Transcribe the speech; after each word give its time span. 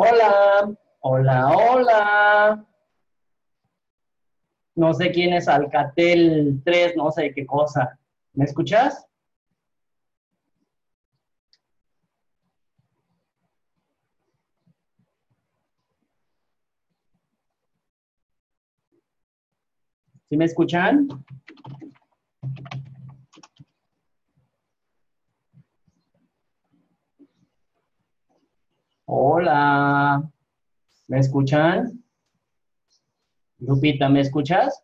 Hola, 0.00 0.72
hola, 1.00 1.48
hola. 1.48 2.64
No 4.76 4.94
sé 4.94 5.10
quién 5.10 5.32
es 5.32 5.48
Alcatel 5.48 6.62
3, 6.64 6.94
no 6.96 7.10
sé 7.10 7.32
qué 7.34 7.44
cosa. 7.44 7.98
¿Me 8.32 8.44
escuchas? 8.44 9.04
¿Sí 20.28 20.36
me 20.36 20.44
escuchan? 20.44 21.08
Hola, 29.10 29.87
¿me 31.08 31.18
escuchan? 31.18 32.04
Lupita, 33.60 34.08
¿me 34.08 34.20
escuchas? 34.20 34.82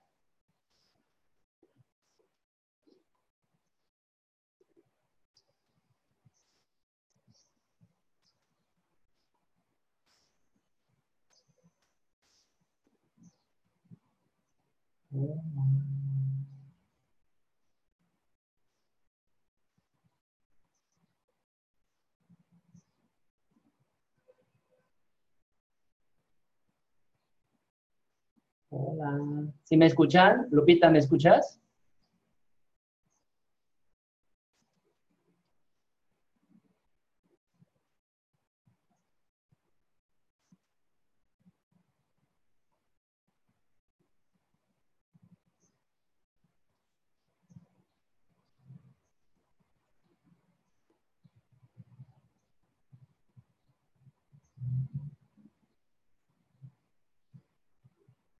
Hola. 28.76 29.52
¿Sí 29.62 29.76
me 29.76 29.86
escuchan? 29.86 30.48
Lupita, 30.50 30.90
¿me 30.90 30.98
escuchas? 30.98 31.60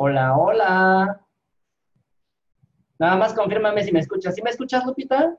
Hola, 0.07 0.37
hola. 0.37 1.27
Nada 2.99 3.17
más 3.17 3.33
confírmame 3.33 3.83
si 3.83 3.91
me 3.91 4.01
escuchas. 4.01 4.35
¿Sí 4.35 4.43
me 4.43 4.51
escuchas, 4.51 4.85
Lupita? 4.85 5.39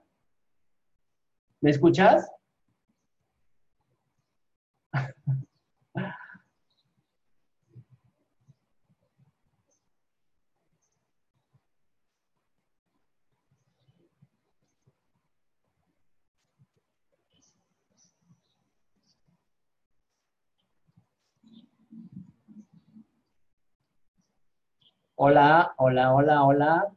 ¿Me 1.62 1.70
escuchas? 1.70 2.28
Hola, 25.16 25.74
hola, 25.78 26.14
hola, 26.14 26.44
hola. 26.46 26.92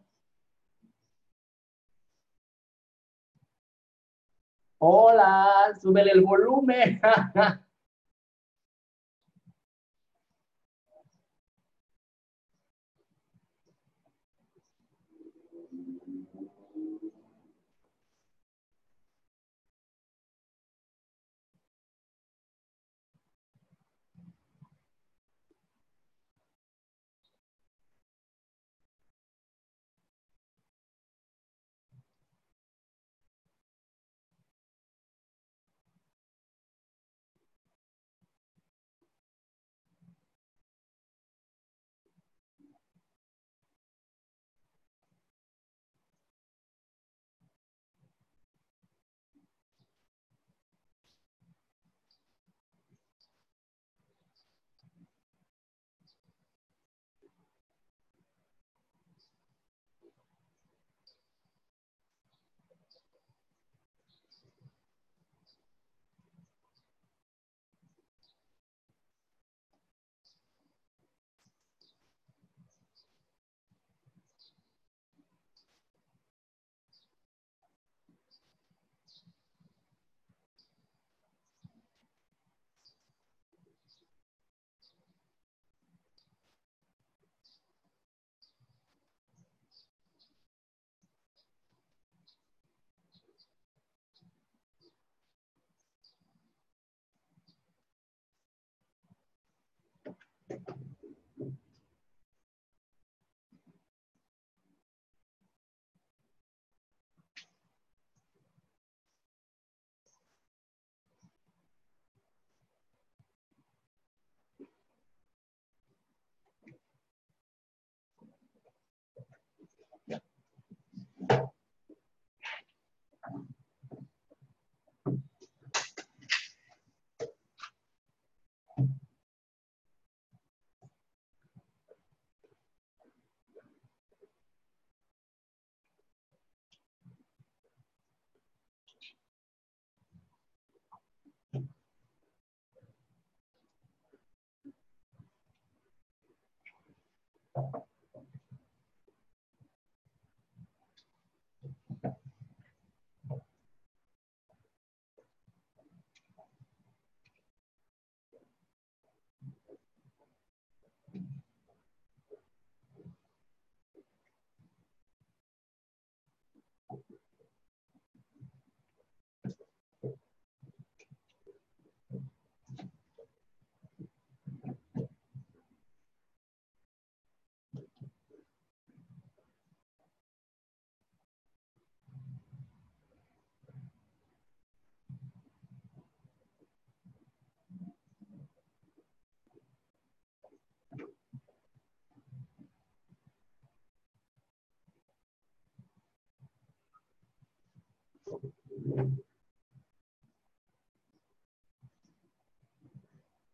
Hola, 4.79 5.73
súbele 5.81 6.11
el 6.13 6.21
volumen. 6.23 7.01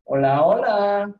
Hola, 0.04 0.44
hola. 0.44 1.14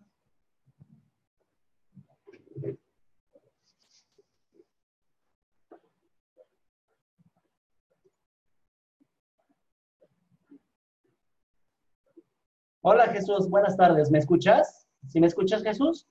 Hola 12.82 13.08
Jesús, 13.08 13.48
buenas 13.48 13.76
tardes. 13.76 14.10
¿Me 14.10 14.18
escuchas? 14.18 14.86
¿Sí 15.08 15.20
me 15.20 15.26
escuchas 15.26 15.62
Jesús? 15.62 16.06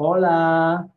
Hola. 0.00 0.88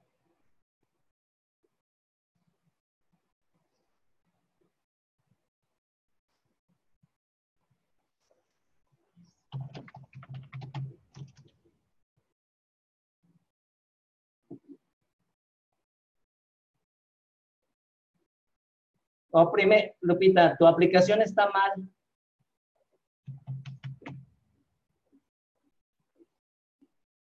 Oprime, 19.32 19.96
Lupita, 20.02 20.56
tu 20.58 20.68
aplicación 20.68 21.22
está 21.24 21.50
mal. 21.50 21.72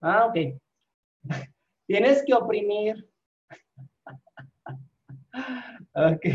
Ah, 0.00 0.26
ok. 0.26 0.63
Tienes 1.94 2.24
que 2.26 2.34
oprimir. 2.34 3.08
ok. 5.94 6.26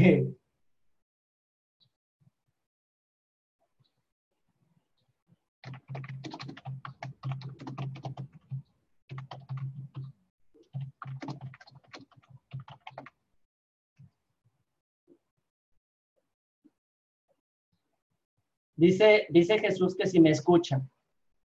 Dice, 18.78 19.28
dice 19.30 19.60
Jesús 19.60 19.94
que 19.94 20.08
si 20.08 20.22
me 20.22 20.30
escucha. 20.30 20.82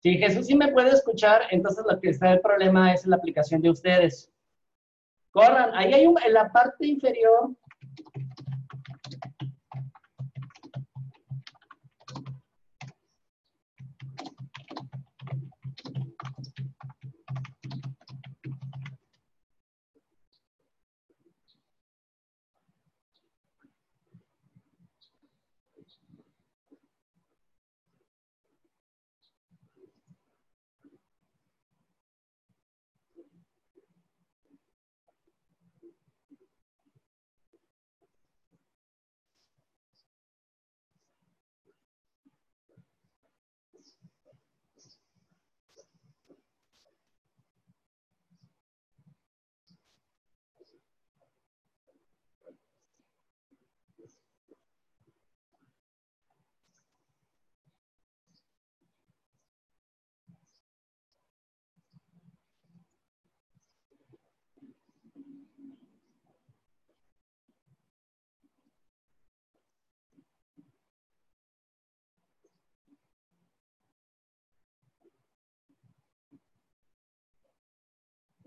Si 0.01 0.17
Jesús 0.17 0.47
sí 0.47 0.55
me 0.55 0.69
puede 0.69 0.89
escuchar, 0.89 1.43
entonces 1.51 1.85
lo 1.87 1.99
que 1.99 2.09
está 2.09 2.33
el 2.33 2.41
problema 2.41 2.91
es 2.91 3.05
la 3.05 3.17
aplicación 3.17 3.61
de 3.61 3.69
ustedes. 3.69 4.31
Corran, 5.29 5.71
ahí 5.75 5.93
hay 5.93 6.07
un, 6.07 6.17
en 6.25 6.33
la 6.33 6.51
parte 6.51 6.87
inferior. 6.87 7.51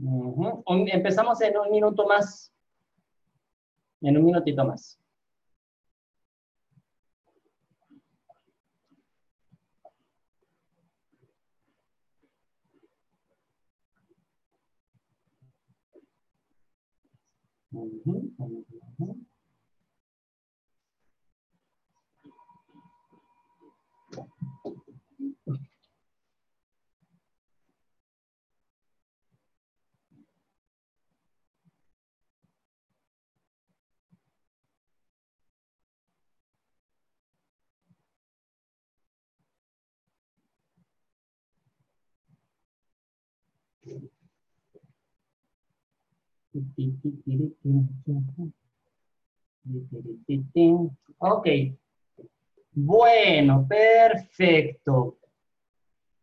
Un- 0.00 0.88
Empezamos 0.88 1.40
en 1.42 1.56
un 1.58 1.70
minuto 1.70 2.06
más. 2.06 2.52
En 4.02 4.18
un 4.18 4.24
minutito 4.26 4.62
más. 4.66 4.98
Ujú, 17.72 18.14
ujú, 18.38 18.64
ujú. 18.98 19.08
Ok. 51.18 51.46
Bueno, 52.72 53.66
perfecto. 53.68 55.18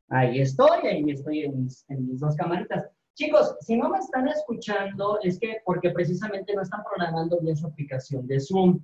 Ahí 0.10 0.40
estoy, 0.40 0.88
ahí 0.88 1.12
estoy 1.12 1.44
en 1.44 1.64
mis, 1.64 1.86
dos 2.20 2.36
camaritas. 2.36 2.90
Chicos, 3.14 3.56
si 3.62 3.76
no 3.76 3.90
me 3.90 3.98
están 3.98 4.28
escuchando, 4.28 5.20
es 5.22 5.40
que 5.40 5.58
porque 5.66 5.90
precisamente 5.90 6.54
no 6.54 6.62
están 6.62 6.84
programando 6.84 7.40
bien 7.42 7.58
su 7.58 7.68
aplicación 7.68 8.26
de 8.28 8.40
Zoom. 8.40 8.80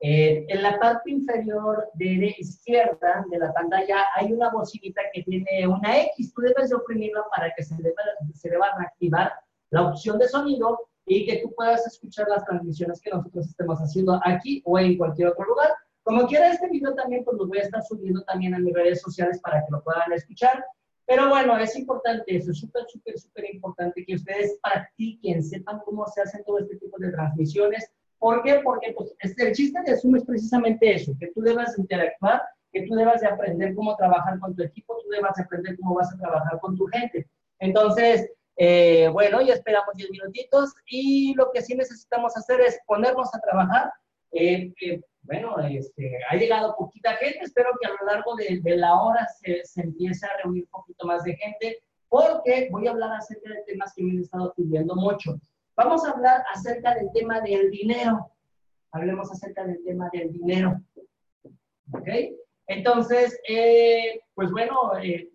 Eh, 0.00 0.44
en 0.48 0.62
la 0.62 0.78
parte 0.78 1.10
inferior 1.10 1.88
de 1.94 2.34
izquierda 2.36 3.24
de 3.30 3.38
la 3.38 3.50
pantalla 3.54 4.04
hay 4.14 4.30
una 4.30 4.50
bocinita 4.50 5.00
que 5.12 5.22
tiene 5.22 5.66
una 5.66 6.02
X. 6.02 6.34
Tú 6.34 6.42
debes 6.42 6.68
de 6.68 6.76
oprimirla 6.76 7.24
para 7.34 7.54
que 7.54 7.62
se 7.64 7.74
deba, 7.76 8.02
se 8.34 8.50
deba 8.50 8.76
reactivar 8.76 9.32
la 9.70 9.88
opción 9.88 10.18
de 10.18 10.28
sonido 10.28 10.90
y 11.06 11.24
que 11.24 11.38
tú 11.38 11.52
puedas 11.54 11.86
escuchar 11.86 12.26
las 12.28 12.44
transmisiones 12.44 13.00
que 13.00 13.10
nosotros 13.10 13.46
estemos 13.46 13.78
haciendo 13.78 14.20
aquí 14.24 14.60
o 14.64 14.78
en 14.78 14.98
cualquier 14.98 15.28
otro 15.28 15.44
lugar. 15.44 15.70
Como 16.02 16.26
quiera 16.26 16.50
este 16.52 16.68
video 16.68 16.94
también, 16.94 17.24
pues 17.24 17.36
lo 17.36 17.46
voy 17.46 17.58
a 17.58 17.62
estar 17.62 17.82
subiendo 17.82 18.22
también 18.22 18.54
a 18.54 18.58
mis 18.58 18.74
redes 18.74 19.00
sociales 19.00 19.40
para 19.40 19.60
que 19.60 19.70
lo 19.70 19.82
puedan 19.82 20.12
escuchar. 20.12 20.64
Pero 21.06 21.28
bueno, 21.28 21.56
es 21.58 21.76
importante 21.76 22.36
eso, 22.36 22.50
es 22.50 22.58
súper, 22.58 22.84
súper, 22.88 23.18
súper 23.18 23.54
importante 23.54 24.04
que 24.04 24.16
ustedes 24.16 24.58
practiquen, 24.60 25.42
sepan 25.42 25.80
cómo 25.84 26.04
se 26.08 26.20
hacen 26.20 26.42
todo 26.44 26.58
este 26.58 26.76
tipo 26.76 26.98
de 26.98 27.12
transmisiones. 27.12 27.88
¿Por 28.18 28.42
qué? 28.42 28.60
Porque 28.64 28.92
pues, 28.96 29.14
el 29.20 29.52
chiste 29.52 29.80
de 29.86 29.96
Zoom 29.96 30.16
es 30.16 30.24
precisamente 30.24 30.94
eso, 30.94 31.12
que 31.20 31.28
tú 31.28 31.42
debas 31.42 31.78
interactuar, 31.78 32.42
que 32.72 32.82
tú 32.82 32.94
debas 32.96 33.20
de 33.20 33.28
aprender 33.28 33.74
cómo 33.76 33.94
trabajar 33.96 34.40
con 34.40 34.56
tu 34.56 34.64
equipo, 34.64 34.96
tú 35.00 35.08
debas 35.10 35.36
de 35.36 35.44
aprender 35.44 35.78
cómo 35.78 35.94
vas 35.94 36.12
a 36.12 36.18
trabajar 36.18 36.58
con 36.60 36.76
tu 36.76 36.86
gente. 36.86 37.28
Entonces, 37.60 38.28
eh, 38.56 39.08
bueno, 39.12 39.40
ya 39.42 39.54
esperamos 39.54 39.94
10 39.94 40.10
minutitos 40.10 40.74
y 40.86 41.34
lo 41.34 41.50
que 41.52 41.62
sí 41.62 41.74
necesitamos 41.74 42.36
hacer 42.36 42.60
es 42.60 42.80
ponernos 42.86 43.34
a 43.34 43.40
trabajar. 43.40 43.92
Eh, 44.32 44.72
eh, 44.80 45.00
bueno, 45.22 45.56
este, 45.60 46.18
ha 46.28 46.36
llegado 46.36 46.76
poquita 46.76 47.16
gente, 47.16 47.40
espero 47.42 47.70
que 47.80 47.88
a 47.88 47.90
lo 47.90 48.06
largo 48.06 48.36
de, 48.36 48.60
la 48.76 48.94
hora 49.00 49.26
se, 49.40 49.64
se, 49.64 49.82
empiece 49.82 50.24
a 50.26 50.36
reunir 50.42 50.64
un 50.64 50.70
poquito 50.70 51.06
más 51.06 51.24
de 51.24 51.34
gente, 51.36 51.82
porque 52.08 52.68
voy 52.70 52.86
a 52.86 52.92
hablar 52.92 53.12
acerca 53.12 53.50
de 53.50 53.62
temas 53.66 53.92
que 53.94 54.02
me 54.02 54.12
han 54.12 54.20
estado 54.20 54.54
pidiendo 54.54 54.94
mucho. 54.94 55.38
Vamos 55.76 56.06
a 56.06 56.12
hablar 56.12 56.42
acerca 56.54 56.94
del 56.94 57.10
tema 57.12 57.40
del 57.40 57.70
dinero. 57.70 58.30
Hablemos 58.92 59.30
acerca 59.30 59.64
del 59.64 59.82
tema 59.84 60.08
del 60.10 60.32
dinero. 60.32 60.80
¿Ok? 61.92 62.08
Entonces, 62.66 63.38
eh, 63.46 64.20
pues 64.34 64.50
bueno, 64.50 64.96
eh, 65.02 65.30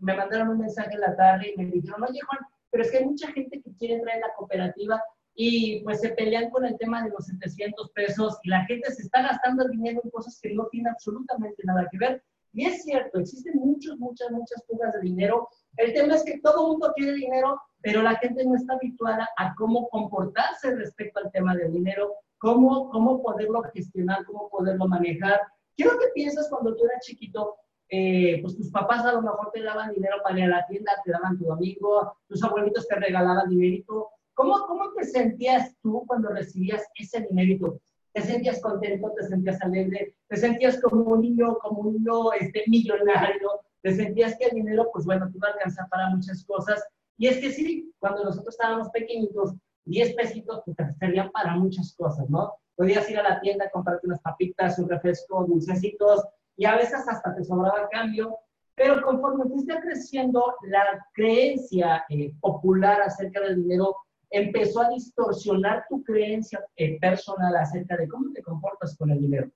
me 0.00 0.14
mandaron 0.14 0.48
un 0.48 0.58
mensaje 0.58 0.94
en 0.94 1.00
la 1.00 1.16
tarde 1.16 1.52
y 1.54 1.58
me 1.58 1.70
dijeron, 1.70 2.02
oye 2.02 2.20
Juan, 2.20 2.40
pero 2.70 2.84
es 2.84 2.90
que 2.90 2.98
hay 2.98 3.04
mucha 3.04 3.30
gente 3.32 3.62
que 3.62 3.74
quiere 3.76 3.94
entrar 3.94 4.16
en 4.16 4.22
la 4.22 4.34
cooperativa 4.36 5.02
y 5.34 5.82
pues 5.84 6.00
se 6.00 6.10
pelean 6.10 6.50
con 6.50 6.64
el 6.64 6.76
tema 6.78 7.02
de 7.04 7.10
los 7.10 7.26
700 7.26 7.90
pesos 7.92 8.38
y 8.42 8.50
la 8.50 8.64
gente 8.66 8.90
se 8.90 9.02
está 9.02 9.22
gastando 9.22 9.64
el 9.64 9.70
dinero 9.70 10.00
en 10.02 10.10
cosas 10.10 10.38
que 10.42 10.52
no 10.52 10.66
tienen 10.66 10.92
absolutamente 10.92 11.62
nada 11.64 11.88
que 11.90 11.98
ver. 11.98 12.22
Y 12.52 12.66
es 12.66 12.82
cierto, 12.82 13.20
existen 13.20 13.54
muchas, 13.56 13.96
muchas, 13.98 14.30
muchas 14.32 14.64
fugas 14.66 14.92
de 14.94 15.00
dinero. 15.00 15.48
El 15.76 15.92
tema 15.92 16.16
es 16.16 16.24
que 16.24 16.40
todo 16.40 16.66
mundo 16.66 16.92
quiere 16.96 17.12
dinero, 17.12 17.60
pero 17.80 18.02
la 18.02 18.16
gente 18.16 18.44
no 18.44 18.56
está 18.56 18.74
habituada 18.74 19.28
a 19.36 19.54
cómo 19.54 19.88
comportarse 19.90 20.74
respecto 20.74 21.20
al 21.20 21.30
tema 21.30 21.54
del 21.54 21.72
dinero, 21.72 22.14
cómo, 22.38 22.90
cómo 22.90 23.22
poderlo 23.22 23.62
gestionar, 23.72 24.24
cómo 24.24 24.48
poderlo 24.48 24.88
manejar. 24.88 25.40
Quiero 25.76 25.92
que 25.98 26.08
pienses 26.14 26.48
cuando 26.50 26.74
tú 26.74 26.84
eras 26.86 27.04
chiquito, 27.06 27.54
eh, 27.88 28.40
pues 28.42 28.56
tus 28.56 28.70
papás 28.70 29.04
a 29.04 29.12
lo 29.12 29.22
mejor 29.22 29.50
te 29.52 29.62
daban 29.62 29.92
dinero 29.92 30.16
para 30.22 30.38
ir 30.38 30.44
a 30.44 30.48
la 30.48 30.66
tienda, 30.66 30.92
te 31.04 31.10
daban 31.10 31.38
tu 31.38 31.52
amigo, 31.52 32.16
tus 32.26 32.42
abuelitos 32.42 32.86
te 32.86 32.96
regalaban 32.96 33.48
dinerito, 33.48 34.10
¿Cómo, 34.38 34.54
¿Cómo 34.68 34.92
te 34.92 35.04
sentías 35.04 35.74
tú 35.82 36.04
cuando 36.06 36.28
recibías 36.28 36.86
ese 36.94 37.22
dinerito? 37.22 37.80
¿Te 38.12 38.22
sentías 38.22 38.60
contento? 38.60 39.12
¿Te 39.16 39.24
sentías 39.24 39.60
alegre? 39.62 40.14
¿Te 40.28 40.36
sentías 40.36 40.80
como 40.80 41.06
un 41.06 41.22
niño, 41.22 41.58
como 41.58 41.80
un 41.80 41.94
niño 41.94 42.32
este, 42.34 42.62
millonario? 42.68 43.50
¿Te 43.82 43.96
sentías 43.96 44.38
que 44.38 44.44
el 44.44 44.54
dinero, 44.54 44.90
pues 44.92 45.06
bueno, 45.06 45.28
te 45.28 45.36
iba 45.36 45.48
a 45.48 45.52
alcanzar 45.54 45.88
para 45.88 46.10
muchas 46.10 46.44
cosas? 46.44 46.86
Y 47.16 47.26
es 47.26 47.38
que 47.38 47.50
sí, 47.50 47.92
cuando 47.98 48.22
nosotros 48.22 48.54
estábamos 48.54 48.90
pequeñitos, 48.90 49.54
10 49.86 50.14
pesitos 50.14 50.62
pues, 50.64 50.76
te 50.76 50.88
servían 51.00 51.32
para 51.32 51.56
muchas 51.56 51.92
cosas, 51.96 52.30
¿no? 52.30 52.54
Podías 52.76 53.10
ir 53.10 53.18
a 53.18 53.28
la 53.28 53.40
tienda, 53.40 53.68
comprarte 53.70 54.06
unas 54.06 54.20
papitas, 54.20 54.78
un 54.78 54.88
refresco, 54.88 55.46
dulcecitos, 55.46 56.24
y 56.58 56.66
a 56.66 56.76
veces 56.76 57.06
hasta 57.08 57.34
te 57.34 57.44
sobraba 57.44 57.88
cambio, 57.88 58.36
pero 58.74 59.00
conforme 59.02 59.44
fuiste 59.44 59.78
creciendo, 59.80 60.56
la 60.62 61.06
creencia 61.14 62.04
eh, 62.10 62.34
popular 62.40 63.00
acerca 63.00 63.40
del 63.40 63.62
dinero 63.62 63.96
empezó 64.28 64.80
a 64.82 64.90
distorsionar 64.90 65.86
tu 65.88 66.02
creencia 66.02 66.62
eh, 66.76 66.98
personal 67.00 67.56
acerca 67.56 67.96
de 67.96 68.08
cómo 68.08 68.32
te 68.32 68.42
comportas 68.42 68.96
con 68.98 69.10
el 69.10 69.20
dinero. 69.20 69.48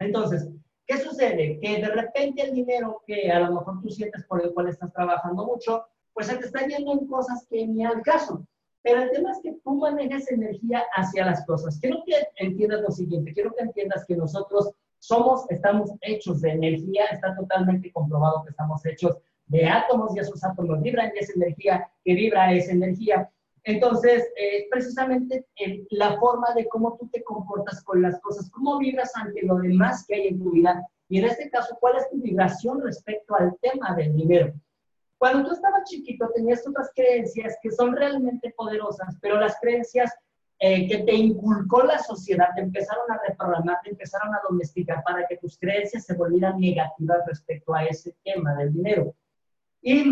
Entonces, 0.00 0.48
¿qué 0.86 0.98
sucede? 0.98 1.60
Que 1.60 1.80
de 1.80 1.88
repente 1.88 2.42
el 2.42 2.52
dinero 2.52 3.02
que 3.06 3.30
a 3.30 3.38
lo 3.38 3.54
mejor 3.54 3.80
tú 3.80 3.88
sientes 3.88 4.24
por 4.24 4.44
el 4.44 4.52
cual 4.52 4.68
estás 4.68 4.92
trabajando 4.92 5.46
mucho, 5.46 5.86
pues 6.12 6.26
se 6.26 6.36
te 6.36 6.46
está 6.46 6.66
yendo 6.66 6.92
en 6.92 7.06
cosas 7.06 7.46
que 7.48 7.64
ni 7.64 7.84
al 7.84 8.02
caso. 8.02 8.44
Pero 8.82 9.02
el 9.02 9.10
tema 9.12 9.30
es 9.30 9.38
que 9.40 9.56
tú 9.64 9.76
manejas 9.76 10.30
energía 10.30 10.82
hacia 10.96 11.24
las 11.24 11.46
cosas. 11.46 11.78
Quiero 11.80 12.02
que 12.04 12.14
entiendas 12.44 12.82
lo 12.82 12.90
siguiente, 12.90 13.32
quiero 13.32 13.54
que 13.54 13.62
entiendas 13.62 14.04
que 14.04 14.16
nosotros 14.16 14.74
somos, 15.06 15.44
estamos 15.50 15.90
hechos 16.00 16.40
de 16.40 16.52
energía, 16.52 17.04
está 17.12 17.36
totalmente 17.36 17.92
comprobado 17.92 18.42
que 18.42 18.50
estamos 18.50 18.84
hechos 18.86 19.18
de 19.46 19.66
átomos 19.66 20.16
y 20.16 20.20
esos 20.20 20.42
átomos 20.42 20.80
vibran 20.80 21.12
y 21.14 21.18
esa 21.18 21.34
energía 21.36 21.90
que 22.02 22.14
vibra 22.14 22.52
es 22.54 22.70
energía. 22.70 23.30
Entonces, 23.64 24.26
eh, 24.36 24.66
precisamente 24.70 25.46
la 25.90 26.18
forma 26.18 26.54
de 26.54 26.66
cómo 26.68 26.96
tú 26.96 27.08
te 27.08 27.22
comportas 27.22 27.84
con 27.84 28.00
las 28.00 28.18
cosas, 28.20 28.50
cómo 28.50 28.78
vibras 28.78 29.12
ante 29.14 29.42
lo 29.42 29.56
demás 29.56 30.06
que 30.06 30.14
hay 30.14 30.28
en 30.28 30.42
tu 30.42 30.50
vida. 30.52 30.86
Y 31.10 31.18
en 31.18 31.26
este 31.26 31.50
caso, 31.50 31.76
¿cuál 31.80 31.96
es 31.96 32.08
tu 32.08 32.16
vibración 32.16 32.80
respecto 32.80 33.34
al 33.34 33.54
tema 33.60 33.94
del 33.94 34.14
dinero? 34.14 34.54
Cuando 35.18 35.46
tú 35.46 35.52
estabas 35.54 35.84
chiquito, 35.84 36.30
tenías 36.34 36.66
otras 36.66 36.90
creencias 36.94 37.56
que 37.62 37.70
son 37.70 37.94
realmente 37.94 38.54
poderosas, 38.56 39.16
pero 39.20 39.38
las 39.38 39.58
creencias 39.60 40.10
eh, 40.58 40.88
que 40.88 40.98
te 40.98 41.12
inculcó 41.12 41.82
la 41.82 41.98
sociedad 41.98 42.48
te 42.54 42.62
empezaron 42.62 43.10
a 43.10 43.20
reprogramar, 43.28 43.78
te 43.82 43.90
empezaron 43.90 44.34
a 44.34 44.40
domesticar 44.48 45.02
para 45.02 45.26
que 45.26 45.36
tus 45.36 45.58
creencias 45.58 46.04
se 46.04 46.14
volvieran 46.14 46.60
negativas 46.60 47.18
respecto 47.26 47.74
a 47.74 47.84
ese 47.84 48.14
tema 48.24 48.54
del 48.54 48.72
dinero. 48.72 49.14
Y 49.82 50.04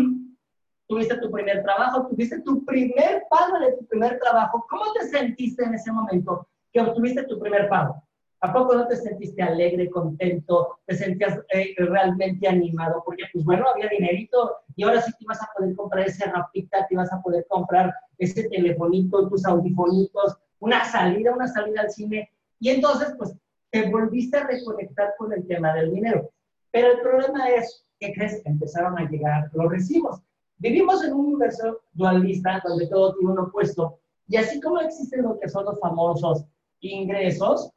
tuviste 0.87 1.17
tu 1.17 1.31
primer 1.31 1.63
trabajo, 1.63 2.07
tuviste 2.07 2.41
tu 2.41 2.63
primer 2.65 3.23
pago 3.29 3.57
de 3.59 3.71
tu 3.73 3.85
primer 3.85 4.19
trabajo. 4.19 4.65
¿Cómo 4.69 4.91
te 4.93 5.07
sentiste 5.07 5.63
en 5.63 5.75
ese 5.75 5.91
momento 5.91 6.47
que 6.71 6.81
obtuviste 6.81 7.23
tu 7.23 7.39
primer 7.39 7.69
pago? 7.69 8.03
¿A 8.43 8.51
poco 8.51 8.75
no 8.75 8.85
te 8.89 8.97
sentiste 8.97 9.41
alegre, 9.41 9.89
contento, 9.89 10.79
te 10.85 10.95
sentías 10.95 11.39
eh, 11.53 11.73
realmente 11.77 12.45
animado? 12.45 13.01
Porque, 13.05 13.23
pues 13.31 13.45
bueno, 13.45 13.65
había 13.69 13.87
dinerito 13.87 14.57
y 14.75 14.83
ahora 14.83 15.01
sí 15.01 15.13
te 15.13 15.23
ibas 15.23 15.41
a 15.41 15.49
poder 15.57 15.73
comprar 15.77 16.05
ese 16.05 16.25
rapita, 16.25 16.85
te 16.85 16.93
ibas 16.93 17.13
a 17.13 17.21
poder 17.21 17.45
comprar 17.47 17.93
ese 18.17 18.49
telefonito, 18.49 19.29
tus 19.29 19.45
audifonitos, 19.45 20.37
una 20.59 20.83
salida, 20.83 21.33
una 21.33 21.47
salida 21.47 21.83
al 21.83 21.89
cine. 21.89 22.29
Y 22.59 22.71
entonces, 22.71 23.15
pues, 23.17 23.33
te 23.71 23.89
volviste 23.89 24.35
a 24.35 24.45
reconectar 24.45 25.13
con 25.17 25.31
el 25.31 25.47
tema 25.47 25.73
del 25.75 25.93
dinero. 25.93 26.29
Pero 26.71 26.91
el 26.91 26.99
problema 26.99 27.47
es, 27.49 27.85
¿qué 27.97 28.11
crees? 28.11 28.41
Empezaron 28.43 28.99
a 28.99 29.09
llegar 29.09 29.49
los 29.53 29.71
recibos. 29.71 30.21
Vivimos 30.57 31.01
en 31.05 31.13
un 31.13 31.27
universo 31.27 31.79
dualista 31.93 32.61
donde 32.65 32.87
todo 32.87 33.15
tiene 33.15 33.31
un 33.31 33.39
opuesto. 33.39 33.99
Y 34.27 34.35
así 34.35 34.59
como 34.59 34.81
existen 34.81 35.21
lo 35.21 35.39
que 35.39 35.47
son 35.47 35.63
los 35.63 35.79
famosos 35.79 36.43
ingresos, 36.81 37.71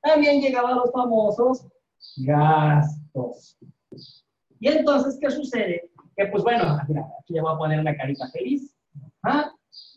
también 0.00 0.40
llegaban 0.40 0.76
los 0.76 0.92
famosos 0.92 1.66
gastos. 2.16 3.56
Y 4.60 4.68
entonces, 4.68 5.18
¿qué 5.20 5.30
sucede? 5.30 5.90
Que 6.16 6.26
pues 6.26 6.42
bueno, 6.42 6.78
aquí 6.78 7.32
le 7.34 7.40
voy 7.40 7.52
a 7.52 7.58
poner 7.58 7.80
una 7.80 7.96
carita 7.96 8.28
feliz. 8.30 8.74
¿ah? 9.22 9.52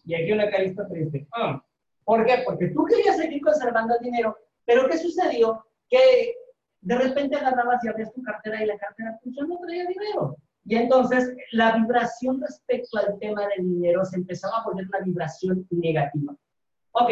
Y 0.05 0.15
aquí 0.15 0.31
una 0.31 0.49
carita 0.49 0.87
triste. 0.87 1.27
Ah, 1.33 1.61
¿Por 2.03 2.25
qué? 2.25 2.43
Porque 2.45 2.69
tú 2.69 2.85
querías 2.85 3.17
seguir 3.17 3.41
conservando 3.41 3.95
el 3.95 4.05
dinero, 4.05 4.37
pero 4.65 4.87
¿qué 4.87 4.97
sucedió? 4.97 5.65
Que 5.89 6.35
de 6.81 6.95
repente 6.95 7.35
agarrabas 7.35 7.83
y 7.83 7.89
abrías 7.89 8.13
tu 8.13 8.23
cartera 8.23 8.63
y 8.63 8.67
la 8.67 8.77
cartera 8.77 9.19
pues, 9.21 9.35
no 9.35 9.57
traía 9.59 9.85
dinero. 9.85 10.37
Y 10.65 10.75
entonces 10.75 11.33
la 11.51 11.75
vibración 11.77 12.41
respecto 12.41 12.97
al 12.97 13.17
tema 13.19 13.47
del 13.47 13.69
dinero 13.69 14.03
se 14.05 14.17
empezaba 14.17 14.59
a 14.59 14.63
poner 14.63 14.87
una 14.87 14.99
vibración 14.99 15.65
negativa. 15.69 16.35
Ok, 16.91 17.09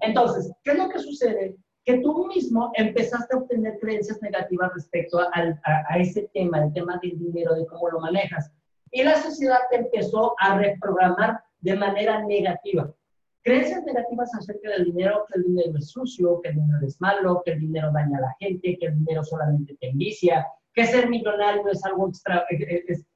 entonces, 0.00 0.52
¿qué 0.62 0.72
es 0.72 0.78
lo 0.78 0.88
que 0.88 0.98
sucede? 0.98 1.56
Que 1.84 2.00
tú 2.00 2.26
mismo 2.26 2.70
empezaste 2.74 3.34
a 3.34 3.38
obtener 3.38 3.78
creencias 3.80 4.20
negativas 4.22 4.72
respecto 4.74 5.20
a, 5.20 5.98
ese 5.98 6.28
tema, 6.34 6.62
el 6.64 6.72
tema 6.72 6.98
del 7.02 7.18
dinero, 7.18 7.54
de 7.54 7.66
cómo 7.66 7.88
lo 7.90 8.00
manejas. 8.00 8.50
Y 8.90 9.02
la 9.02 9.16
sociedad 9.16 9.58
te 9.70 9.76
empezó 9.76 10.34
a 10.38 10.58
reprogramar 10.58 11.40
de 11.60 11.76
manera 11.76 12.22
negativa. 12.24 12.92
Creencias 13.42 13.82
negativas 13.84 14.34
acerca 14.34 14.70
del 14.70 14.86
dinero, 14.86 15.24
que 15.28 15.38
el 15.38 15.46
dinero 15.46 15.78
es 15.78 15.90
sucio, 15.90 16.40
que 16.42 16.50
el 16.50 16.56
dinero 16.56 16.86
es 16.86 17.00
malo, 17.00 17.42
que 17.44 17.52
el 17.52 17.60
dinero 17.60 17.90
daña 17.92 18.18
a 18.18 18.22
la 18.22 18.36
gente, 18.38 18.76
que 18.78 18.86
el 18.86 18.98
dinero 18.98 19.24
solamente 19.24 19.74
te 19.80 19.88
envicia, 19.88 20.46
que 20.74 20.84
ser 20.84 21.08
millonario 21.08 21.66
es 21.68 21.84
algo 21.84 22.08
extra, 22.08 22.44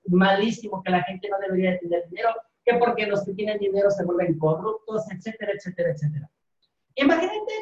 malísimo, 0.06 0.82
que 0.82 0.90
la 0.90 1.02
gente 1.02 1.28
no 1.28 1.38
debería 1.38 1.78
tener 1.78 2.08
dinero, 2.08 2.30
que 2.64 2.74
porque 2.74 3.06
los 3.06 3.24
que 3.24 3.34
tienen 3.34 3.58
dinero 3.58 3.90
se 3.90 4.04
vuelven 4.04 4.38
corruptos, 4.38 5.04
etcétera, 5.10 5.52
etcétera, 5.54 5.90
etcétera. 5.90 6.30
Imagínate 6.94 7.52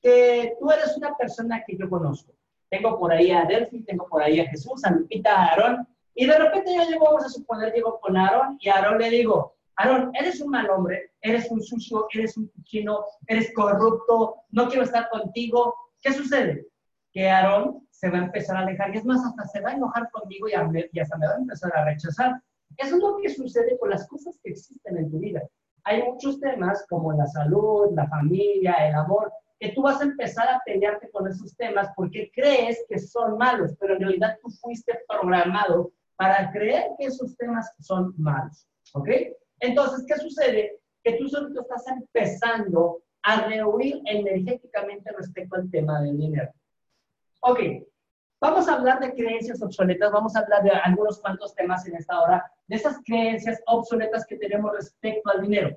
que 0.00 0.56
tú 0.58 0.70
eres 0.70 0.96
una 0.96 1.16
persona 1.16 1.62
que 1.66 1.76
yo 1.76 1.88
conozco. 1.88 2.32
Tengo 2.68 2.98
por 2.98 3.12
ahí 3.12 3.30
a 3.30 3.44
Delphi, 3.44 3.84
tengo 3.84 4.06
por 4.08 4.22
ahí 4.22 4.40
a 4.40 4.48
Jesús, 4.48 4.84
a 4.84 4.90
Lupita, 4.90 5.34
a 5.34 5.46
Aarón, 5.46 5.88
y 6.14 6.26
de 6.26 6.38
repente 6.38 6.74
yo 6.74 6.82
llego, 6.84 7.06
vamos 7.06 7.24
a 7.24 7.28
suponer, 7.28 7.72
llego 7.72 8.00
con 8.00 8.16
Aarón, 8.16 8.58
y 8.60 8.68
a 8.68 8.76
Aarón 8.76 8.98
le 8.98 9.10
digo, 9.10 9.54
Aarón, 9.76 10.10
eres 10.14 10.40
un 10.40 10.50
mal 10.50 10.68
hombre, 10.70 11.12
eres 11.20 11.50
un 11.50 11.62
sucio, 11.62 12.06
eres 12.12 12.36
un 12.36 12.48
cochino, 12.48 13.04
eres 13.26 13.52
corrupto, 13.54 14.36
no 14.50 14.68
quiero 14.68 14.84
estar 14.84 15.08
contigo. 15.08 15.74
¿Qué 16.00 16.12
sucede? 16.12 16.66
Que 17.12 17.30
Aarón 17.30 17.86
se 17.90 18.10
va 18.10 18.18
a 18.18 18.24
empezar 18.24 18.56
a 18.56 18.60
alejar 18.60 18.94
y 18.94 18.98
es 18.98 19.04
más, 19.04 19.24
hasta 19.24 19.44
se 19.46 19.60
va 19.60 19.70
a 19.70 19.74
enojar 19.74 20.10
conmigo 20.10 20.48
y, 20.48 20.54
hasta 20.54 21.16
me 21.16 21.26
va 21.26 21.34
a 21.34 21.38
empezar 21.38 21.74
a 21.74 21.84
rechazar. 21.84 22.42
Eso 22.76 22.96
es 22.96 23.02
lo 23.02 23.16
que 23.18 23.28
sucede 23.28 23.78
con 23.78 23.90
las 23.90 24.06
cosas 24.08 24.38
que 24.42 24.50
existen 24.50 24.98
en 24.98 25.10
tu 25.10 25.18
vida. 25.18 25.42
Hay 25.84 26.02
muchos 26.02 26.40
temas 26.40 26.86
como 26.88 27.12
la 27.12 27.26
salud, 27.26 27.92
la 27.94 28.08
familia, 28.08 28.74
el 28.88 28.94
amor, 28.94 29.32
que 29.58 29.70
tú 29.70 29.82
vas 29.82 30.00
a 30.00 30.04
empezar 30.04 30.48
a 30.48 30.60
pelearte 30.64 31.10
con 31.10 31.26
esos 31.28 31.56
temas 31.56 31.88
porque 31.94 32.30
crees 32.34 32.84
que 32.88 32.98
son 32.98 33.38
malos, 33.38 33.72
pero 33.78 33.94
en 33.94 34.00
realidad 34.00 34.38
tú 34.42 34.50
fuiste 34.50 35.00
programado 35.08 35.92
para 36.16 36.50
creer 36.50 36.90
que 36.98 37.06
esos 37.06 37.36
temas 37.36 37.72
son 37.80 38.14
malos. 38.16 38.66
¿Ok? 38.94 39.08
Entonces, 39.60 40.04
¿qué 40.06 40.16
sucede? 40.16 40.80
Que 41.04 41.14
tú 41.14 41.28
solo 41.28 41.48
estás 41.60 41.86
empezando 41.88 43.02
a 43.22 43.42
rehuir 43.42 44.02
energéticamente 44.04 45.12
respecto 45.12 45.56
al 45.56 45.70
tema 45.70 46.00
del 46.02 46.18
dinero. 46.18 46.50
Ok, 47.40 47.60
vamos 48.40 48.68
a 48.68 48.74
hablar 48.74 49.00
de 49.00 49.14
creencias 49.14 49.62
obsoletas, 49.62 50.10
vamos 50.12 50.34
a 50.34 50.40
hablar 50.40 50.62
de 50.62 50.70
algunos 50.70 51.20
cuantos 51.20 51.54
temas 51.54 51.86
en 51.86 51.96
esta 51.96 52.20
hora, 52.20 52.52
esas 52.72 52.98
creencias 53.04 53.60
obsoletas 53.66 54.26
que 54.26 54.36
tenemos 54.36 54.72
respecto 54.72 55.30
al 55.30 55.42
dinero. 55.42 55.76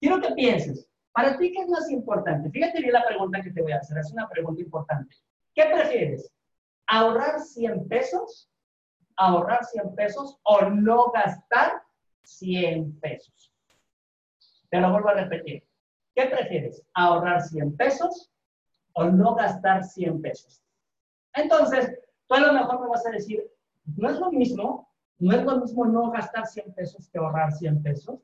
Quiero 0.00 0.20
que 0.20 0.32
pienses, 0.32 0.88
para 1.12 1.36
ti, 1.36 1.52
¿qué 1.52 1.60
es 1.60 1.68
más 1.68 1.90
importante? 1.90 2.50
Fíjate 2.50 2.80
bien 2.80 2.92
la 2.92 3.06
pregunta 3.06 3.42
que 3.42 3.50
te 3.50 3.62
voy 3.62 3.72
a 3.72 3.78
hacer, 3.78 3.98
es 3.98 4.12
una 4.12 4.28
pregunta 4.28 4.62
importante. 4.62 5.14
¿Qué 5.54 5.64
prefieres? 5.66 6.32
¿Ahorrar 6.86 7.40
100 7.40 7.88
pesos? 7.88 8.50
¿Ahorrar 9.16 9.64
100 9.64 9.94
pesos 9.94 10.38
o 10.42 10.62
no 10.62 11.10
gastar 11.10 11.82
100 12.24 12.98
pesos? 13.00 13.52
Te 14.70 14.80
lo 14.80 14.90
vuelvo 14.90 15.10
a 15.10 15.14
repetir. 15.14 15.66
¿Qué 16.14 16.26
prefieres? 16.26 16.82
¿Ahorrar 16.94 17.42
100 17.42 17.76
pesos 17.76 18.30
o 18.94 19.04
no 19.04 19.34
gastar 19.34 19.84
100 19.84 20.22
pesos? 20.22 20.62
Entonces, 21.34 21.98
tú 22.26 22.34
a 22.34 22.40
lo 22.40 22.52
mejor 22.52 22.80
me 22.80 22.88
vas 22.88 23.06
a 23.06 23.10
decir, 23.10 23.42
no 23.84 24.10
es 24.10 24.18
lo 24.18 24.30
mismo, 24.30 24.91
no 25.18 25.32
es 25.36 25.44
lo 25.44 25.60
mismo 25.60 25.84
no 25.86 26.10
gastar 26.10 26.46
100 26.46 26.74
pesos 26.74 27.08
que 27.08 27.18
ahorrar 27.18 27.52
100 27.52 27.82
pesos. 27.82 28.20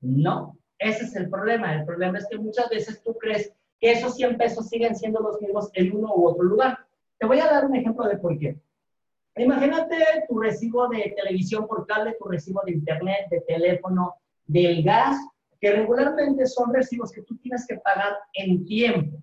No, 0.00 0.58
ese 0.78 1.04
es 1.04 1.16
el 1.16 1.30
problema. 1.30 1.74
El 1.74 1.84
problema 1.84 2.18
es 2.18 2.26
que 2.28 2.38
muchas 2.38 2.68
veces 2.68 3.02
tú 3.02 3.16
crees 3.18 3.52
que 3.80 3.92
esos 3.92 4.14
100 4.16 4.36
pesos 4.36 4.68
siguen 4.68 4.94
siendo 4.94 5.20
los 5.20 5.40
mismos 5.40 5.70
en 5.74 5.96
uno 5.96 6.14
u 6.14 6.28
otro 6.28 6.44
lugar. 6.44 6.78
Te 7.18 7.26
voy 7.26 7.38
a 7.38 7.46
dar 7.46 7.64
un 7.64 7.76
ejemplo 7.76 8.06
de 8.06 8.18
por 8.18 8.38
qué. 8.38 8.56
Imagínate 9.36 9.96
tu 10.28 10.38
recibo 10.38 10.88
de 10.88 11.14
televisión 11.16 11.66
por 11.66 11.86
cable, 11.86 12.16
tu 12.18 12.28
recibo 12.28 12.60
de 12.66 12.72
internet, 12.72 13.28
de 13.30 13.40
teléfono, 13.42 14.16
del 14.46 14.82
gas, 14.82 15.16
que 15.60 15.72
regularmente 15.72 16.44
son 16.46 16.74
recibos 16.74 17.12
que 17.12 17.22
tú 17.22 17.36
tienes 17.38 17.66
que 17.66 17.76
pagar 17.78 18.14
en 18.34 18.64
tiempo. 18.64 19.22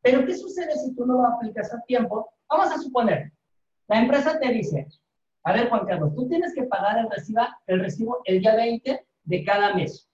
Pero 0.00 0.24
¿qué 0.24 0.34
sucede 0.34 0.76
si 0.76 0.94
tú 0.94 1.04
no 1.04 1.14
lo 1.14 1.26
aplicas 1.26 1.74
a 1.74 1.80
tiempo? 1.82 2.30
Vamos 2.48 2.70
a 2.72 2.78
suponer, 2.78 3.32
la 3.88 4.00
empresa 4.00 4.38
te 4.38 4.48
dice, 4.50 4.86
a 5.44 5.52
ver 5.52 5.68
Juan 5.68 5.86
Carlos, 5.86 6.14
tú 6.14 6.26
tienes 6.26 6.54
que 6.54 6.62
pagar 6.64 7.06
el, 7.66 7.80
recibo 7.80 8.20
el 8.24 8.40
día 8.40 8.56
20 8.56 9.06
de 9.24 9.44
cada 9.44 9.74
mes. 9.74 10.08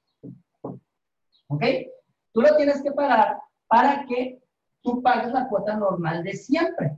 ¿Ok? 1.46 1.64
Tú 2.32 2.42
lo 2.42 2.56
tienes 2.56 2.82
que 2.82 2.90
pagar 2.90 3.38
para 3.68 4.04
que 4.06 4.42
tú 4.82 5.00
pagues 5.00 5.32
la 5.32 5.48
cuota 5.48 5.76
normal 5.76 6.24
de 6.24 6.32
siempre. 6.32 6.96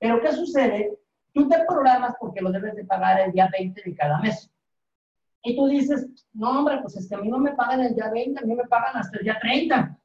Pero 0.00 0.20
¿qué 0.20 0.32
sucede? 0.32 0.98
Tú 1.32 1.48
te 1.48 1.64
programas 1.66 2.14
porque 2.20 2.40
lo 2.40 2.50
debes 2.50 2.74
de 2.74 2.84
pagar 2.84 3.20
el 3.20 3.32
día 3.32 3.48
20 3.52 3.80
de 3.80 3.94
cada 3.94 4.18
mes. 4.18 4.50
Y 5.44 5.56
tú 5.56 5.68
dices, 5.68 6.08
no, 6.32 6.58
hombre, 6.58 6.80
pues 6.82 6.96
es 6.96 7.08
que 7.08 7.14
a 7.14 7.18
mí 7.18 7.28
no 7.28 7.38
me 7.38 7.54
pagan 7.54 7.80
el 7.80 7.94
día 7.94 8.10
20, 8.10 8.40
a 8.40 8.44
mí 8.44 8.54
me 8.56 8.64
pagan 8.64 8.96
hasta 8.96 9.18
el 9.18 9.24
día 9.24 9.38
30. 9.40 9.96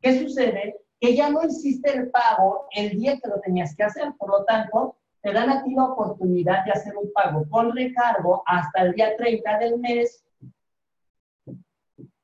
¿Qué 0.00 0.20
sucede? 0.20 0.80
Que 1.00 1.14
ya 1.14 1.30
no 1.30 1.44
hiciste 1.44 1.96
el 1.96 2.10
pago 2.10 2.66
el 2.72 2.98
día 2.98 3.16
que 3.18 3.28
lo 3.28 3.40
tenías 3.40 3.76
que 3.76 3.84
hacer, 3.84 4.12
por 4.18 4.30
lo 4.30 4.44
tanto, 4.44 4.96
te 5.26 5.32
dan 5.32 5.50
a 5.50 5.64
ti 5.64 5.74
la 5.74 5.86
oportunidad 5.86 6.64
de 6.64 6.70
hacer 6.70 6.96
un 6.96 7.12
pago 7.12 7.48
con 7.50 7.74
recargo 7.74 8.44
hasta 8.46 8.82
el 8.82 8.92
día 8.92 9.16
30 9.16 9.58
del 9.58 9.80
mes, 9.80 10.24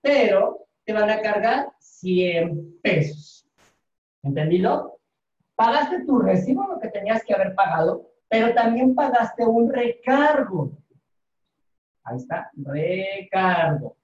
pero 0.00 0.68
te 0.84 0.92
van 0.92 1.10
a 1.10 1.20
cargar 1.20 1.72
100 1.80 2.78
pesos. 2.80 3.44
¿Entendido? 4.22 5.00
Pagaste 5.56 6.04
tu 6.04 6.20
recibo, 6.20 6.64
lo 6.68 6.78
que 6.78 6.90
tenías 6.90 7.24
que 7.24 7.34
haber 7.34 7.56
pagado, 7.56 8.08
pero 8.28 8.54
también 8.54 8.94
pagaste 8.94 9.44
un 9.44 9.72
recargo. 9.72 10.70
Ahí 12.04 12.18
está, 12.18 12.52
recargo. 12.54 13.96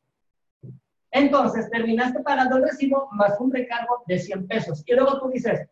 Entonces, 1.13 1.71
terminaste 1.71 2.19
pagando 2.25 2.57
el 2.57 2.65
recibo 2.65 3.09
más 3.13 3.39
un 3.39 3.53
recargo 3.53 4.03
de 4.09 4.19
100 4.19 4.49
pesos. 4.49 4.83
Y 4.85 4.93
luego 4.95 5.21
tú 5.21 5.29
dices, 5.29 5.69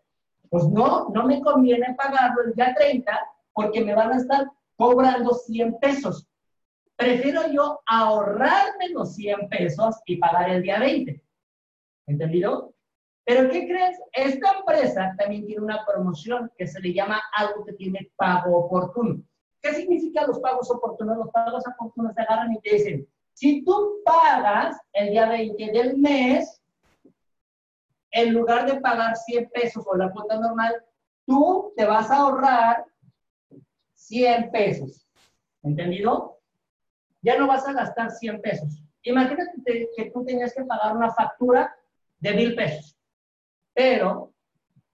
pues 0.51 0.65
no, 0.69 1.09
no 1.11 1.25
me 1.25 1.41
conviene 1.41 1.95
pagarlo 1.95 2.43
el 2.45 2.55
día 2.55 2.75
30 2.75 3.13
porque 3.53 3.85
me 3.85 3.95
van 3.95 4.13
a 4.13 4.17
estar 4.17 4.47
cobrando 4.77 5.33
100 5.33 5.79
pesos. 5.79 6.27
Prefiero 6.97 7.43
yo 7.53 7.81
ahorrarme 7.87 8.91
los 8.91 9.15
100 9.15 9.49
pesos 9.49 9.97
y 10.07 10.17
pagar 10.17 10.51
el 10.51 10.63
día 10.63 10.79
20. 10.79 11.23
¿Entendido? 12.07 12.75
Pero 13.25 13.51
¿qué 13.51 13.67
crees? 13.67 13.99
Esta 14.13 14.59
empresa 14.59 15.15
también 15.19 15.47
tiene 15.47 15.63
una 15.63 15.85
promoción 15.85 16.51
que 16.57 16.67
se 16.67 16.81
le 16.81 16.95
llama 16.95 17.21
algo 17.37 17.65
que 17.65 17.73
tiene 17.73 18.13
pago 18.17 18.57
oportuno. 18.57 19.21
¿Qué 19.61 19.75
significa 19.75 20.27
los 20.27 20.39
pagos 20.39 20.71
oportunos? 20.71 21.19
Los 21.19 21.31
pagos 21.31 21.65
oportunos 21.67 22.15
te 22.15 22.23
agarran 22.23 22.53
y 22.53 22.61
te 22.61 22.77
dicen, 22.77 23.09
si 23.33 23.65
tú 23.65 24.01
pagas 24.05 24.79
el 24.93 25.11
día 25.11 25.29
20 25.29 25.73
del 25.73 25.99
mes, 25.99 26.56
en 28.17 28.33
lugar 28.33 28.65
de 28.67 28.81
pagar 28.81 29.15
100 29.15 29.51
pesos 29.51 29.85
o 29.87 29.95
la 29.95 30.11
cuota 30.11 30.41
normal, 30.41 30.75
tú 31.27 31.75
te 31.77 31.85
vas 31.85 32.11
a 32.11 32.17
ahorrar 32.17 32.87
100 33.95 34.51
pesos. 34.51 35.07
¿Entendido? 35.63 36.41
Ya 37.21 37.37
no 37.37 37.47
vas 37.47 37.69
a 37.69 37.75
gastar 37.75 38.11
100 38.11 38.41
pesos. 38.41 38.83
Imagínate 39.03 39.53
que 39.95 40.11
tú 40.13 40.25
tenías 40.25 40.55
que 40.55 40.65
pagar 40.65 40.97
una 40.97 41.13
factura 41.13 41.77
de 42.19 42.33
mil 42.33 42.55
pesos, 42.57 42.97
pero 43.75 44.33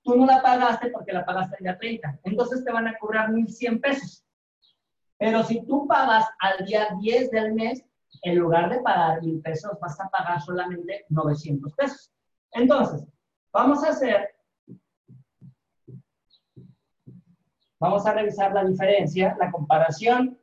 tú 0.03 0.17
no 0.17 0.27
la 0.27 0.43
pagaste 0.43 0.91
porque 0.91 1.13
la 1.13 1.25
pagaste 1.25 1.57
el 1.61 1.65
día 1.65 1.79
30. 1.79 2.19
Entonces 2.25 2.65
te 2.65 2.73
van 2.73 2.89
a 2.89 2.99
cobrar 2.99 3.31
1,100 3.31 3.81
pesos. 3.81 4.25
Pero 5.17 5.45
si 5.45 5.65
tú 5.65 5.87
pagas 5.87 6.27
al 6.41 6.67
día 6.67 6.89
10 7.01 7.31
del 7.31 7.55
mes, 7.55 7.85
en 8.23 8.37
lugar 8.37 8.69
de 8.69 8.81
pagar 8.81 9.23
mil 9.23 9.41
pesos, 9.41 9.79
vas 9.81 9.99
a 10.01 10.09
pagar 10.09 10.41
solamente 10.41 11.07
900 11.09 11.73
pesos. 11.75 12.13
Entonces, 12.53 13.07
vamos 13.53 13.83
a 13.85 13.91
hacer, 13.91 14.31
vamos 17.81 18.07
a 18.07 18.13
revisar 18.13 18.53
la 18.53 18.65
diferencia, 18.65 19.37
la 19.39 19.51
comparación. 19.51 20.39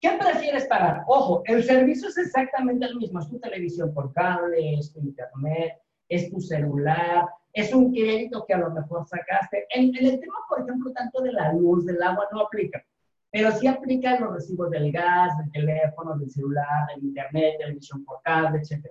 ¿Qué 0.00 0.10
prefieres 0.18 0.66
pagar? 0.66 1.04
Ojo, 1.06 1.42
el 1.46 1.64
servicio 1.64 2.08
es 2.08 2.18
exactamente 2.18 2.86
el 2.86 2.96
mismo. 2.96 3.20
Es 3.20 3.28
tu 3.28 3.38
televisión 3.38 3.94
por 3.94 4.12
cable, 4.12 4.78
es 4.78 4.92
tu 4.92 5.00
internet, 5.00 5.80
es 6.08 6.30
tu 6.30 6.40
celular, 6.40 7.26
es 7.52 7.72
un 7.72 7.92
crédito 7.92 8.44
que 8.46 8.54
a 8.54 8.58
lo 8.58 8.70
mejor 8.70 9.06
sacaste. 9.06 9.66
En, 9.70 9.96
en 9.96 10.06
el 10.06 10.20
tema, 10.20 10.36
por 10.48 10.60
ejemplo, 10.60 10.92
tanto 10.92 11.22
de 11.22 11.32
la 11.32 11.52
luz, 11.52 11.86
del 11.86 12.02
agua, 12.02 12.28
no 12.32 12.40
aplica 12.40 12.84
pero 13.34 13.50
sí 13.50 13.66
aplica 13.66 14.20
los 14.20 14.32
recibos 14.32 14.70
del 14.70 14.92
gas, 14.92 15.36
del 15.38 15.50
teléfono, 15.50 16.16
del 16.16 16.30
celular, 16.30 16.86
del 16.94 17.02
internet, 17.02 17.56
televisión 17.58 18.04
por 18.04 18.22
cable, 18.22 18.60
etc. 18.60 18.86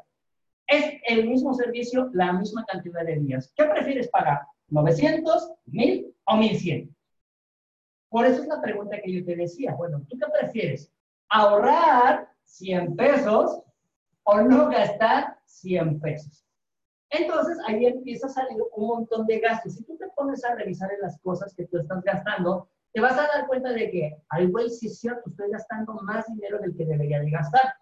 Es 0.67 0.93
el 1.07 1.27
mismo 1.27 1.53
servicio, 1.53 2.09
la 2.13 2.33
misma 2.33 2.65
cantidad 2.65 3.05
de 3.05 3.19
días. 3.19 3.51
¿Qué 3.55 3.65
prefieres 3.65 4.07
pagar? 4.09 4.41
¿900, 4.69 5.55
1000 5.65 6.15
o 6.25 6.37
1100? 6.37 6.95
Por 8.09 8.25
eso 8.25 8.41
es 8.43 8.47
la 8.47 8.61
pregunta 8.61 9.01
que 9.03 9.11
yo 9.11 9.25
te 9.25 9.35
decía. 9.35 9.73
Bueno, 9.75 10.01
¿tú 10.07 10.17
qué 10.17 10.25
prefieres? 10.39 10.91
¿Ahorrar 11.29 12.29
100 12.45 12.95
pesos 12.95 13.61
o 14.23 14.41
no 14.41 14.69
gastar 14.69 15.39
100 15.45 15.99
pesos? 15.99 16.45
Entonces 17.09 17.57
ahí 17.67 17.85
empieza 17.85 18.27
a 18.27 18.31
salir 18.31 18.57
un 18.75 18.87
montón 18.87 19.25
de 19.27 19.39
gastos. 19.39 19.73
Si 19.73 19.83
tú 19.83 19.97
te 19.97 20.07
pones 20.15 20.43
a 20.45 20.55
revisar 20.55 20.91
en 20.91 21.01
las 21.01 21.19
cosas 21.21 21.53
que 21.55 21.65
tú 21.65 21.77
estás 21.77 22.03
gastando, 22.03 22.69
te 22.93 23.01
vas 23.01 23.13
a 23.13 23.27
dar 23.27 23.47
cuenta 23.47 23.71
de 23.71 23.89
que, 23.89 24.17
ay, 24.29 24.47
güey, 24.47 24.69
sí 24.69 24.87
es 24.87 24.99
cierto, 24.99 25.29
estoy 25.29 25.49
gastando 25.51 25.93
más 26.03 26.25
dinero 26.27 26.59
del 26.59 26.75
que 26.75 26.85
debería 26.85 27.19
de 27.19 27.31
gastar. 27.31 27.73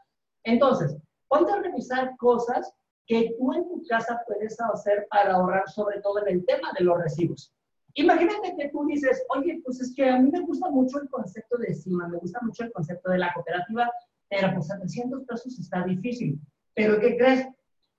Entonces, 0.44 0.98
ponte 1.32 1.52
a 1.54 1.62
revisar 1.62 2.16
cosas 2.18 2.74
que 3.08 3.34
tú 3.38 3.54
en 3.54 3.68
tu 3.70 3.82
casa 3.88 4.22
puedes 4.28 4.60
hacer 4.60 5.08
para 5.10 5.36
ahorrar, 5.36 5.68
sobre 5.70 6.02
todo 6.02 6.20
en 6.20 6.36
el 6.36 6.46
tema 6.46 6.72
de 6.78 6.84
los 6.84 7.02
recibos. 7.02 7.54
Imagínate 7.94 8.54
que 8.58 8.70
tú 8.70 8.86
dices, 8.86 9.24
oye, 9.30 9.62
pues 9.64 9.80
es 9.80 9.96
que 9.96 10.10
a 10.10 10.20
mí 10.20 10.30
me 10.30 10.42
gusta 10.42 10.70
mucho 10.70 11.02
el 11.02 11.10
concepto 11.10 11.58
de 11.58 11.74
CIMA, 11.74 12.10
me 12.10 12.18
gusta 12.18 12.40
mucho 12.42 12.66
el 12.66 12.72
concepto 12.74 13.12
de 13.12 13.18
la 13.18 13.34
cooperativa, 13.34 13.90
pero 14.30 14.54
pues 14.54 14.72
a 14.72 14.80
300 14.80 15.24
pesos 15.24 15.58
está 15.58 15.84
difícil. 15.84 16.40
Pero 16.74 17.00
¿qué 17.00 17.18
crees? 17.18 17.48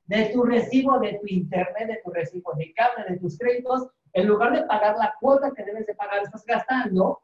De 0.07 0.27
tu 0.27 0.43
recibo, 0.43 0.99
de 0.99 1.19
tu 1.19 1.27
internet, 1.27 1.89
de 1.89 2.01
tu 2.05 2.11
recibo 2.11 2.53
de 2.57 2.73
cable, 2.75 3.05
de 3.09 3.19
tus 3.19 3.39
créditos, 3.39 3.89
en 4.13 4.29
lugar 4.29 4.53
de 4.53 4.65
pagar 4.65 4.97
la 4.99 5.15
cuota 5.21 5.53
que 5.55 5.65
debes 5.65 5.87
de 5.87 5.95
pagar, 5.95 6.23
estás 6.23 6.45
gastando 6.45 7.21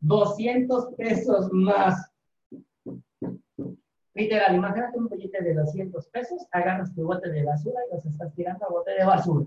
200 0.00 0.94
pesos 0.94 1.48
más. 1.52 2.12
Literal, 4.16 4.56
imagínate 4.56 4.96
un 4.98 5.10
billete 5.10 5.42
de 5.42 5.52
200 5.52 6.08
pesos, 6.08 6.46
agarras 6.50 6.94
tu 6.94 7.04
bote 7.04 7.28
de 7.28 7.44
basura 7.44 7.78
y 7.86 7.94
los 7.94 8.06
estás 8.06 8.34
tirando 8.34 8.64
a 8.64 8.70
bote 8.70 8.92
de 8.92 9.04
basura. 9.04 9.44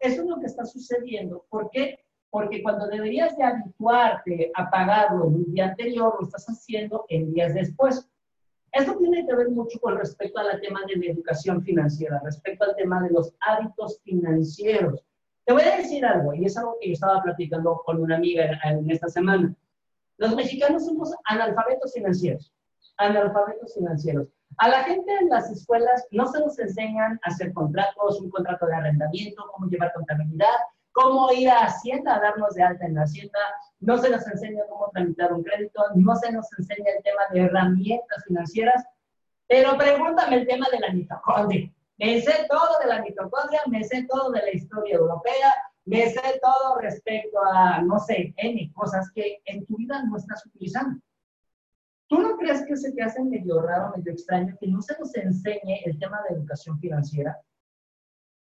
Eso 0.00 0.22
es 0.22 0.26
lo 0.26 0.40
que 0.40 0.46
está 0.46 0.64
sucediendo. 0.64 1.44
¿Por 1.50 1.68
qué? 1.68 1.98
Porque 2.30 2.62
cuando 2.62 2.86
deberías 2.86 3.36
de 3.36 3.44
habituarte 3.44 4.50
a 4.54 4.70
pagarlo 4.70 5.26
el 5.26 5.44
día 5.52 5.66
anterior, 5.66 6.16
lo 6.18 6.26
estás 6.26 6.46
haciendo 6.46 7.04
en 7.10 7.34
días 7.34 7.52
después. 7.52 8.08
Esto 8.72 8.96
tiene 8.96 9.26
que 9.26 9.34
ver 9.34 9.50
mucho 9.50 9.78
con 9.78 9.98
respecto 9.98 10.38
al 10.38 10.58
tema 10.62 10.80
de 10.86 10.96
la 10.96 11.12
educación 11.12 11.62
financiera, 11.62 12.22
respecto 12.24 12.64
al 12.64 12.74
tema 12.76 13.02
de 13.02 13.10
los 13.10 13.34
hábitos 13.40 14.00
financieros. 14.02 15.04
Te 15.44 15.52
voy 15.52 15.62
a 15.62 15.76
decir 15.76 16.06
algo, 16.06 16.32
y 16.32 16.46
es 16.46 16.56
algo 16.56 16.78
que 16.80 16.88
yo 16.88 16.94
estaba 16.94 17.22
platicando 17.22 17.82
con 17.84 18.00
una 18.00 18.16
amiga 18.16 18.58
en 18.64 18.90
esta 18.90 19.08
semana. 19.08 19.54
Los 20.16 20.34
mexicanos 20.34 20.86
somos 20.86 21.12
analfabetos 21.24 21.92
financieros, 21.92 22.53
analfabetos 22.96 23.74
financieros. 23.74 24.28
A 24.58 24.68
la 24.68 24.84
gente 24.84 25.10
en 25.20 25.28
las 25.28 25.50
escuelas 25.50 26.06
no 26.10 26.26
se 26.26 26.40
nos 26.40 26.58
enseñan 26.58 27.18
a 27.22 27.30
hacer 27.30 27.52
contratos, 27.52 28.20
un 28.20 28.30
contrato 28.30 28.66
de 28.66 28.74
arrendamiento, 28.76 29.44
cómo 29.52 29.68
llevar 29.68 29.92
contabilidad, 29.92 30.54
cómo 30.92 31.32
ir 31.32 31.50
a 31.50 31.64
Hacienda 31.64 32.14
a 32.14 32.20
darnos 32.20 32.54
de 32.54 32.62
alta 32.62 32.86
en 32.86 32.94
la 32.94 33.02
Hacienda, 33.02 33.38
no 33.80 33.98
se 33.98 34.10
nos 34.10 34.26
enseña 34.26 34.62
cómo 34.68 34.90
tramitar 34.92 35.32
un 35.32 35.42
crédito, 35.42 35.82
no 35.96 36.14
se 36.16 36.30
nos 36.32 36.46
enseña 36.56 36.92
el 36.96 37.02
tema 37.02 37.22
de 37.32 37.40
herramientas 37.40 38.24
financieras, 38.26 38.84
pero 39.48 39.76
pregúntame 39.76 40.36
el 40.36 40.46
tema 40.46 40.66
de 40.70 40.80
la 40.80 40.92
mitocondria. 40.92 41.70
Me 41.98 42.20
sé 42.20 42.46
todo 42.48 42.78
de 42.80 42.86
la 42.86 43.02
mitocondria, 43.02 43.60
me 43.66 43.82
sé 43.84 44.06
todo 44.08 44.30
de 44.30 44.40
la 44.40 44.52
historia 44.52 44.96
europea, 44.96 45.52
me 45.84 46.08
sé 46.10 46.40
todo 46.40 46.78
respecto 46.80 47.38
a, 47.52 47.82
no 47.82 47.98
sé, 47.98 48.32
N 48.36 48.72
cosas 48.72 49.10
que 49.14 49.42
en 49.44 49.66
tu 49.66 49.76
vida 49.76 50.02
no 50.04 50.16
estás 50.16 50.46
utilizando. 50.46 51.00
¿Tú 52.08 52.20
no 52.20 52.36
crees 52.36 52.64
que 52.66 52.76
se 52.76 52.92
te 52.92 53.02
hace 53.02 53.22
medio 53.22 53.62
raro, 53.62 53.94
medio 53.96 54.12
extraño 54.12 54.56
que 54.60 54.68
no 54.68 54.82
se 54.82 54.96
nos 54.98 55.14
enseñe 55.16 55.82
el 55.84 55.98
tema 55.98 56.20
de 56.28 56.36
educación 56.36 56.78
financiera? 56.78 57.38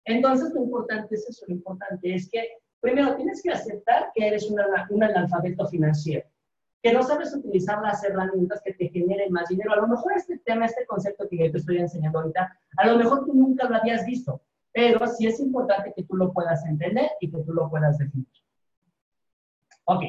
Entonces, 0.05 0.53
lo 0.53 0.63
importante 0.63 1.15
es 1.15 1.27
eso, 1.27 1.45
lo 1.47 1.55
importante 1.55 2.13
es 2.13 2.29
que, 2.29 2.47
primero, 2.79 3.15
tienes 3.15 3.41
que 3.41 3.51
aceptar 3.51 4.11
que 4.13 4.27
eres 4.27 4.49
un 4.49 5.03
analfabeto 5.03 5.67
financiero, 5.67 6.25
que 6.81 6.93
no 6.93 7.03
sabes 7.03 7.35
utilizar 7.35 7.81
las 7.81 8.03
herramientas 8.03 8.61
que 8.63 8.73
te 8.73 8.89
generen 8.89 9.33
más 9.33 9.49
dinero. 9.49 9.73
A 9.73 9.77
lo 9.77 9.87
mejor 9.87 10.13
este 10.13 10.37
tema, 10.39 10.65
este 10.65 10.85
concepto 10.85 11.27
que 11.27 11.37
yo 11.37 11.51
te 11.51 11.57
estoy 11.57 11.77
enseñando 11.79 12.19
ahorita, 12.19 12.57
a 12.77 12.87
lo 12.87 12.97
mejor 12.97 13.25
tú 13.25 13.33
nunca 13.33 13.67
lo 13.67 13.75
habías 13.75 14.05
visto, 14.05 14.41
pero 14.71 15.05
sí 15.07 15.27
es 15.27 15.39
importante 15.39 15.91
que 15.93 16.03
tú 16.03 16.15
lo 16.15 16.31
puedas 16.31 16.63
entender 16.65 17.09
y 17.19 17.31
que 17.31 17.43
tú 17.43 17.51
lo 17.51 17.69
puedas 17.69 17.97
definir. 17.97 18.27
Ok, 19.85 20.03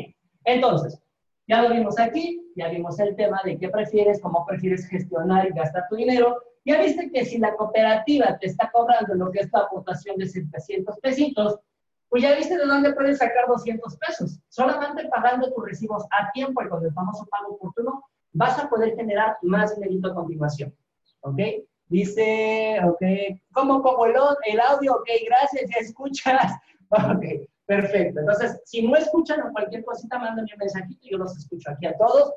entonces, 0.44 1.00
ya 1.48 1.62
lo 1.62 1.70
vimos 1.70 1.98
aquí, 1.98 2.40
ya 2.54 2.68
vimos 2.68 3.00
el 3.00 3.16
tema 3.16 3.40
de 3.42 3.58
qué 3.58 3.70
prefieres, 3.70 4.20
cómo 4.20 4.44
prefieres 4.46 4.86
gestionar 4.86 5.48
y 5.48 5.54
gastar 5.54 5.86
tu 5.88 5.96
dinero. 5.96 6.42
Ya 6.64 6.80
viste 6.80 7.10
que 7.10 7.24
si 7.24 7.38
la 7.38 7.56
cooperativa 7.56 8.38
te 8.38 8.48
está 8.48 8.70
cobrando 8.70 9.14
lo 9.14 9.30
que 9.32 9.40
es 9.40 9.48
la 9.52 9.60
aportación 9.60 10.18
de 10.18 10.26
700 10.26 10.98
pesitos, 11.00 11.58
pues 12.10 12.22
ya 12.22 12.34
viste 12.36 12.56
de 12.56 12.66
dónde 12.66 12.92
puedes 12.92 13.18
sacar 13.18 13.46
200 13.48 13.96
pesos. 13.96 14.38
Solamente 14.48 15.08
pagando 15.08 15.50
tus 15.52 15.64
recibos 15.64 16.04
a 16.10 16.30
tiempo 16.32 16.62
y 16.62 16.68
con 16.68 16.84
el 16.84 16.92
famoso 16.92 17.26
pago 17.30 17.54
oportuno, 17.54 18.04
vas 18.32 18.58
a 18.58 18.68
poder 18.68 18.94
generar 18.94 19.38
más 19.40 19.74
dinero 19.74 20.10
a 20.10 20.14
continuación. 20.14 20.74
¿Ok? 21.20 21.38
Dice, 21.86 22.78
ok, 22.84 23.02
¿cómo 23.52 23.82
pongo 23.82 24.04
el, 24.04 24.14
el 24.44 24.60
audio? 24.60 24.96
Ok, 24.96 25.08
gracias, 25.26 25.70
ya 25.70 25.80
escuchas. 25.80 26.52
Ok, 26.90 27.22
perfecto. 27.68 28.20
Entonces, 28.20 28.60
si 28.64 28.86
no 28.86 28.96
escuchan 28.96 29.42
o 29.42 29.52
cualquier 29.52 29.84
cosita, 29.84 30.18
mándenme 30.18 30.50
un 30.54 30.58
mensajito 30.58 31.06
yo 31.08 31.18
los 31.18 31.36
escucho 31.36 31.70
aquí 31.70 31.86
a 31.86 31.96
todos. 31.96 32.34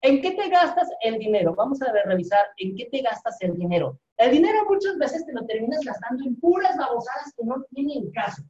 ¿En 0.00 0.22
qué 0.22 0.32
te 0.32 0.48
gastas 0.48 0.88
el 1.00 1.18
dinero? 1.18 1.54
Vamos 1.54 1.82
a 1.82 1.92
revisar 2.04 2.46
en 2.58 2.76
qué 2.76 2.88
te 2.90 3.02
gastas 3.02 3.36
el 3.40 3.54
dinero. 3.54 3.98
El 4.16 4.30
dinero 4.30 4.64
muchas 4.68 4.96
veces 4.98 5.26
te 5.26 5.32
lo 5.32 5.44
terminas 5.46 5.80
gastando 5.84 6.24
en 6.24 6.36
puras 6.36 6.76
babosadas 6.76 7.34
que 7.36 7.44
no 7.44 7.62
tienen 7.70 8.10
caso. 8.12 8.42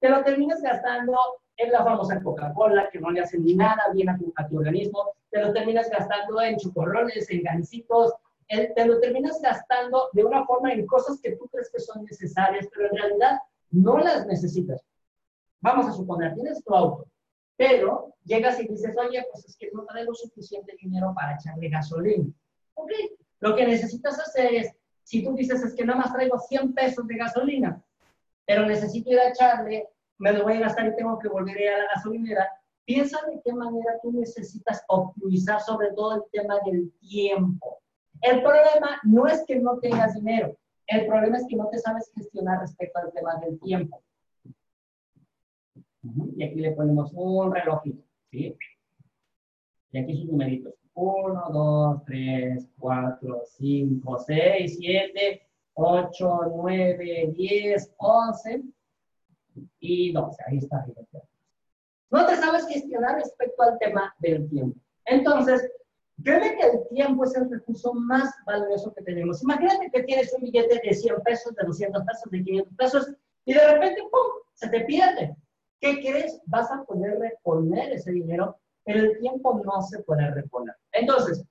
Te 0.00 0.08
lo 0.08 0.24
terminas 0.24 0.62
gastando 0.62 1.18
en 1.56 1.72
la 1.72 1.84
famosa 1.84 2.22
Coca-Cola, 2.22 2.88
que 2.90 3.00
no 3.00 3.10
le 3.10 3.20
hacen 3.20 3.44
ni 3.44 3.54
nada 3.54 3.82
bien 3.92 4.08
a 4.08 4.18
tu, 4.18 4.32
a 4.36 4.48
tu, 4.48 4.58
organismo. 4.58 5.12
Te 5.30 5.40
lo 5.40 5.52
terminas 5.52 5.90
gastando 5.90 6.40
en 6.40 6.56
chocorrones, 6.56 7.30
en 7.30 7.42
gansitos. 7.42 8.14
te 8.48 8.86
lo 8.86 8.98
terminas 9.00 9.40
gastando 9.42 10.08
de 10.12 10.24
una 10.24 10.44
forma 10.46 10.72
en 10.72 10.86
cosas 10.86 11.20
que 11.22 11.36
tú 11.36 11.46
crees 11.48 11.70
que 11.70 11.80
son 11.80 12.04
necesarias, 12.04 12.66
pero 12.74 12.88
en 12.90 12.96
realidad 12.96 13.38
no 13.70 13.98
las 13.98 14.26
necesitas. 14.26 14.82
Vamos 15.64 15.86
a 15.86 15.92
suponer, 15.92 16.34
tienes 16.34 16.62
tu 16.62 16.74
auto 16.74 17.06
pero 17.56 18.14
llegas 18.24 18.60
y 18.60 18.68
dices, 18.68 18.96
oye, 18.96 19.24
pues 19.30 19.44
es 19.44 19.56
que 19.56 19.70
no 19.72 19.84
traigo 19.84 20.14
suficiente 20.14 20.74
dinero 20.80 21.12
para 21.14 21.34
echarle 21.34 21.68
gasolina. 21.68 22.26
Ok, 22.74 22.90
lo 23.40 23.54
que 23.54 23.66
necesitas 23.66 24.18
hacer 24.18 24.54
es, 24.54 24.72
si 25.04 25.22
tú 25.22 25.34
dices, 25.34 25.62
es 25.62 25.74
que 25.74 25.84
nada 25.84 26.00
más 26.00 26.12
traigo 26.12 26.38
100 26.38 26.74
pesos 26.74 27.06
de 27.06 27.16
gasolina, 27.16 27.82
pero 28.46 28.66
necesito 28.66 29.10
ir 29.10 29.18
a 29.20 29.28
echarle, 29.28 29.88
me 30.18 30.32
lo 30.32 30.44
voy 30.44 30.54
a 30.54 30.60
gastar 30.60 30.86
y 30.86 30.96
tengo 30.96 31.18
que 31.18 31.28
volver 31.28 31.56
a 31.56 31.60
ir 31.60 31.68
a 31.68 31.78
la 31.78 31.94
gasolinera, 31.94 32.48
piensa 32.84 33.18
de 33.26 33.40
qué 33.42 33.52
manera 33.52 33.98
tú 34.02 34.12
necesitas 34.12 34.82
optimizar 34.88 35.60
sobre 35.60 35.92
todo 35.92 36.16
el 36.16 36.22
tema 36.32 36.58
del 36.64 36.92
tiempo. 37.00 37.78
El 38.20 38.42
problema 38.42 39.00
no 39.04 39.26
es 39.26 39.44
que 39.46 39.56
no 39.56 39.78
tengas 39.78 40.14
dinero, 40.14 40.56
el 40.86 41.06
problema 41.06 41.36
es 41.36 41.46
que 41.48 41.56
no 41.56 41.68
te 41.68 41.78
sabes 41.78 42.10
gestionar 42.14 42.60
respecto 42.60 42.98
al 42.98 43.12
tema 43.12 43.36
del 43.36 43.58
tiempo. 43.60 44.02
Y 46.36 46.44
aquí 46.44 46.56
le 46.56 46.72
ponemos 46.72 47.10
un 47.14 47.52
relojito, 47.52 48.02
¿sí? 48.30 48.56
Y 49.92 49.98
aquí 49.98 50.16
sus 50.16 50.26
numeritos. 50.26 50.74
1, 50.94 51.50
2, 51.52 52.04
3, 52.04 52.68
4, 52.78 53.42
5, 53.46 54.18
6, 54.18 54.76
7, 54.78 55.42
8, 55.74 56.40
9, 56.56 57.32
10, 57.36 57.94
11 57.96 58.62
y 59.80 60.12
12. 60.12 60.42
Ahí 60.46 60.58
está. 60.58 60.86
No 62.10 62.26
te 62.26 62.36
sabes 62.36 62.66
gestionar 62.68 63.16
respecto 63.16 63.62
al 63.62 63.78
tema 63.78 64.14
del 64.20 64.48
tiempo. 64.48 64.78
Entonces, 65.06 65.68
créeme 66.22 66.56
que 66.56 66.66
el 66.66 66.88
tiempo 66.90 67.24
es 67.24 67.34
el 67.34 67.50
recurso 67.50 67.92
más 67.94 68.32
valioso 68.46 68.94
que 68.94 69.02
tenemos. 69.02 69.42
Imagínate 69.42 69.90
que 69.90 70.02
tienes 70.04 70.32
un 70.32 70.42
billete 70.42 70.80
de 70.84 70.94
100 70.94 71.22
pesos, 71.24 71.54
de 71.56 71.66
200 71.66 72.04
pesos, 72.04 72.30
de 72.30 72.44
500 72.44 72.76
pesos, 72.76 73.12
y 73.44 73.54
de 73.54 73.72
repente, 73.72 74.00
¡pum!, 74.02 74.42
se 74.52 74.68
te 74.68 74.80
pierde. 74.82 75.36
¿Qué 75.84 76.00
crees? 76.00 76.40
Vas 76.46 76.70
a 76.72 76.82
poder 76.82 77.18
reponer 77.18 77.92
ese 77.92 78.10
dinero, 78.10 78.56
pero 78.86 79.00
el 79.00 79.18
tiempo 79.18 79.60
no 79.62 79.82
se 79.82 80.02
puede 80.04 80.30
reponer. 80.30 80.74
Entonces, 80.92 81.44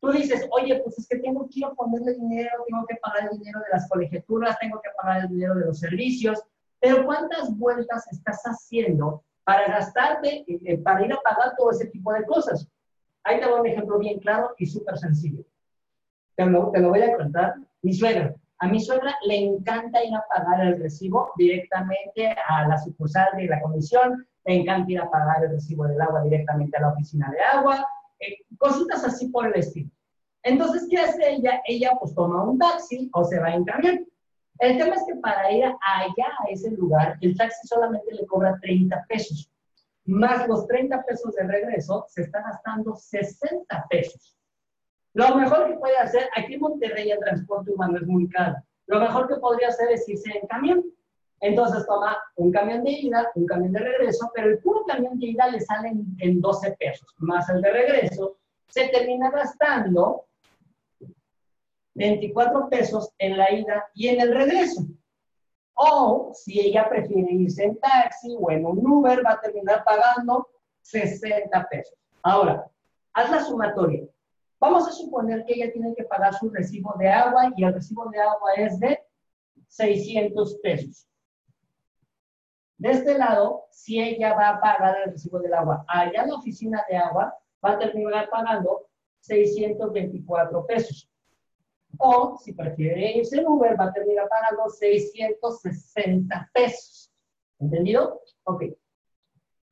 tú 0.00 0.12
dices, 0.12 0.46
oye, 0.52 0.80
pues 0.84 0.96
es 0.96 1.08
que 1.08 1.18
tengo 1.18 1.48
que 1.52 1.62
ponerle 1.74 2.14
dinero, 2.14 2.50
tengo 2.68 2.86
que 2.86 2.94
pagar 3.02 3.28
el 3.32 3.38
dinero 3.38 3.58
de 3.58 3.66
las 3.72 3.88
colegiaturas, 3.88 4.56
tengo 4.60 4.80
que 4.80 4.90
pagar 4.96 5.22
el 5.22 5.30
dinero 5.30 5.56
de 5.56 5.66
los 5.66 5.80
servicios, 5.80 6.40
pero 6.78 7.04
¿cuántas 7.04 7.52
vueltas 7.58 8.06
estás 8.12 8.40
haciendo 8.44 9.24
para 9.42 9.66
gastarte, 9.66 10.44
eh, 10.46 10.60
eh, 10.66 10.78
para 10.78 11.04
ir 11.04 11.12
a 11.12 11.20
pagar 11.22 11.56
todo 11.58 11.72
ese 11.72 11.86
tipo 11.86 12.12
de 12.12 12.24
cosas? 12.26 12.68
Ahí 13.24 13.40
te 13.40 13.52
un 13.52 13.66
ejemplo 13.66 13.98
bien 13.98 14.20
claro 14.20 14.54
y 14.56 14.66
súper 14.66 14.98
sencillo. 14.98 15.42
Te 16.36 16.46
lo, 16.46 16.70
te 16.70 16.78
lo 16.78 16.90
voy 16.90 17.02
a 17.02 17.16
contar. 17.16 17.56
Mi 17.82 17.92
suegra, 17.92 18.36
a 18.60 18.68
mi 18.68 18.78
suegra 18.78 19.16
le 19.26 19.36
encanta 19.36 20.04
ir 20.04 20.14
a 20.14 20.24
pagar 20.28 20.66
el 20.66 20.78
recibo 20.78 21.32
directamente 21.36 22.36
a 22.46 22.68
la 22.68 22.76
sucursal 22.76 23.28
de 23.36 23.46
la 23.46 23.60
comisión, 23.60 24.26
le 24.44 24.54
encanta 24.54 24.92
ir 24.92 25.00
a 25.00 25.10
pagar 25.10 25.44
el 25.44 25.52
recibo 25.52 25.86
del 25.86 26.00
agua 26.00 26.22
directamente 26.22 26.76
a 26.76 26.82
la 26.82 26.92
oficina 26.92 27.30
de 27.30 27.40
agua, 27.40 27.86
eh, 28.18 28.36
cositas 28.58 29.02
así 29.04 29.28
por 29.28 29.46
el 29.46 29.54
estilo. 29.54 29.90
Entonces, 30.42 30.86
¿qué 30.90 30.98
hace 30.98 31.32
ella? 31.32 31.62
Ella 31.66 31.92
pues 31.98 32.14
toma 32.14 32.44
un 32.44 32.58
taxi 32.58 33.10
o 33.14 33.24
se 33.24 33.38
va 33.38 33.54
en 33.54 33.64
camión. 33.64 34.06
El 34.58 34.76
tema 34.76 34.94
es 34.94 35.04
que 35.06 35.16
para 35.20 35.50
ir 35.50 35.64
allá 35.64 36.26
a 36.44 36.50
ese 36.50 36.70
lugar, 36.72 37.16
el 37.22 37.34
taxi 37.38 37.66
solamente 37.66 38.14
le 38.14 38.26
cobra 38.26 38.58
30 38.60 39.06
pesos. 39.08 39.50
Más 40.04 40.46
los 40.46 40.66
30 40.66 41.02
pesos 41.04 41.34
de 41.34 41.44
regreso, 41.44 42.04
se 42.08 42.22
está 42.22 42.42
gastando 42.42 42.94
60 42.94 43.86
pesos. 43.88 44.36
Lo 45.12 45.34
mejor 45.34 45.66
que 45.66 45.78
puede 45.78 45.96
hacer, 45.96 46.28
aquí 46.36 46.54
en 46.54 46.60
Monterrey 46.60 47.10
el 47.10 47.18
transporte 47.18 47.70
humano 47.72 47.98
es 47.98 48.06
muy 48.06 48.28
caro. 48.28 48.56
Lo 48.86 49.00
mejor 49.00 49.28
que 49.28 49.36
podría 49.36 49.68
hacer 49.68 49.90
es 49.90 50.08
irse 50.08 50.30
en 50.30 50.46
camión. 50.46 50.84
Entonces 51.40 51.86
toma 51.86 52.18
un 52.36 52.52
camión 52.52 52.84
de 52.84 52.90
ida, 52.90 53.30
un 53.34 53.46
camión 53.46 53.72
de 53.72 53.80
regreso, 53.80 54.30
pero 54.34 54.48
el 54.48 54.58
puro 54.58 54.84
camión 54.84 55.18
de 55.18 55.26
ida 55.26 55.48
le 55.48 55.60
sale 55.60 55.92
en, 56.18 56.40
12 56.40 56.76
pesos, 56.78 57.08
más 57.18 57.48
el 57.48 57.62
de 57.62 57.70
regreso, 57.70 58.36
se 58.68 58.88
termina 58.88 59.30
gastando 59.30 60.26
24 61.94 62.68
pesos 62.68 63.10
en 63.18 63.38
la 63.38 63.50
ida 63.52 63.84
y 63.94 64.08
en 64.08 64.20
el 64.20 64.34
regreso. 64.34 64.82
O 65.74 66.32
si 66.34 66.60
ella 66.60 66.88
prefiere 66.90 67.32
irse 67.32 67.64
en 67.64 67.78
taxi 67.78 68.36
o 68.38 68.50
en 68.50 68.66
un 68.66 68.86
Uber, 68.86 69.24
va 69.24 69.32
a 69.32 69.40
terminar 69.40 69.82
pagando 69.82 70.46
60 70.82 71.68
pesos. 71.70 71.96
Ahora, 72.22 72.70
haz 73.14 73.30
la 73.30 73.42
sumatoria. 73.42 74.04
Vamos 74.60 74.86
a 74.86 74.92
suponer 74.92 75.44
que 75.46 75.54
ella 75.54 75.72
tiene 75.72 75.94
que 75.94 76.04
pagar 76.04 76.34
su 76.34 76.50
recibo 76.50 76.94
de 76.98 77.08
agua 77.08 77.50
y 77.56 77.64
el 77.64 77.72
recibo 77.72 78.10
de 78.10 78.20
agua 78.20 78.52
es 78.56 78.78
de 78.78 79.00
600 79.68 80.58
pesos. 80.62 81.08
De 82.76 82.90
este 82.90 83.16
lado, 83.16 83.64
si 83.70 84.00
ella 84.00 84.34
va 84.34 84.50
a 84.50 84.60
pagar 84.60 84.98
el 85.04 85.12
recibo 85.12 85.38
del 85.38 85.54
agua 85.54 85.84
allá 85.88 86.22
en 86.22 86.28
la 86.28 86.36
oficina 86.36 86.84
de 86.90 86.96
agua, 86.98 87.34
va 87.64 87.72
a 87.72 87.78
terminar 87.78 88.28
pagando 88.28 88.86
624 89.20 90.66
pesos. 90.66 91.10
O 91.98 92.36
si 92.38 92.52
prefiere 92.52 93.16
irse 93.16 93.38
en 93.38 93.46
Uber, 93.46 93.78
va 93.78 93.86
a 93.86 93.92
terminar 93.92 94.28
pagando 94.28 94.68
660 94.68 96.50
pesos. 96.52 97.10
¿Entendido? 97.58 98.20
Ok. 98.44 98.64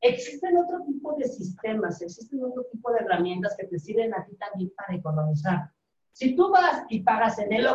Existen 0.01 0.57
otro 0.57 0.85
tipo 0.85 1.15
de 1.17 1.25
sistemas, 1.27 2.01
existen 2.01 2.45
otro 2.45 2.65
tipo 2.71 2.93
de 2.93 3.01
herramientas 3.01 3.57
que 3.59 3.67
te 3.67 3.79
sirven 3.79 4.15
a 4.15 4.25
ti 4.25 4.37
también 4.37 4.73
para 4.77 4.95
economizar. 4.95 5.73
Si 6.13 6.37
tú 6.37 6.51
vas 6.51 6.85
y 6.89 7.01
pagas 7.01 7.39
en 7.39 7.53
el 7.53 7.67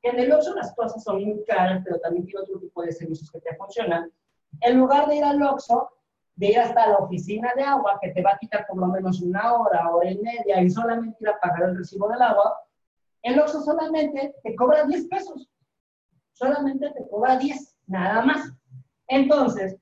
que 0.00 0.10
en 0.10 0.18
el 0.18 0.32
Oxxo 0.32 0.54
las 0.54 0.74
cosas 0.74 1.02
son 1.02 1.24
muy 1.24 1.42
caras, 1.44 1.82
pero 1.84 1.98
también 2.00 2.26
tiene 2.26 2.42
otro 2.42 2.58
tipo 2.58 2.82
de 2.82 2.92
servicios 2.92 3.30
que 3.30 3.40
te 3.40 3.56
funcionan, 3.56 4.12
en 4.60 4.78
lugar 4.78 5.08
de 5.08 5.16
ir 5.16 5.24
al 5.24 5.42
Oxxo, 5.42 5.90
de 6.36 6.48
ir 6.48 6.58
hasta 6.58 6.88
la 6.88 6.98
oficina 6.98 7.52
de 7.56 7.62
agua, 7.62 7.98
que 8.02 8.10
te 8.10 8.22
va 8.22 8.32
a 8.32 8.38
quitar 8.38 8.66
por 8.66 8.76
lo 8.76 8.86
menos 8.88 9.22
una 9.22 9.54
hora, 9.54 9.90
hora 9.90 10.10
y 10.10 10.18
media, 10.18 10.62
y 10.62 10.68
solamente 10.68 11.16
ir 11.20 11.28
a 11.28 11.40
pagar 11.40 11.70
el 11.70 11.78
recibo 11.78 12.08
del 12.08 12.20
agua, 12.20 12.54
el 13.22 13.40
Oxxo 13.40 13.62
solamente 13.62 14.34
te 14.42 14.54
cobra 14.54 14.84
10 14.84 15.06
pesos. 15.06 15.50
Solamente 16.32 16.90
te 16.90 17.08
cobra 17.08 17.38
10, 17.38 17.76
nada 17.86 18.22
más. 18.22 18.52
Entonces, 19.06 19.76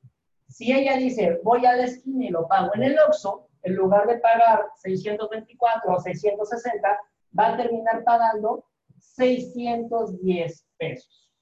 si 0.53 0.71
ella 0.71 0.97
dice, 0.97 1.41
voy 1.43 1.65
a 1.65 1.77
la 1.77 1.85
esquina 1.85 2.27
y 2.27 2.29
lo 2.29 2.47
pago 2.47 2.71
en 2.75 2.83
el 2.83 2.99
Oxxo, 3.09 3.49
en 3.63 3.75
lugar 3.75 4.07
de 4.07 4.19
pagar 4.19 4.67
624 4.77 5.95
o 5.95 5.99
660, 5.99 7.01
va 7.39 7.47
a 7.47 7.57
terminar 7.57 8.05
pagando 8.05 8.65
610 8.99 10.67
pesos. 10.77 11.33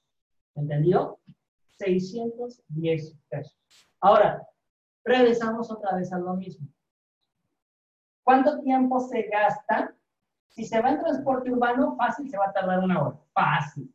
¿Entendido? 0.55 1.19
610 1.77 3.17
pesos. 3.29 3.59
Ahora, 3.99 4.47
regresamos 5.03 5.69
otra 5.69 5.95
vez 5.95 6.13
a 6.13 6.19
lo 6.19 6.35
mismo. 6.35 6.67
¿Cuánto 8.23 8.61
tiempo 8.61 8.99
se 9.01 9.23
gasta? 9.23 9.93
Si 10.47 10.63
se 10.63 10.81
va 10.81 10.91
en 10.91 10.99
transporte 10.99 11.51
urbano, 11.51 11.97
fácil, 11.97 12.29
se 12.29 12.37
va 12.37 12.45
a 12.45 12.53
tardar 12.53 12.79
una 12.79 13.03
hora. 13.03 13.19
Fácil. 13.33 13.93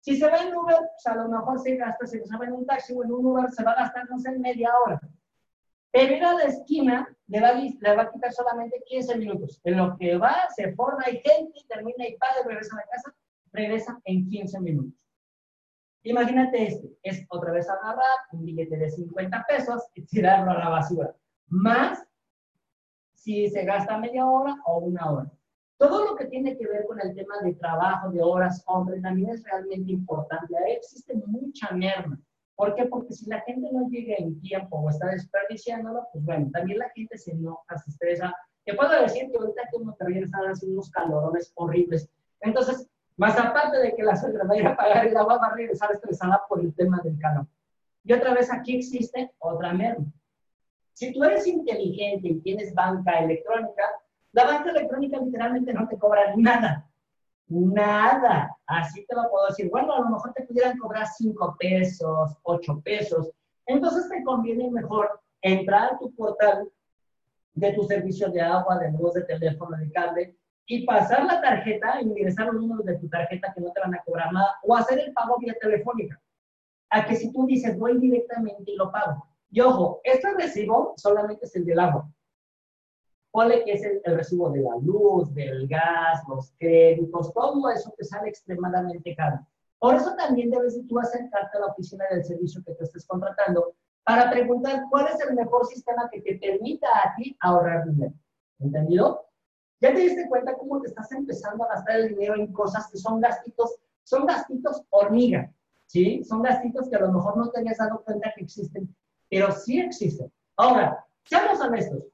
Si 0.00 0.16
se 0.16 0.30
va 0.30 0.38
en 0.38 0.54
Uber, 0.54 0.78
pues 0.78 1.06
a 1.06 1.14
lo 1.14 1.28
mejor 1.28 1.58
se 1.58 1.76
gasta, 1.76 2.06
si 2.06 2.20
se 2.20 2.36
va 2.36 2.44
en 2.46 2.52
un 2.52 2.66
taxi 2.66 2.94
o 2.94 3.04
en 3.04 3.12
un 3.12 3.26
Uber, 3.26 3.50
se 3.50 3.62
va 3.62 3.72
a 3.72 3.82
gastar, 3.82 4.08
no 4.08 4.18
sé, 4.18 4.32
media 4.38 4.70
hora. 4.84 5.00
Pero 5.92 6.16
ir 6.16 6.24
a 6.24 6.34
la 6.34 6.44
esquina 6.44 7.16
le 7.26 7.40
va, 7.40 7.52
le 7.52 7.96
va 7.96 8.02
a 8.02 8.10
quitar 8.10 8.32
solamente 8.32 8.82
15 8.86 9.18
minutos. 9.18 9.60
En 9.64 9.76
lo 9.76 9.96
que 9.98 10.16
va, 10.16 10.36
se 10.54 10.72
forma, 10.74 11.02
hay 11.04 11.20
gente, 11.20 11.58
termina 11.68 12.06
y 12.06 12.16
paga, 12.16 12.42
regresa 12.46 12.76
a 12.76 12.80
la 12.80 12.86
casa, 12.86 13.14
regresa 13.52 14.00
en 14.04 14.28
15 14.28 14.60
minutos. 14.60 15.06
Imagínate 16.02 16.66
este, 16.66 16.96
es 17.02 17.26
otra 17.28 17.52
vez 17.52 17.68
agarrar 17.68 18.04
un 18.32 18.44
billete 18.44 18.76
de 18.76 18.90
50 18.90 19.44
pesos 19.46 19.82
y 19.94 20.02
tirarlo 20.06 20.52
a 20.52 20.58
la 20.58 20.68
basura. 20.70 21.14
Más 21.48 22.02
si 23.12 23.50
se 23.50 23.64
gasta 23.64 23.98
media 23.98 24.26
hora 24.26 24.56
o 24.64 24.78
una 24.78 25.10
hora. 25.10 25.30
Todo 25.80 26.04
lo 26.04 26.14
que 26.14 26.26
tiene 26.26 26.58
que 26.58 26.66
ver 26.66 26.84
con 26.86 27.00
el 27.00 27.14
tema 27.14 27.36
de 27.42 27.54
trabajo, 27.54 28.10
de 28.10 28.20
horas, 28.20 28.62
hombre, 28.66 29.00
también 29.00 29.30
es 29.30 29.42
realmente 29.44 29.90
importante. 29.90 30.54
Ahí 30.54 30.72
existe 30.72 31.14
mucha 31.24 31.70
merma. 31.70 32.20
¿Por 32.54 32.74
qué? 32.74 32.84
Porque 32.84 33.14
si 33.14 33.24
la 33.30 33.40
gente 33.40 33.66
no 33.72 33.88
llega 33.88 34.16
en 34.18 34.38
tiempo 34.42 34.76
o 34.76 34.90
está 34.90 35.06
desperdiciándolo, 35.06 36.06
pues 36.12 36.22
bueno, 36.22 36.50
también 36.52 36.80
la 36.80 36.90
gente 36.90 37.16
se 37.16 37.30
enoja, 37.30 37.78
se 37.78 37.92
estresa. 37.92 38.36
Te 38.66 38.74
puedo 38.74 38.90
decir 39.00 39.30
que 39.30 39.38
ahorita 39.38 39.62
que 39.72 39.78
también 39.98 40.24
están 40.24 40.42
haciendo 40.42 40.74
unos 40.74 40.90
calorones 40.90 41.50
horribles. 41.54 42.10
Entonces, 42.42 42.86
más 43.16 43.38
aparte 43.38 43.78
de 43.78 43.94
que 43.94 44.02
la 44.02 44.16
suegra 44.16 44.44
va 44.44 44.52
a 44.52 44.58
ir 44.58 44.66
a 44.66 44.76
pagar 44.76 45.06
el 45.06 45.16
agua, 45.16 45.38
va 45.38 45.46
a 45.46 45.54
regresar 45.54 45.90
estresada 45.92 46.42
por 46.46 46.60
el 46.60 46.74
tema 46.74 47.00
del 47.02 47.18
calor. 47.18 47.46
Y 48.04 48.12
otra 48.12 48.34
vez 48.34 48.52
aquí 48.52 48.76
existe 48.76 49.32
otra 49.38 49.72
merma. 49.72 50.04
Si 50.92 51.10
tú 51.14 51.24
eres 51.24 51.46
inteligente 51.46 52.28
y 52.28 52.40
tienes 52.40 52.74
banca 52.74 53.18
electrónica, 53.20 53.84
la 54.32 54.44
banca 54.44 54.70
electrónica 54.70 55.18
literalmente 55.18 55.72
no 55.72 55.88
te 55.88 55.98
cobra 55.98 56.34
nada. 56.36 56.86
Nada. 57.48 58.56
Así 58.66 59.04
te 59.06 59.14
lo 59.16 59.28
puedo 59.28 59.46
decir. 59.48 59.68
Bueno, 59.70 59.92
a 59.92 60.00
lo 60.00 60.10
mejor 60.10 60.32
te 60.34 60.44
pudieran 60.44 60.78
cobrar 60.78 61.06
5 61.06 61.56
pesos, 61.58 62.38
8 62.42 62.80
pesos. 62.84 63.30
Entonces 63.66 64.08
te 64.08 64.22
conviene 64.22 64.70
mejor 64.70 65.20
entrar 65.42 65.94
a 65.94 65.98
tu 65.98 66.14
portal 66.14 66.70
de 67.54 67.72
tu 67.72 67.82
servicio 67.84 68.30
de 68.30 68.40
agua, 68.40 68.78
de 68.78 68.92
luz, 68.92 69.14
de 69.14 69.22
teléfono, 69.22 69.76
de 69.76 69.90
cable 69.90 70.36
y 70.66 70.86
pasar 70.86 71.24
la 71.24 71.40
tarjeta, 71.40 72.00
ingresar 72.00 72.46
los 72.46 72.54
números 72.54 72.86
de 72.86 72.98
tu 72.98 73.08
tarjeta 73.08 73.52
que 73.52 73.60
no 73.60 73.72
te 73.72 73.80
van 73.80 73.94
a 73.94 74.02
cobrar 74.04 74.32
nada 74.32 74.54
o 74.62 74.76
hacer 74.76 75.00
el 75.00 75.12
pago 75.12 75.36
vía 75.38 75.54
telefónica. 75.60 76.20
A 76.90 77.04
que 77.04 77.16
si 77.16 77.32
tú 77.32 77.46
dices 77.46 77.76
voy 77.76 77.98
directamente 77.98 78.70
y 78.70 78.76
lo 78.76 78.92
pago. 78.92 79.26
Y 79.50 79.60
ojo, 79.60 80.00
este 80.04 80.32
recibo 80.34 80.94
solamente 80.96 81.46
es 81.46 81.56
el 81.56 81.64
del 81.64 81.80
agua. 81.80 82.08
Ponle 83.32 83.64
que 83.64 83.72
es 83.72 83.84
el, 83.84 84.00
recibo 84.04 84.50
de 84.50 84.60
la 84.60 84.76
luz, 84.82 85.32
del 85.34 85.68
gas, 85.68 86.22
los 86.28 86.52
créditos, 86.58 87.32
todo 87.32 87.70
eso 87.70 87.94
te 87.96 88.04
sale 88.04 88.28
extremadamente 88.28 89.14
caro. 89.14 89.46
Por 89.78 89.94
eso 89.94 90.14
también 90.16 90.50
debes 90.50 90.76
de 90.76 90.86
tú 90.88 90.98
acercarte 90.98 91.56
a 91.56 91.60
la 91.60 91.66
oficina 91.66 92.04
del 92.10 92.24
servicio 92.24 92.62
que 92.64 92.74
te 92.74 92.84
estés 92.84 93.06
contratando 93.06 93.74
para 94.04 94.30
preguntar 94.30 94.84
cuál 94.90 95.06
es 95.06 95.20
el 95.20 95.34
mejor 95.34 95.66
sistema 95.66 96.08
que 96.10 96.20
te 96.20 96.38
permita 96.38 96.88
a 96.88 97.14
ti 97.16 97.36
ahorrar 97.40 97.86
dinero. 97.86 98.14
¿Entendido? 98.58 99.26
Ya 99.80 99.94
te 99.94 100.00
diste 100.00 100.28
cuenta 100.28 100.56
cómo 100.58 100.80
te 100.80 100.88
estás 100.88 101.10
empezando 101.12 101.64
a 101.64 101.68
gastar 101.68 102.00
el 102.00 102.08
dinero 102.10 102.34
en 102.34 102.52
cosas 102.52 102.88
que 102.90 102.98
son 102.98 103.20
gastitos, 103.20 103.76
son 104.02 104.26
gastitos 104.26 104.82
hormiga, 104.90 105.50
¿sí? 105.86 106.22
Son 106.24 106.42
gastitos 106.42 106.88
que 106.90 106.96
a 106.96 107.00
lo 107.00 107.12
mejor 107.12 107.36
no 107.38 107.50
te 107.50 107.60
habías 107.60 107.78
dado 107.78 108.02
cuenta 108.04 108.32
que 108.36 108.44
existen, 108.44 108.94
pero 109.30 109.50
sí 109.52 109.80
existen. 109.80 110.30
Ahora, 110.56 111.06
seamos 111.24 111.60
honestos, 111.60 112.04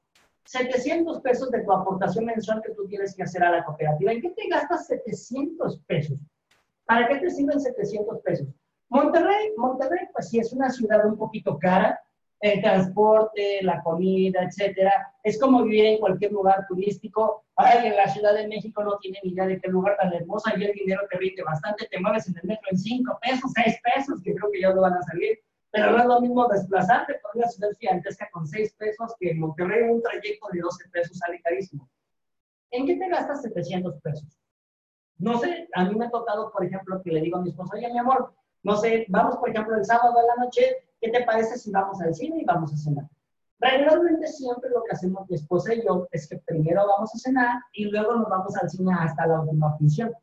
700 0.47 1.21
pesos 1.21 1.51
de 1.51 1.63
tu 1.63 1.73
aportación 1.73 2.25
mensual 2.25 2.63
que 2.65 2.73
tú 2.73 2.87
tienes 2.87 3.15
que 3.15 3.25
hacer 3.25 3.43
a 3.45 3.51
la 3.51 3.65
cooperativa. 3.65 4.13
¿En 4.13 4.23
qué 4.23 4.31
te 4.31 4.49
gastas 4.49 4.87
700 4.87 5.81
pesos? 5.87 6.19
¿Para 6.87 7.09
qué 7.09 7.17
te 7.17 7.31
sirven 7.31 7.61
700 7.61 8.21
pesos? 8.21 8.49
Monterrey, 8.89 9.53
Monterrey, 9.57 10.07
pues 10.13 10.29
sí 10.31 10.39
es 10.39 10.53
una 10.53 10.71
ciudad 10.71 11.05
un 11.05 11.19
poquito 11.19 11.59
cara, 11.59 12.01
el 12.41 12.61
transporte, 12.61 13.61
la 13.63 13.83
comida, 13.83 14.43
etcétera. 14.43 15.15
Es 15.25 15.41
como 15.41 15.65
vivir 15.65 15.87
en 15.87 15.99
cualquier 15.99 16.33
lugar 16.33 16.65
turístico. 16.69 17.45
Ay, 17.57 17.89
en 17.89 17.97
la 17.97 18.07
Ciudad 18.07 18.35
de 18.35 18.47
México 18.47 18.85
no 18.85 18.99
tienen 18.99 19.21
ni 19.25 19.33
idea 19.33 19.47
de 19.47 19.61
qué 19.61 19.69
lugar 19.69 19.97
tan 19.97 20.13
hermoso. 20.13 20.49
Ahí 20.49 20.63
el 20.63 20.73
dinero 20.73 21.03
te 21.11 21.19
rinde 21.19 21.43
bastante. 21.43 21.89
Te 21.91 21.99
mueves 21.99 22.29
en 22.29 22.37
el 22.37 22.45
metro 22.45 22.69
en 22.71 22.79
5 22.79 23.19
pesos, 23.23 23.51
6 23.55 23.79
pesos, 23.83 24.23
que 24.23 24.35
creo 24.35 24.53
que 24.53 24.61
ya 24.61 24.73
no 24.73 24.83
van 24.83 24.95
a 24.95 25.03
salir. 25.03 25.39
Pero 25.77 25.93
no 25.93 25.99
es 25.99 26.07
lo 26.07 26.21
mismo 26.23 26.49
desplazarte 26.49 27.21
por 27.21 27.37
una 27.37 27.49
ciudad 27.49 27.69
gigantesca 27.79 28.31
con 28.33 28.47
6 28.47 28.75
pesos 28.79 29.15
que 29.21 29.33
en 29.33 29.41
Monterrey 29.41 29.83
un 29.91 30.03
trayecto 30.03 30.49
de 30.51 30.61
12 30.61 30.89
pesos 30.89 31.19
sale 31.19 31.39
carísimo. 31.43 31.87
¿En 32.71 32.87
qué 32.87 32.97
te 32.97 33.07
gastas 33.11 33.43
700 33.43 34.01
pesos? 34.01 34.39
No 35.19 35.39
sé, 35.39 35.69
a 35.75 35.85
mí 35.85 35.95
me 35.95 36.07
ha 36.07 36.11
tocado, 36.11 36.51
por 36.51 36.65
ejemplo, 36.65 37.03
que 37.03 37.13
le 37.13 37.21
digo 37.21 37.37
a 37.37 37.43
mi 37.43 37.51
esposo, 37.51 37.75
oye, 37.75 37.93
mi 37.93 37.99
amor, 37.99 38.33
no 38.63 38.77
sé, 38.79 39.05
vamos, 39.11 39.37
por 39.37 39.51
ejemplo, 39.51 39.77
el 39.77 39.85
sábado 39.85 40.15
de 40.19 40.27
la 40.27 40.45
noche, 40.45 40.63
¿qué 40.99 41.11
te 41.11 41.25
parece 41.25 41.59
si 41.59 41.71
vamos 41.71 42.01
al 42.01 42.15
cine 42.15 42.41
y 42.41 42.45
vamos 42.47 42.73
a 42.73 42.77
cenar? 42.79 43.05
Regularmente 43.59 44.29
siempre 44.29 44.71
lo 44.71 44.83
que 44.83 44.93
hacemos 44.93 45.29
mi 45.29 45.37
esposa 45.37 45.75
y 45.75 45.85
yo 45.85 46.09
es 46.11 46.27
que 46.27 46.39
primero 46.39 46.87
vamos 46.87 47.15
a 47.15 47.19
cenar 47.19 47.61
y 47.75 47.85
luego 47.85 48.15
nos 48.15 48.31
vamos 48.31 48.57
al 48.57 48.71
cine 48.71 48.95
hasta 48.99 49.27
la 49.27 49.41
última 49.41 49.77
función. 49.77 50.15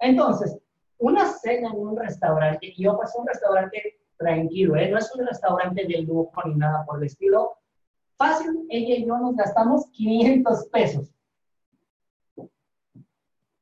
Entonces, 0.00 0.58
una 0.98 1.26
cena 1.26 1.70
en 1.70 1.78
un 1.78 1.96
restaurante, 1.96 2.74
y 2.74 2.82
yo 2.82 2.94
pues 2.96 3.14
un 3.14 3.26
restaurante 3.26 3.97
tranquilo, 4.18 4.76
¿eh? 4.76 4.90
no 4.90 4.98
es 4.98 5.14
un 5.14 5.26
restaurante 5.26 5.86
de 5.86 6.02
lujo 6.02 6.32
ni 6.44 6.56
nada 6.56 6.84
por 6.84 6.98
el 6.98 7.06
estilo. 7.06 7.56
Fácil, 8.16 8.66
ella 8.68 8.96
y 8.96 9.06
yo 9.06 9.16
nos 9.16 9.36
gastamos 9.36 9.86
500 9.92 10.66
pesos. 10.66 11.14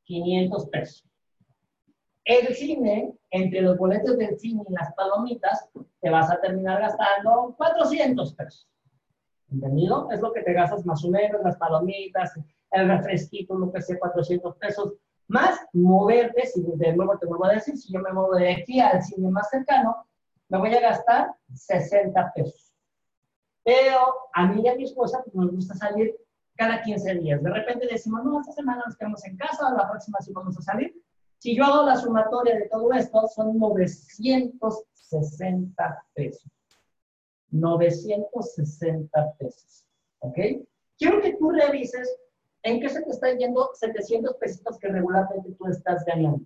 500 0.04 0.66
pesos. 0.66 1.04
El 2.24 2.54
cine, 2.54 3.14
entre 3.30 3.60
los 3.60 3.76
boletos 3.76 4.16
del 4.16 4.36
cine 4.38 4.64
y 4.68 4.72
las 4.72 4.92
palomitas, 4.94 5.68
te 6.00 6.10
vas 6.10 6.30
a 6.30 6.40
terminar 6.40 6.80
gastando 6.80 7.54
400 7.56 8.34
pesos. 8.34 8.68
¿Entendido? 9.52 10.08
Es 10.10 10.20
lo 10.20 10.32
que 10.32 10.42
te 10.42 10.52
gastas 10.52 10.84
más 10.86 11.04
o 11.04 11.10
menos, 11.10 11.40
las 11.44 11.56
palomitas, 11.56 12.32
el 12.72 12.88
refresquito, 12.88 13.54
lo 13.54 13.70
que 13.70 13.80
sea, 13.80 13.98
400 13.98 14.56
pesos. 14.56 14.94
Más 15.28 15.60
moverte, 15.72 16.46
si 16.46 16.62
de 16.62 16.96
nuevo 16.96 17.16
te 17.18 17.26
vuelvo 17.26 17.46
a 17.46 17.52
decir, 17.52 17.76
si 17.76 17.92
yo 17.92 18.00
me 18.00 18.12
muevo 18.12 18.34
de 18.34 18.52
aquí 18.52 18.80
al 18.80 19.02
cine 19.02 19.28
más 19.28 19.50
cercano, 19.50 20.06
me 20.48 20.58
voy 20.58 20.74
a 20.74 20.80
gastar 20.80 21.34
60 21.52 22.32
pesos. 22.34 22.72
Pero 23.64 24.14
a 24.32 24.46
mí 24.46 24.62
y 24.62 24.68
a 24.68 24.76
mi 24.76 24.84
esposa 24.84 25.20
pues, 25.24 25.34
nos 25.34 25.50
gusta 25.52 25.74
salir 25.74 26.16
cada 26.56 26.82
15 26.82 27.14
días. 27.16 27.42
De 27.42 27.50
repente 27.50 27.88
decimos, 27.90 28.22
no, 28.24 28.40
esta 28.40 28.52
semana 28.52 28.84
nos 28.86 28.96
quedamos 28.96 29.24
en 29.24 29.36
casa, 29.36 29.74
la 29.74 29.88
próxima 29.88 30.18
sí 30.20 30.32
vamos 30.32 30.56
a 30.58 30.62
salir. 30.62 30.94
Si 31.38 31.56
yo 31.56 31.64
hago 31.64 31.82
la 31.84 31.96
sumatoria 31.96 32.56
de 32.56 32.68
todo 32.68 32.92
esto, 32.92 33.26
son 33.28 33.58
960 33.58 36.04
pesos. 36.14 36.52
960 37.50 39.32
pesos. 39.38 39.84
¿Ok? 40.20 40.38
Quiero 40.98 41.20
que 41.20 41.36
tú 41.36 41.50
revises 41.50 42.16
en 42.62 42.80
qué 42.80 42.88
se 42.88 43.02
te 43.02 43.10
están 43.10 43.36
yendo 43.38 43.68
700 43.74 44.36
pesitos 44.36 44.78
que 44.78 44.88
regularmente 44.88 45.52
tú 45.52 45.66
estás 45.66 46.02
ganando. 46.04 46.40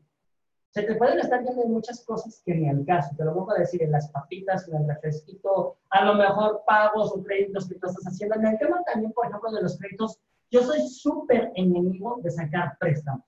Se 0.70 0.82
te 0.82 0.94
pueden 0.94 1.18
estar 1.18 1.40
en 1.44 1.72
muchas 1.72 2.04
cosas 2.04 2.40
que 2.44 2.54
ni 2.54 2.68
al 2.68 2.84
caso, 2.84 3.14
te 3.16 3.24
lo 3.24 3.34
voy 3.34 3.56
a 3.56 3.60
decir, 3.60 3.82
en 3.82 3.90
las 3.90 4.08
papitas, 4.12 4.68
en 4.68 4.76
el 4.76 4.88
refresquito, 4.88 5.78
a 5.90 6.04
lo 6.04 6.14
mejor 6.14 6.62
pagos 6.64 7.12
o 7.12 7.22
créditos 7.24 7.68
que 7.68 7.74
tú 7.74 7.88
estás 7.88 8.04
haciendo. 8.04 8.36
En 8.36 8.46
el 8.46 8.58
tema 8.58 8.80
también, 8.84 9.12
por 9.12 9.26
ejemplo, 9.26 9.50
de 9.50 9.62
los 9.62 9.76
créditos, 9.78 10.20
yo 10.50 10.62
soy 10.62 10.86
súper 10.88 11.50
enemigo 11.56 12.20
de 12.22 12.30
sacar 12.30 12.76
préstamos. 12.78 13.24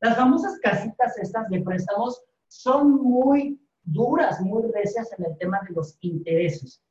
Las 0.00 0.16
famosas 0.16 0.58
casitas 0.60 1.16
estas 1.18 1.48
de 1.48 1.60
préstamos 1.60 2.24
son 2.48 3.00
muy 3.00 3.60
duras, 3.84 4.40
muy 4.40 4.64
recias 4.72 5.12
en 5.16 5.26
el 5.26 5.38
tema 5.38 5.60
de 5.68 5.74
los 5.74 5.96
intereses. 6.00 6.82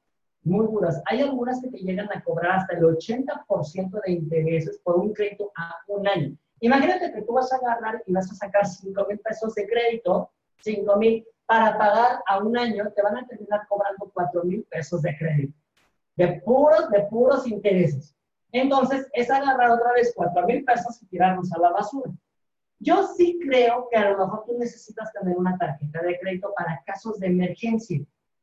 Muy 0.44 0.66
duras. 0.68 1.02
Hay 1.06 1.22
algunas 1.22 1.62
que 1.62 1.70
te 1.70 1.78
llegan 1.78 2.10
a 2.14 2.24
cobrar 2.24 2.60
hasta 2.60 2.78
el 2.78 2.84
80% 2.84 4.02
de 4.06 4.12
intereses 4.12 4.80
por 4.84 4.98
un 4.98 5.14
crédito 5.14 5.52
a 5.58 5.76
un 5.88 6.08
año. 6.08 6.38
Imagínate 6.62 7.12
que 7.12 7.24
tú 7.24 7.34
vas 7.34 7.52
a 7.52 7.58
agarrar 7.58 8.04
y 8.06 8.14
vas 8.14 8.32
a 8.32 8.36
sacar 8.36 8.66
5 8.66 9.06
mil 9.10 9.20
pesos 9.20 9.54
de 9.56 9.68
crédito, 9.68 10.32
5 10.62 10.96
mil, 10.98 11.26
para 11.46 11.78
pagar 11.78 12.24
a 12.28 12.40
un 12.40 12.58
año, 12.58 12.90
te 12.96 13.02
van 13.02 13.18
a 13.18 13.28
terminar 13.28 13.68
cobrando 13.68 14.10
4 14.14 14.44
mil 14.44 14.64
pesos 14.70 15.02
de 15.02 15.18
crédito. 15.18 15.58
De 16.16 16.42
puros, 16.46 16.90
de 16.92 17.02
puros 17.04 17.48
intereses. 17.48 18.16
Entonces, 18.52 19.08
es 19.14 19.30
agarrar 19.32 19.72
otra 19.72 19.94
vez 19.94 20.14
4 20.16 20.46
mil 20.46 20.64
pesos 20.64 21.02
y 21.02 21.08
tirarlos 21.08 21.52
a 21.52 21.60
la 21.60 21.72
basura. 21.72 22.12
Yo 22.80 23.08
sí 23.16 23.40
creo 23.42 23.88
que 23.90 23.98
a 23.98 24.12
lo 24.12 24.20
mejor 24.20 24.44
tú 24.46 24.58
necesitas 24.58 25.12
tener 25.14 25.38
una 25.38 25.58
tarjeta 25.58 26.02
de 26.02 26.20
crédito 26.20 26.54
para 26.56 26.82
casos 26.86 27.20
de 27.20 27.28
emergencia. 27.28 28.00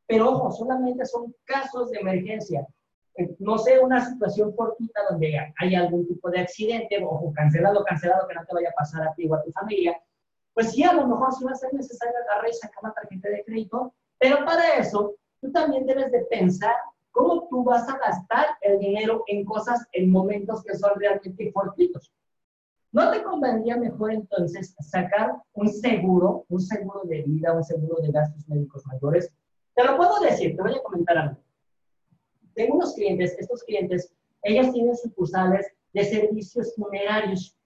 Pero 0.06 0.30
ojo, 0.30 0.50
solamente 0.50 1.04
son 1.06 1.34
casos 1.44 1.90
de 1.90 2.00
emergencia. 2.00 2.66
No 3.38 3.58
sé, 3.58 3.78
una 3.78 4.04
situación 4.04 4.54
fortuita 4.54 5.00
donde 5.10 5.34
hay 5.58 5.74
algún 5.74 6.06
tipo 6.06 6.30
de 6.30 6.40
accidente, 6.40 7.02
ojo, 7.04 7.32
cancelado, 7.34 7.84
cancelado, 7.84 8.28
que 8.28 8.34
no 8.34 8.44
te 8.44 8.54
vaya 8.54 8.68
a 8.70 8.78
pasar 8.78 9.08
a 9.08 9.14
ti 9.14 9.28
o 9.28 9.34
a 9.34 9.42
tu 9.42 9.50
familia, 9.52 10.00
pues 10.54 10.72
sí, 10.72 10.82
a 10.82 10.92
lo 10.92 11.06
mejor 11.06 11.32
sí 11.32 11.44
va 11.44 11.52
a 11.52 11.56
ser 11.56 11.72
necesario 11.72 12.14
agarrar 12.18 12.50
y 12.50 12.52
sacar 12.52 12.82
la 12.82 12.92
tarjeta 12.92 13.28
de 13.28 13.44
crédito, 13.44 13.94
pero 14.18 14.44
para 14.44 14.76
eso 14.76 15.14
tú 15.40 15.52
también 15.52 15.86
debes 15.86 16.10
de 16.10 16.20
pensar 16.22 16.74
cómo 17.12 17.46
tú 17.48 17.64
vas 17.64 17.88
a 17.88 17.98
gastar 17.98 18.46
el 18.62 18.78
dinero 18.78 19.22
en 19.26 19.44
cosas, 19.44 19.86
en 19.92 20.10
momentos 20.10 20.62
que 20.64 20.76
son 20.76 20.90
realmente 20.96 21.50
fortuitos. 21.52 22.12
¿No 22.90 23.10
te 23.10 23.22
convendría 23.22 23.76
mejor 23.76 24.12
entonces 24.12 24.74
sacar 24.80 25.36
un 25.52 25.68
seguro, 25.68 26.44
un 26.48 26.60
seguro 26.60 27.02
de 27.04 27.22
vida, 27.22 27.52
un 27.52 27.62
seguro 27.62 28.00
de 28.00 28.10
gastos 28.10 28.48
médicos 28.48 28.84
mayores? 28.86 29.30
Te 29.74 29.84
lo 29.84 29.96
puedo 29.96 30.20
decir, 30.20 30.56
te 30.56 30.62
voy 30.62 30.74
a 30.74 30.82
comentar 30.82 31.18
algo. 31.18 31.36
Tengo 32.58 32.74
unos 32.74 32.94
clientes, 32.94 33.36
estos 33.38 33.62
clientes, 33.62 34.12
ellos 34.42 34.72
tienen 34.72 34.96
sucursales 34.96 35.64
de 35.92 36.02
servicios 36.02 36.74
funerarios. 36.74 37.56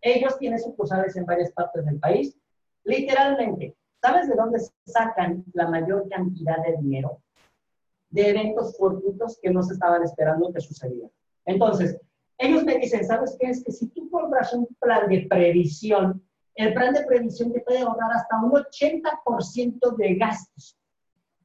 Ellos 0.00 0.36
tienen 0.40 0.58
sucursales 0.58 1.14
en 1.14 1.24
varias 1.24 1.52
partes 1.52 1.86
del 1.86 2.00
país. 2.00 2.36
Literalmente, 2.82 3.76
¿sabes 4.02 4.28
de 4.28 4.34
dónde 4.34 4.58
sacan 4.84 5.44
la 5.52 5.68
mayor 5.68 6.08
cantidad 6.08 6.56
de 6.64 6.76
dinero? 6.78 7.22
De 8.08 8.30
eventos 8.30 8.76
fortuitos 8.76 9.38
que 9.40 9.50
no 9.50 9.62
se 9.62 9.74
estaban 9.74 10.02
esperando 10.02 10.52
que 10.52 10.60
sucedieran. 10.60 11.12
Entonces, 11.44 11.96
ellos 12.36 12.64
me 12.64 12.76
dicen, 12.76 13.06
¿sabes 13.06 13.36
qué? 13.38 13.50
Es 13.50 13.62
que 13.62 13.70
si 13.70 13.86
tú 13.90 14.10
compras 14.10 14.52
un 14.52 14.66
plan 14.80 15.08
de 15.08 15.28
previsión, 15.30 16.26
el 16.56 16.74
plan 16.74 16.92
de 16.92 17.04
previsión 17.04 17.52
te 17.52 17.60
puede 17.60 17.82
ahorrar 17.82 18.10
hasta 18.14 18.36
un 18.42 18.50
80% 18.50 19.96
de 19.96 20.14
gastos 20.16 20.79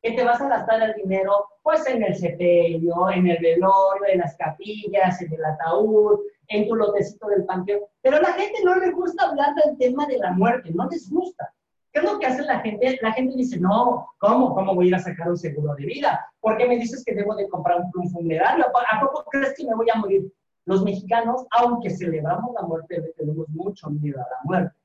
que 0.06 0.12
te 0.12 0.24
vas 0.24 0.40
a 0.40 0.48
gastar 0.48 0.84
el 0.84 0.94
dinero 0.94 1.48
pues 1.64 1.88
en 1.88 2.04
el 2.04 2.16
sepelio, 2.16 3.10
en 3.10 3.26
el 3.26 3.40
velorio, 3.42 4.06
en 4.08 4.20
las 4.20 4.38
capillas, 4.38 5.20
en 5.20 5.34
el 5.34 5.44
ataúd, 5.44 6.20
en 6.48 6.68
tu 6.68 6.76
lotecito 6.76 7.28
del 7.28 7.44
panteón. 7.46 7.82
Pero 8.04 8.18
a 8.18 8.22
la 8.22 8.34
gente 8.34 8.60
no 8.64 8.76
le 8.76 8.92
gusta 8.92 9.28
hablar 9.28 9.56
del 9.56 9.76
tema 9.80 10.06
de 10.06 10.20
la 10.20 10.32
muerte, 10.34 10.70
no 10.76 10.88
les 10.92 11.10
gusta. 11.10 11.52
¿Qué 11.92 12.02
es 12.02 12.06
lo 12.06 12.20
que 12.20 12.28
hace 12.28 12.44
la 12.44 12.60
gente? 12.60 13.00
La 13.02 13.14
gente 13.14 13.36
dice, 13.36 13.60
no, 13.60 14.08
¿cómo? 14.20 14.54
¿Cómo 14.54 14.76
voy 14.76 14.86
a 14.86 14.88
ir 14.90 14.96
a 14.96 15.00
sacar 15.00 15.28
un 15.28 15.38
seguro 15.38 15.74
de 15.74 15.86
vida? 15.88 16.24
¿Por 16.40 16.56
qué 16.58 16.68
me 16.68 16.78
dices 16.78 17.04
que 17.04 17.16
debo 17.16 17.34
de 17.34 17.50
comprar 17.50 17.82
un, 17.82 18.10
funerario? 18.12 18.66
¿A 18.68 19.00
poco 19.00 19.26
crees 19.32 19.56
que 19.58 19.66
me 19.66 19.74
voy 19.74 19.88
a 19.92 19.98
morir? 19.98 20.32
Los 20.66 20.84
mexicanos, 20.84 21.48
aunque 21.50 21.90
celebramos 21.90 22.54
la 22.54 22.62
muerte, 22.62 23.02
tenemos 23.18 23.50
mucho 23.50 23.90
miedo 23.90 24.20
a 24.20 24.30
la 24.30 24.38
muerte. 24.44 24.76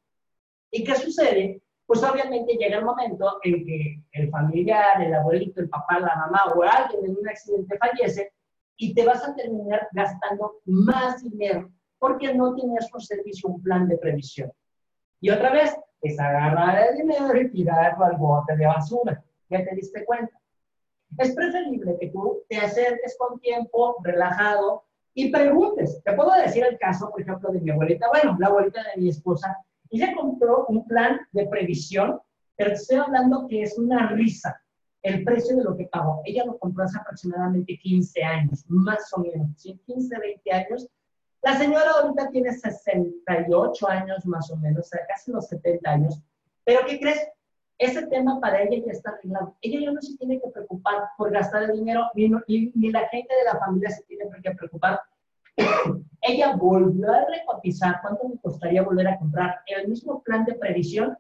¿Y 0.71 0.83
qué 0.83 0.95
sucede? 0.95 1.61
Pues 1.91 2.05
obviamente 2.05 2.55
llega 2.55 2.79
el 2.79 2.85
momento 2.85 3.41
en 3.43 3.67
que 3.67 4.01
el 4.13 4.31
familiar, 4.31 5.03
el 5.03 5.13
abuelito, 5.13 5.61
el 5.61 5.69
papá, 5.69 5.99
la 5.99 6.15
mamá 6.15 6.45
o 6.55 6.63
alguien 6.63 7.05
en 7.05 7.17
un 7.19 7.29
accidente 7.29 7.77
fallece 7.79 8.33
y 8.77 8.95
te 8.95 9.05
vas 9.05 9.29
a 9.29 9.35
terminar 9.35 9.89
gastando 9.91 10.61
más 10.67 11.21
dinero 11.21 11.69
porque 11.99 12.33
no 12.33 12.55
tienes 12.55 12.89
por 12.93 13.03
servicio 13.03 13.49
un 13.49 13.61
plan 13.61 13.89
de 13.89 13.99
previsión. 13.99 14.53
Y 15.21 15.31
otra 15.31 15.51
vez, 15.51 15.77
es 16.01 16.21
agarrar 16.21 16.91
el 16.91 16.99
dinero 16.99 17.41
y 17.41 17.51
tirarlo 17.51 18.05
al 18.05 18.17
bote 18.19 18.57
de 18.57 18.67
basura. 18.67 19.25
¿Ya 19.49 19.65
te 19.65 19.75
diste 19.75 20.05
cuenta? 20.05 20.41
Es 21.19 21.35
preferible 21.35 21.97
que 21.99 22.07
tú 22.11 22.45
te 22.49 22.57
acerques 22.57 23.17
con 23.19 23.41
tiempo, 23.41 23.97
relajado, 24.05 24.85
y 25.13 25.33
preguntes. 25.33 26.01
Te 26.05 26.13
puedo 26.13 26.31
decir 26.35 26.65
el 26.65 26.79
caso, 26.79 27.11
por 27.11 27.21
ejemplo, 27.21 27.51
de 27.51 27.61
mi 27.61 27.73
abuelita. 27.73 28.07
Bueno, 28.11 28.37
la 28.39 28.47
abuelita 28.47 28.81
de 28.95 29.03
mi 29.03 29.09
esposa 29.09 29.57
ella 29.91 30.15
compró 30.15 30.67
un 30.69 30.87
plan 30.87 31.21
de 31.33 31.47
previsión, 31.47 32.21
pero 32.57 32.73
estoy 32.73 32.99
hablando 32.99 33.47
que 33.49 33.63
es 33.63 33.77
una 33.79 34.09
risa 34.11 34.61
el 35.03 35.25
precio 35.25 35.57
de 35.57 35.65
lo 35.65 35.77
que 35.77 35.87
pagó. 35.87 36.21
Ella 36.25 36.45
lo 36.45 36.59
compró 36.59 36.85
hace 36.85 36.99
aproximadamente 36.99 37.79
15 37.79 38.23
años, 38.23 38.65
más 38.69 39.11
o 39.15 39.21
menos, 39.21 39.49
15, 39.63 40.19
20 40.19 40.53
años. 40.53 40.89
La 41.43 41.57
señora 41.57 41.91
ahorita 41.91 42.31
tiene 42.31 42.53
68 42.53 43.89
años 43.89 44.27
más 44.27 44.51
o 44.51 44.57
menos, 44.57 44.87
o 44.87 44.89
sea, 44.89 45.01
casi 45.07 45.33
los 45.33 45.49
70 45.49 45.91
años. 45.91 46.23
Pero 46.65 46.81
¿qué 46.87 47.01
crees? 47.01 47.29
Ese 47.79 48.07
tema 48.09 48.39
para 48.41 48.63
ella 48.63 48.85
ya 48.85 48.93
está 48.93 49.11
arreglado. 49.11 49.57
Ella 49.63 49.81
ya 49.81 49.93
no 49.93 50.03
se 50.03 50.19
tiene 50.19 50.39
que 50.39 50.49
preocupar 50.49 51.09
por 51.17 51.33
gastar 51.33 51.63
el 51.63 51.73
dinero, 51.73 52.11
ni, 52.15 52.29
ni 52.75 52.91
la 52.91 53.09
gente 53.09 53.35
de 53.35 53.45
la 53.45 53.59
familia 53.59 53.89
se 53.89 54.03
tiene 54.03 54.27
que 54.43 54.51
preocupar 54.51 55.01
ella 56.23 56.55
volvió 56.57 57.11
a 57.13 57.25
recotizar 57.27 58.01
cuánto 58.03 58.29
me 58.29 58.39
costaría 58.39 58.83
volver 58.83 59.09
a 59.09 59.19
comprar 59.19 59.61
el 59.67 59.89
mismo 59.89 60.23
plan 60.23 60.45
de 60.45 60.55
previsión 60.55 61.17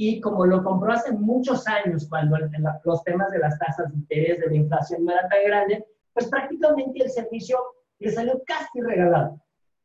y 0.00 0.20
como 0.20 0.46
lo 0.46 0.62
compró 0.62 0.92
hace 0.92 1.12
muchos 1.12 1.66
años, 1.66 2.06
cuando 2.08 2.38
los 2.84 3.02
temas 3.02 3.32
de 3.32 3.40
las 3.40 3.58
tasas 3.58 3.90
de 3.90 3.96
interés, 3.96 4.38
de 4.38 4.46
la 4.46 4.56
inflación 4.56 5.04
no 5.04 5.12
eran 5.12 5.28
tan 5.28 5.44
grandes, 5.44 5.84
pues 6.12 6.28
prácticamente 6.28 7.02
el 7.02 7.10
servicio 7.10 7.58
le 7.98 8.12
salió 8.12 8.40
casi 8.46 8.80
regalado. 8.80 9.40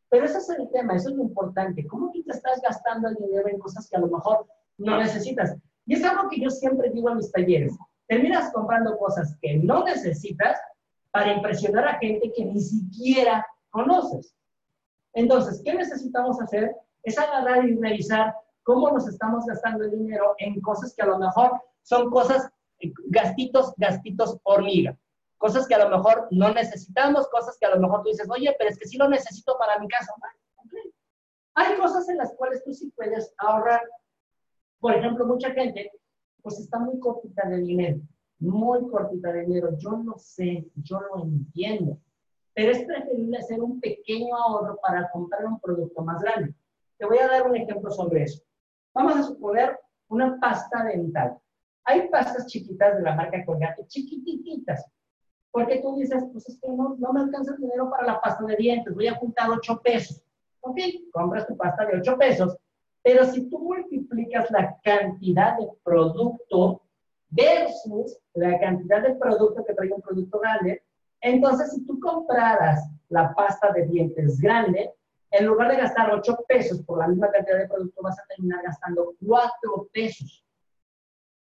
Pero 0.10 0.26
ese 0.26 0.38
es 0.38 0.50
el 0.52 0.70
tema, 0.70 0.96
eso 0.96 1.10
es 1.10 1.16
lo 1.16 1.24
importante. 1.24 1.88
¿Cómo 1.88 2.12
tú 2.12 2.22
te 2.24 2.32
estás 2.32 2.62
gastando 2.62 3.10
el 3.10 3.16
dinero 3.16 3.48
en 3.48 3.58
cosas 3.58 3.90
que 3.90 3.96
a 3.96 4.02
lo 4.02 4.08
mejor 4.08 4.46
no 4.78 5.00
necesitas? 5.00 5.56
Y 5.88 5.96
es 5.96 6.04
algo 6.04 6.30
que 6.30 6.40
yo 6.40 6.52
siempre 6.52 6.92
digo 6.92 7.10
a 7.10 7.16
mis 7.16 7.32
talleres. 7.32 7.76
Terminas 8.08 8.54
comprando 8.54 8.96
cosas 9.00 9.36
que 9.42 9.58
no 9.58 9.84
necesitas 9.84 10.60
para 11.14 11.32
impresionar 11.32 11.88
a 11.88 12.00
gente 12.00 12.34
que 12.34 12.44
ni 12.44 12.60
siquiera 12.60 13.46
conoces. 13.70 14.36
Entonces, 15.14 15.62
¿qué 15.64 15.76
necesitamos 15.76 16.42
hacer? 16.42 16.76
Es 17.04 17.20
agarrar 17.20 17.70
y 17.70 17.76
revisar 17.76 18.36
cómo 18.64 18.90
nos 18.90 19.08
estamos 19.08 19.46
gastando 19.46 19.84
el 19.84 19.92
dinero 19.92 20.34
en 20.40 20.60
cosas 20.60 20.92
que 20.96 21.04
a 21.04 21.06
lo 21.06 21.20
mejor 21.20 21.62
son 21.84 22.10
cosas, 22.10 22.50
eh, 22.80 22.92
gastitos, 23.10 23.76
gastitos 23.78 24.40
hormiga. 24.42 24.98
Cosas 25.38 25.68
que 25.68 25.76
a 25.76 25.88
lo 25.88 25.96
mejor 25.96 26.30
no 26.32 26.52
necesitamos, 26.52 27.28
cosas 27.28 27.58
que 27.60 27.68
a 27.68 27.76
lo 27.76 27.80
mejor 27.80 28.02
tú 28.02 28.10
dices, 28.10 28.28
oye, 28.32 28.56
pero 28.58 28.72
es 28.72 28.80
que 28.80 28.88
sí 28.88 28.98
lo 28.98 29.08
necesito 29.08 29.56
para 29.60 29.78
mi 29.78 29.88
casa. 29.88 30.12
Hay 31.54 31.78
cosas 31.78 32.10
en 32.10 32.18
las 32.18 32.34
cuales 32.34 32.64
tú 32.64 32.74
sí 32.74 32.92
puedes 32.96 33.32
ahorrar. 33.38 33.84
Por 34.80 34.96
ejemplo, 34.96 35.28
mucha 35.28 35.52
gente, 35.52 35.92
pues 36.42 36.60
está 36.60 36.80
muy 36.80 37.00
cortita 37.00 37.48
de 37.48 37.58
dinero, 37.58 38.02
muy 38.44 38.88
cortita 38.90 39.32
de 39.32 39.42
dinero. 39.42 39.78
Yo 39.78 39.92
no 39.92 40.18
sé, 40.18 40.68
yo 40.76 41.00
lo 41.00 41.24
entiendo 41.24 41.98
pero 42.54 42.72
es 42.72 42.84
preferible 42.84 43.38
hacer 43.38 43.62
un 43.62 43.80
pequeño 43.80 44.36
ahorro 44.36 44.80
para 44.82 45.10
comprar 45.12 45.46
un 45.46 45.60
producto 45.60 46.02
más 46.04 46.22
grande. 46.22 46.54
Te 46.98 47.06
voy 47.06 47.18
a 47.18 47.28
dar 47.28 47.50
un 47.50 47.56
ejemplo 47.56 47.90
sobre 47.92 48.24
eso. 48.24 48.44
Vamos 48.94 49.16
a 49.16 49.24
suponer 49.24 49.80
una 50.08 50.40
pasta 50.40 50.84
dental. 50.84 51.38
Hay 51.86 52.08
pastas 52.10 52.46
chiquitas 52.48 52.98
de 52.98 53.02
la 53.02 53.16
marca 53.16 53.44
Colgate, 53.44 53.86
chiquititas, 53.88 54.86
porque 55.52 55.82
tú 55.82 55.96
dices, 55.98 56.24
pues 56.32 56.48
es 56.48 56.60
que 56.60 56.70
no, 56.70 56.96
me 56.96 57.22
alcanza 57.22 57.54
el 57.54 57.62
dinero 57.62 57.90
para 57.90 58.06
la 58.06 58.22
pasta 58.22 58.46
de 58.46 58.56
dientes, 58.56 58.94
voy 58.94 59.08
a 59.08 59.16
juntar 59.16 59.50
8 59.50 59.82
pesos. 59.84 60.24
Ok, 60.62 60.80
compras 61.12 61.48
tu 61.48 61.58
pasta 61.58 61.86
de 61.86 61.98
8 61.98 62.18
pesos, 62.18 62.58
pero 63.02 63.26
si 63.26 63.50
tú 63.50 63.60
multiplicas 63.60 64.50
la 64.52 64.78
cantidad 64.82 65.58
de 65.58 65.68
producto 65.84 66.83
versus 67.34 68.18
la 68.34 68.60
cantidad 68.60 69.02
de 69.02 69.16
producto 69.16 69.64
que 69.66 69.74
trae 69.74 69.92
un 69.92 70.02
producto 70.02 70.40
grande, 70.40 70.84
entonces, 71.24 71.72
si 71.72 71.86
tú 71.86 72.00
compraras 72.02 72.86
la 73.10 73.34
pasta 73.34 73.72
de 73.72 73.86
dientes 73.86 74.40
grande, 74.42 74.92
en 75.32 75.46
lugar 75.46 75.72
de 75.72 75.78
gastar 75.78 76.14
8 76.14 76.46
pesos 76.48 76.82
por 76.84 77.00
la 77.00 77.08
misma 77.08 77.32
cantidad 77.32 77.60
de 77.60 77.68
producto, 77.68 78.02
vas 78.02 78.20
a 78.20 78.26
terminar 78.28 78.62
gastando 78.64 79.16
4 79.26 79.90
pesos. 79.94 80.46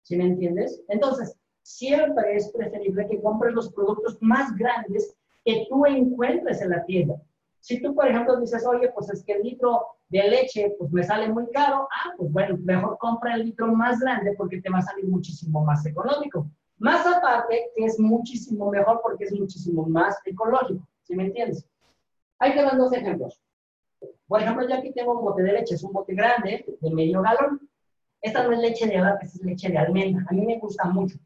¿Sí 0.03 0.15
me 0.15 0.25
entiendes? 0.25 0.83
Entonces, 0.87 1.35
siempre 1.63 2.35
es 2.35 2.51
preferible 2.51 3.07
que 3.07 3.21
compres 3.21 3.53
los 3.53 3.73
productos 3.73 4.17
más 4.21 4.55
grandes 4.55 5.15
que 5.43 5.65
tú 5.67 5.85
encuentres 5.87 6.61
en 6.61 6.69
la 6.69 6.85
tienda. 6.85 7.15
Si 7.59 7.81
tú, 7.81 7.95
por 7.95 8.07
ejemplo, 8.07 8.39
dices, 8.39 8.65
oye, 8.67 8.89
pues 8.89 9.09
es 9.09 9.23
que 9.23 9.33
el 9.33 9.43
litro 9.43 9.85
de 10.11 10.29
leche 10.29 10.75
pues 10.77 10.91
me 10.91 11.03
sale 11.03 11.29
muy 11.29 11.49
caro, 11.51 11.87
ah, 11.89 12.13
pues 12.17 12.31
bueno, 12.31 12.57
mejor 12.63 12.97
compra 12.97 13.35
el 13.35 13.45
litro 13.45 13.67
más 13.67 13.99
grande 13.99 14.33
porque 14.37 14.61
te 14.61 14.69
va 14.69 14.79
a 14.79 14.81
salir 14.81 15.05
muchísimo 15.07 15.63
más 15.63 15.85
económico. 15.85 16.49
Más 16.77 17.05
aparte, 17.07 17.71
que 17.75 17.85
es 17.85 17.97
muchísimo 17.97 18.69
mejor 18.69 18.99
porque 19.01 19.23
es 19.25 19.31
muchísimo 19.31 19.85
más 19.85 20.19
ecológico, 20.25 20.85
¿sí 21.03 21.15
me 21.15 21.25
entiendes? 21.27 21.65
Hay 22.39 22.53
que 22.53 22.61
dar 22.61 22.77
dos 22.77 22.91
ejemplos. 22.91 23.41
Por 24.27 24.41
ejemplo, 24.41 24.67
yo 24.67 24.75
aquí 24.75 24.91
tengo 24.91 25.17
un 25.17 25.23
bote 25.23 25.43
de 25.43 25.53
leche, 25.53 25.75
es 25.75 25.83
un 25.83 25.93
bote 25.93 26.13
grande, 26.13 26.65
de 26.79 26.91
medio 26.91 27.21
galón. 27.21 27.69
Esta 28.21 28.43
no 28.43 28.51
es 28.51 28.59
leche 28.59 28.87
de 28.87 28.99
vaca, 28.99 29.19
es 29.25 29.35
leche 29.41 29.69
de 29.69 29.77
almendra. 29.77 30.25
A 30.27 30.33
mí 30.33 30.45
me 30.45 30.57
gusta 30.57 30.85
mucho. 30.85 31.17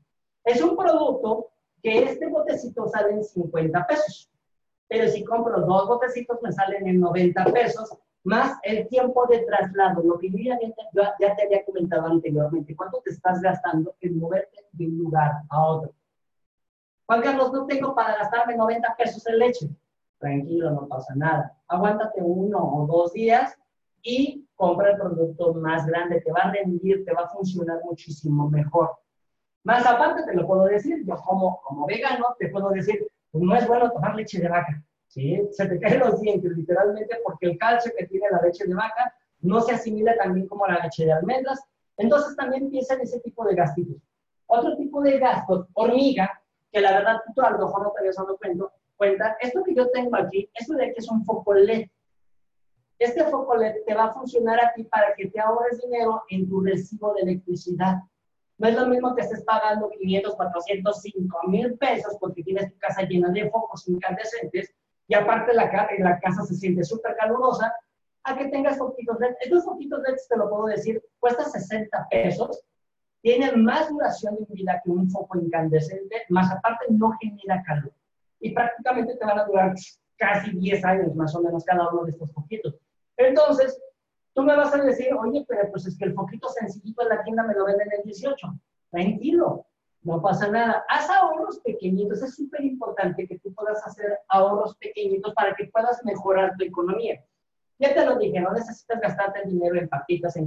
Es 0.43 0.61
un 0.61 0.75
producto 0.75 1.49
que 1.81 2.03
este 2.03 2.27
botecito 2.27 2.87
sale 2.87 3.13
en 3.13 3.23
50 3.23 3.87
pesos. 3.87 4.29
Pero 4.87 5.07
si 5.07 5.23
compro 5.23 5.61
dos 5.61 5.87
botecitos 5.87 6.37
me 6.41 6.51
salen 6.51 6.87
en 6.87 6.99
90 6.99 7.45
pesos 7.45 7.97
más 8.25 8.57
el 8.63 8.87
tiempo 8.87 9.27
de 9.27 9.45
traslado, 9.45 10.01
lo 10.03 10.17
que 10.17 10.29
yo 10.31 10.37
ya, 10.39 10.57
te 11.17 11.43
había 11.43 11.63
comentado 11.63 12.07
anteriormente, 12.07 12.75
cuánto 12.75 12.99
te 13.01 13.11
estás 13.11 13.39
gastando 13.39 13.95
en 14.01 14.19
moverte 14.19 14.65
de 14.71 14.87
un 14.87 14.97
lugar 14.97 15.31
a 15.47 15.63
otro. 15.63 15.93
Juan 17.05 17.21
Carlos, 17.21 17.53
no 17.53 17.67
tengo 17.67 17.93
para 17.93 18.17
gastarme 18.17 18.57
90 18.57 18.95
pesos 18.97 19.25
en 19.27 19.37
leche. 19.37 19.69
Tranquilo, 20.17 20.71
no 20.71 20.87
pasa 20.87 21.13
nada. 21.15 21.55
Aguántate 21.67 22.19
uno 22.23 22.57
o 22.57 22.87
dos 22.87 23.13
días 23.13 23.55
y 24.01 24.47
compra 24.55 24.91
el 24.91 24.97
producto 24.97 25.53
más 25.53 25.85
grande, 25.85 26.21
te 26.21 26.31
va 26.31 26.41
a 26.41 26.51
rendir, 26.51 27.05
te 27.05 27.13
va 27.13 27.23
a 27.23 27.29
funcionar 27.29 27.79
muchísimo 27.83 28.49
mejor. 28.49 28.89
Más 29.63 29.85
aparte, 29.85 30.23
te 30.23 30.33
lo 30.33 30.47
puedo 30.47 30.63
decir, 30.63 31.03
yo 31.05 31.15
como, 31.17 31.61
como 31.61 31.85
vegano, 31.85 32.35
te 32.39 32.49
puedo 32.49 32.69
decir, 32.69 33.05
pues 33.31 33.43
no 33.43 33.55
es 33.55 33.67
bueno 33.67 33.91
tomar 33.91 34.15
leche 34.15 34.39
de 34.39 34.49
vaca. 34.49 34.83
¿Sí? 35.15 35.47
Se 35.51 35.65
te 35.67 35.79
caen 35.79 35.99
los 35.99 36.19
dientes, 36.19 36.51
literalmente, 36.51 37.17
porque 37.23 37.47
el 37.47 37.57
calcio 37.57 37.91
que 37.97 38.05
tiene 38.05 38.27
la 38.29 38.41
leche 38.41 38.65
de 38.65 38.75
vaca 38.75 39.13
no 39.39 39.61
se 39.61 39.73
asimila 39.73 40.15
tan 40.17 40.33
bien 40.33 40.47
como 40.47 40.67
la 40.67 40.79
leche 40.83 41.05
de 41.05 41.13
almendras. 41.13 41.63
Entonces 41.97 42.35
también 42.35 42.69
piensa 42.69 42.95
en 42.95 43.01
ese 43.01 43.21
tipo 43.21 43.45
de 43.45 43.55
gastitos. 43.55 43.95
Otro 44.47 44.75
tipo 44.75 45.01
de 45.01 45.17
gastos, 45.17 45.67
hormiga, 45.73 46.29
que 46.71 46.81
la 46.81 46.91
verdad 46.91 47.21
tú 47.33 47.41
a 47.41 47.51
lo 47.51 47.59
mejor 47.59 47.83
no 47.83 47.91
te 47.91 47.99
habías 47.99 48.17
dado 48.17 48.37
cuenta, 48.97 49.37
esto 49.39 49.63
que 49.63 49.73
yo 49.73 49.89
tengo 49.91 50.15
aquí, 50.17 50.49
esto 50.53 50.73
de 50.73 50.85
aquí 50.87 50.95
es 50.97 51.09
un 51.09 51.23
foco 51.23 51.53
LED. 51.53 51.87
Este 52.99 53.23
foco 53.25 53.55
LED 53.55 53.75
te 53.87 53.93
va 53.93 54.05
a 54.05 54.13
funcionar 54.13 54.59
a 54.59 54.73
ti 54.73 54.83
para 54.83 55.13
que 55.15 55.27
te 55.27 55.39
ahorres 55.39 55.81
dinero 55.81 56.23
en 56.29 56.49
tu 56.49 56.61
recibo 56.61 57.13
de 57.13 57.21
electricidad. 57.21 57.95
No 58.57 58.67
es 58.67 58.75
lo 58.75 58.87
mismo 58.87 59.15
que 59.15 59.21
estés 59.21 59.43
pagando 59.43 59.89
500, 59.89 60.35
400, 60.35 61.01
5 61.01 61.39
mil 61.47 61.77
pesos 61.77 62.15
porque 62.19 62.43
tienes 62.43 62.71
tu 62.71 62.77
casa 62.79 63.01
llena 63.03 63.29
de 63.29 63.49
focos 63.49 63.87
incandescentes 63.87 64.73
y 65.07 65.13
aparte 65.13 65.53
la, 65.53 65.71
la 65.99 66.19
casa 66.19 66.43
se 66.43 66.55
siente 66.55 66.83
súper 66.83 67.15
calurosa, 67.15 67.73
a 68.23 68.37
que 68.37 68.47
tengas 68.47 68.77
foquitos 68.77 69.19
LED. 69.19 69.35
Estos 69.39 69.63
foquitos 69.65 70.01
LED, 70.01 70.15
te 70.27 70.37
lo 70.37 70.49
puedo 70.49 70.65
decir, 70.65 71.01
cuesta 71.19 71.45
60 71.45 72.07
pesos, 72.09 72.63
tienen 73.21 73.63
más 73.63 73.89
duración 73.89 74.35
de 74.35 74.45
vida 74.53 74.81
que 74.83 74.91
un 74.91 75.09
foco 75.09 75.39
incandescente, 75.39 76.23
más 76.29 76.51
aparte 76.51 76.85
no 76.89 77.11
genera 77.19 77.63
calor. 77.63 77.93
Y 78.39 78.51
prácticamente 78.51 79.15
te 79.15 79.25
van 79.25 79.39
a 79.39 79.45
durar 79.45 79.73
casi 80.17 80.51
10 80.51 80.85
años 80.85 81.15
más 81.15 81.35
o 81.35 81.41
menos 81.41 81.63
cada 81.65 81.89
uno 81.89 82.03
de 82.03 82.11
estos 82.11 82.31
foquitos. 82.33 82.75
Entonces, 83.17 83.79
tú 84.33 84.43
me 84.43 84.55
vas 84.55 84.73
a 84.73 84.77
decir, 84.77 85.13
oye, 85.13 85.45
pero 85.47 85.69
pues 85.71 85.85
es 85.85 85.97
que 85.97 86.05
el 86.05 86.13
foquito 86.13 86.49
sencillito 86.49 87.03
en 87.03 87.09
la 87.09 87.23
tienda 87.23 87.43
me 87.43 87.53
lo 87.53 87.65
venden 87.65 87.91
en 87.91 88.03
18. 88.03 88.47
Tranquilo, 88.91 89.65
no 90.05 90.21
pasa 90.21 90.47
nada. 90.47 90.85
Haz 90.87 91.09
ahorros 91.09 91.59
pequeñitos. 91.61 92.21
Es 92.21 92.35
súper 92.35 92.63
importante 92.63 93.27
que 93.27 93.39
tú 93.39 93.51
puedas 93.55 93.85
hacer 93.85 94.19
ahorros 94.29 94.77
pequeñitos 94.77 95.33
para 95.33 95.55
que 95.55 95.65
puedas 95.65 96.05
mejorar 96.05 96.53
tu 96.57 96.63
economía. 96.63 97.25
Ya 97.79 97.93
te 97.93 98.05
lo 98.05 98.17
dije, 98.17 98.39
no 98.39 98.53
necesitas 98.53 99.01
gastarte 99.01 99.41
el 99.43 99.49
dinero 99.49 99.75
en 99.77 99.89
papitas, 99.89 100.37
en, 100.37 100.45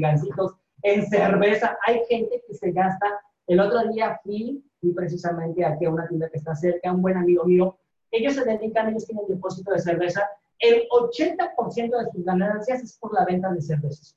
gansitos, 0.00 0.54
en 0.82 1.06
cerveza. 1.06 1.76
Hay 1.86 2.02
gente 2.08 2.42
que 2.46 2.54
se 2.54 2.70
gasta. 2.70 3.20
El 3.48 3.60
otro 3.60 3.82
día 3.88 4.20
fui, 4.22 4.64
y 4.80 4.92
precisamente 4.92 5.64
aquí 5.64 5.84
a 5.84 5.90
una 5.90 6.06
tienda 6.06 6.30
que 6.30 6.38
está 6.38 6.54
cerca, 6.54 6.92
un 6.92 7.02
buen 7.02 7.16
amigo 7.16 7.44
mío. 7.44 7.76
Ellos 8.12 8.34
se 8.34 8.44
dedican, 8.44 8.90
ellos 8.90 9.06
tienen 9.06 9.26
depósito 9.26 9.72
de 9.72 9.80
cerveza. 9.80 10.22
El 10.60 10.88
80% 10.88 11.98
de 11.98 12.10
sus 12.12 12.24
ganancias 12.24 12.82
es 12.82 12.96
por 12.98 13.12
la 13.12 13.24
venta 13.24 13.50
de 13.50 13.60
cervezas. 13.60 14.16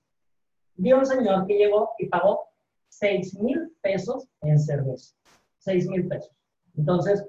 Vi 0.76 0.94
un 0.94 1.06
señor 1.06 1.48
que 1.48 1.58
llegó 1.58 1.92
y 1.98 2.08
pagó 2.08 2.51
6 3.02 3.40
mil 3.40 3.76
pesos 3.82 4.28
en 4.42 4.60
cerveza. 4.60 5.16
6 5.58 5.88
mil 5.88 6.08
pesos. 6.08 6.32
Entonces, 6.78 7.26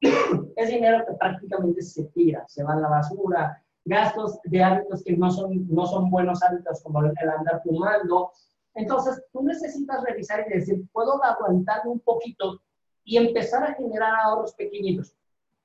es 0.00 0.70
dinero 0.70 1.04
que 1.06 1.14
prácticamente 1.14 1.82
se 1.82 2.04
tira, 2.06 2.42
se 2.48 2.64
va 2.64 2.72
a 2.72 2.80
la 2.80 2.88
basura, 2.88 3.62
gastos 3.84 4.38
de 4.44 4.62
hábitos 4.62 5.04
que 5.04 5.16
no 5.16 5.30
son, 5.30 5.66
no 5.68 5.86
son 5.86 6.10
buenos 6.10 6.42
hábitos 6.42 6.82
como 6.82 7.00
el 7.00 7.12
andar 7.28 7.60
fumando. 7.62 8.32
Entonces, 8.74 9.22
tú 9.30 9.42
necesitas 9.42 10.02
revisar 10.04 10.46
y 10.48 10.54
decir, 10.54 10.82
puedo 10.90 11.22
aguantar 11.22 11.86
un 11.86 12.00
poquito 12.00 12.58
y 13.04 13.18
empezar 13.18 13.62
a 13.62 13.74
generar 13.74 14.14
ahorros 14.14 14.54
pequeñitos. 14.54 15.14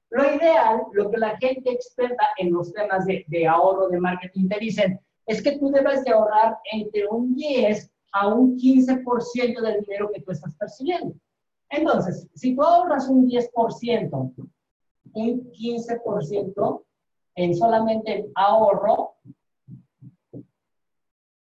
Lo 0.10 0.36
ideal, 0.36 0.84
lo 0.92 1.10
que 1.10 1.18
la 1.18 1.38
gente 1.38 1.72
experta 1.72 2.26
en 2.38 2.52
los 2.52 2.74
temas 2.74 3.06
de, 3.06 3.24
de 3.28 3.48
ahorro, 3.48 3.88
de 3.88 4.00
marketing, 4.00 4.50
te 4.50 4.60
dicen, 4.60 5.00
es 5.26 5.42
que 5.42 5.58
tú 5.58 5.72
debes 5.72 6.04
de 6.04 6.12
ahorrar 6.12 6.58
entre 6.72 7.08
un 7.08 7.36
10 7.36 7.95
a 8.16 8.28
un 8.28 8.58
15% 8.58 9.62
del 9.62 9.82
dinero 9.82 10.10
que 10.10 10.22
tú 10.22 10.32
estás 10.32 10.56
percibiendo. 10.56 11.14
Entonces, 11.70 12.28
si 12.34 12.56
tú 12.56 12.64
ahorras 12.64 13.10
un 13.10 13.28
10%, 13.28 14.34
un 15.14 15.52
15% 15.52 16.84
en 17.36 17.56
solamente 17.56 18.32
ahorro, 18.36 19.16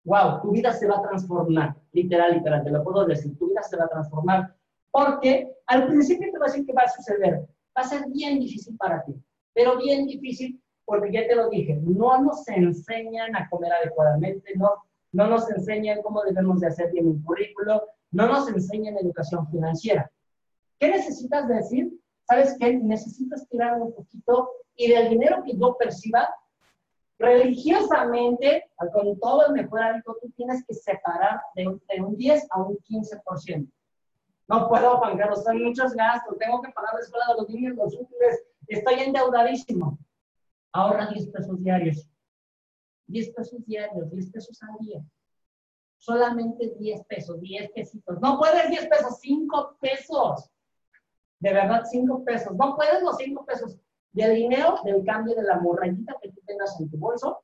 wow, 0.05 0.43
tu 0.43 0.51
vida 0.51 0.73
se 0.75 0.87
va 0.87 0.99
a 0.99 1.03
transformar, 1.03 1.77
literal, 1.93 2.35
literal, 2.35 2.63
te 2.63 2.71
lo 2.71 2.85
puedo 2.85 3.07
decir, 3.07 3.39
tu 3.39 3.49
vida 3.49 3.63
se 3.63 3.79
va 3.79 3.85
a 3.85 3.89
transformar, 3.89 4.55
porque 4.91 5.57
al 5.67 5.87
principio 5.87 6.31
te 6.31 6.39
va 6.39 6.45
a 6.45 6.49
decir 6.49 6.67
que 6.67 6.75
va 6.75 6.83
a 6.83 6.89
suceder, 6.89 7.41
va 7.77 7.83
a 7.83 7.85
ser 7.85 8.05
bien 8.09 8.39
difícil 8.39 8.77
para 8.77 9.03
ti, 9.05 9.15
pero 9.55 9.79
bien 9.79 10.07
difícil 10.07 10.63
porque 10.85 11.11
ya 11.11 11.27
te 11.27 11.37
lo 11.37 11.49
dije, 11.49 11.81
no 11.83 12.21
nos 12.21 12.47
enseñan 12.49 13.35
a 13.35 13.49
comer 13.49 13.73
adecuadamente, 13.73 14.53
no 14.57 14.75
no 15.13 15.27
nos 15.27 15.51
enseñan 15.51 16.03
cómo 16.03 16.23
debemos 16.23 16.61
de 16.61 16.69
hacer 16.69 16.91
bien 16.93 17.07
un 17.09 17.23
currículo, 17.23 17.83
no 18.13 18.27
nos 18.27 18.49
enseñan 18.49 18.97
educación 18.97 19.49
financiera. 19.51 20.11
¿Qué 20.79 20.89
necesitas 20.89 21.49
decir? 21.49 21.93
¿Sabes 22.25 22.57
qué? 22.59 22.75
Necesitas 22.75 23.49
tirar 23.49 23.81
un 23.81 23.93
poquito 23.93 24.51
y 24.77 24.89
del 24.89 25.11
dinero 25.11 25.43
que 25.45 25.57
yo 25.57 25.77
perciba, 25.77 26.29
religiosamente, 27.19 28.71
con 28.93 29.19
todo 29.21 29.47
el 29.47 29.53
mejor 29.53 29.83
hábito, 29.83 30.17
tú 30.23 30.31
tienes 30.31 30.65
que 30.65 30.75
separar 30.75 31.41
de 31.55 31.69
un, 31.69 31.83
de 31.89 32.01
un 32.03 32.17
10 32.17 32.47
a 32.51 32.63
un 32.63 32.79
15%. 32.79 33.71
No 34.49 34.69
puedo, 34.69 34.97
Juan 34.97 35.19
Carlos, 35.19 35.45
son 35.45 35.63
muchos 35.63 35.93
gastos, 35.93 36.39
tengo 36.39 36.63
que 36.63 36.73
pagar 36.73 36.95
la 36.95 37.01
escuela 37.01 37.27
de 37.29 37.35
los 37.35 37.49
niños, 37.51 37.77
los 37.77 37.95
útiles, 37.95 38.43
estoy 38.67 38.95
endeudadísimo. 39.01 39.99
Ahorra 40.73 41.09
10 41.09 41.29
pesos 41.29 41.63
diarios. 41.63 42.10
10 43.11 43.31
pesos 43.31 43.65
diarios, 43.67 44.11
10 44.11 44.31
pesos 44.31 44.63
al 44.63 44.79
día. 44.79 45.05
Solamente 45.99 46.75
10 46.79 47.05
pesos, 47.07 47.41
10 47.41 47.73
pesitos. 47.73 48.21
No 48.21 48.39
puedes 48.39 48.69
10 48.71 48.87
pesos, 48.87 49.19
5 49.21 49.77
pesos. 49.81 50.51
De 51.39 51.53
verdad, 51.53 51.85
5 51.91 52.25
pesos. 52.25 52.57
No 52.57 52.77
puedes 52.77 53.03
los 53.03 53.17
5 53.17 53.45
pesos 53.45 53.77
del 54.13 54.35
dinero 54.35 54.81
del 54.85 55.05
cambio 55.05 55.35
de 55.35 55.43
la 55.43 55.61
morrayita 55.61 56.17
que 56.21 56.31
tú 56.31 56.41
tengas 56.47 56.79
en 56.81 56.91
tu 56.91 56.97
bolso. 56.97 57.41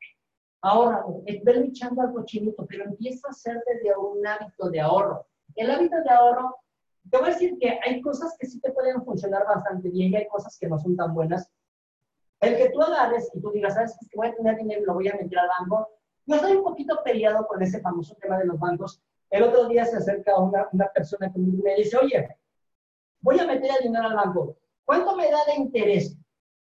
Ahora, 0.62 1.04
ves 1.24 1.56
luchando 1.56 2.02
al 2.02 2.12
cochinito, 2.12 2.66
pero 2.66 2.84
empieza 2.84 3.28
a 3.28 3.32
ser 3.32 3.62
desde 3.66 3.96
un 3.96 4.26
hábito 4.26 4.70
de 4.70 4.80
ahorro. 4.80 5.26
El 5.54 5.70
hábito 5.70 5.96
de 6.02 6.10
ahorro, 6.10 6.56
te 7.08 7.18
voy 7.18 7.28
a 7.28 7.32
decir 7.32 7.56
que 7.60 7.78
hay 7.84 8.00
cosas 8.00 8.36
que 8.38 8.46
sí 8.46 8.60
te 8.60 8.72
pueden 8.72 9.04
funcionar 9.04 9.44
bastante 9.46 9.88
bien 9.90 10.12
y 10.12 10.16
hay 10.16 10.28
cosas 10.28 10.58
que 10.58 10.68
no 10.68 10.78
son 10.78 10.96
tan 10.96 11.14
buenas. 11.14 11.48
El 12.40 12.56
que 12.56 12.68
tú 12.70 12.82
agarres 12.82 13.30
y 13.34 13.40
tú 13.40 13.50
digas, 13.50 13.74
¿sabes 13.74 13.96
qué? 14.00 14.16
voy 14.16 14.28
a 14.28 14.34
tener 14.34 14.56
dinero 14.56 14.82
y 14.82 14.84
lo 14.84 14.94
voy 14.94 15.08
a 15.08 15.14
meter 15.14 15.38
al 15.38 15.48
banco. 15.58 15.88
Yo 16.26 16.36
estoy 16.36 16.56
un 16.56 16.64
poquito 16.64 17.00
peleado 17.02 17.46
con 17.46 17.62
ese 17.62 17.80
famoso 17.80 18.14
tema 18.16 18.38
de 18.38 18.46
los 18.46 18.58
bancos. 18.58 19.00
El 19.30 19.44
otro 19.44 19.68
día 19.68 19.84
se 19.86 19.96
acerca 19.96 20.38
una, 20.38 20.68
una 20.72 20.88
persona 20.88 21.32
conmigo 21.32 21.58
y 21.58 21.62
me 21.62 21.74
dice, 21.76 21.96
oye, 21.96 22.28
voy 23.20 23.38
a 23.38 23.46
meter 23.46 23.70
el 23.78 23.86
dinero 23.86 24.08
al 24.08 24.16
banco. 24.16 24.56
¿Cuánto 24.84 25.16
me 25.16 25.30
da 25.30 25.38
de 25.46 25.54
interés? 25.54 26.16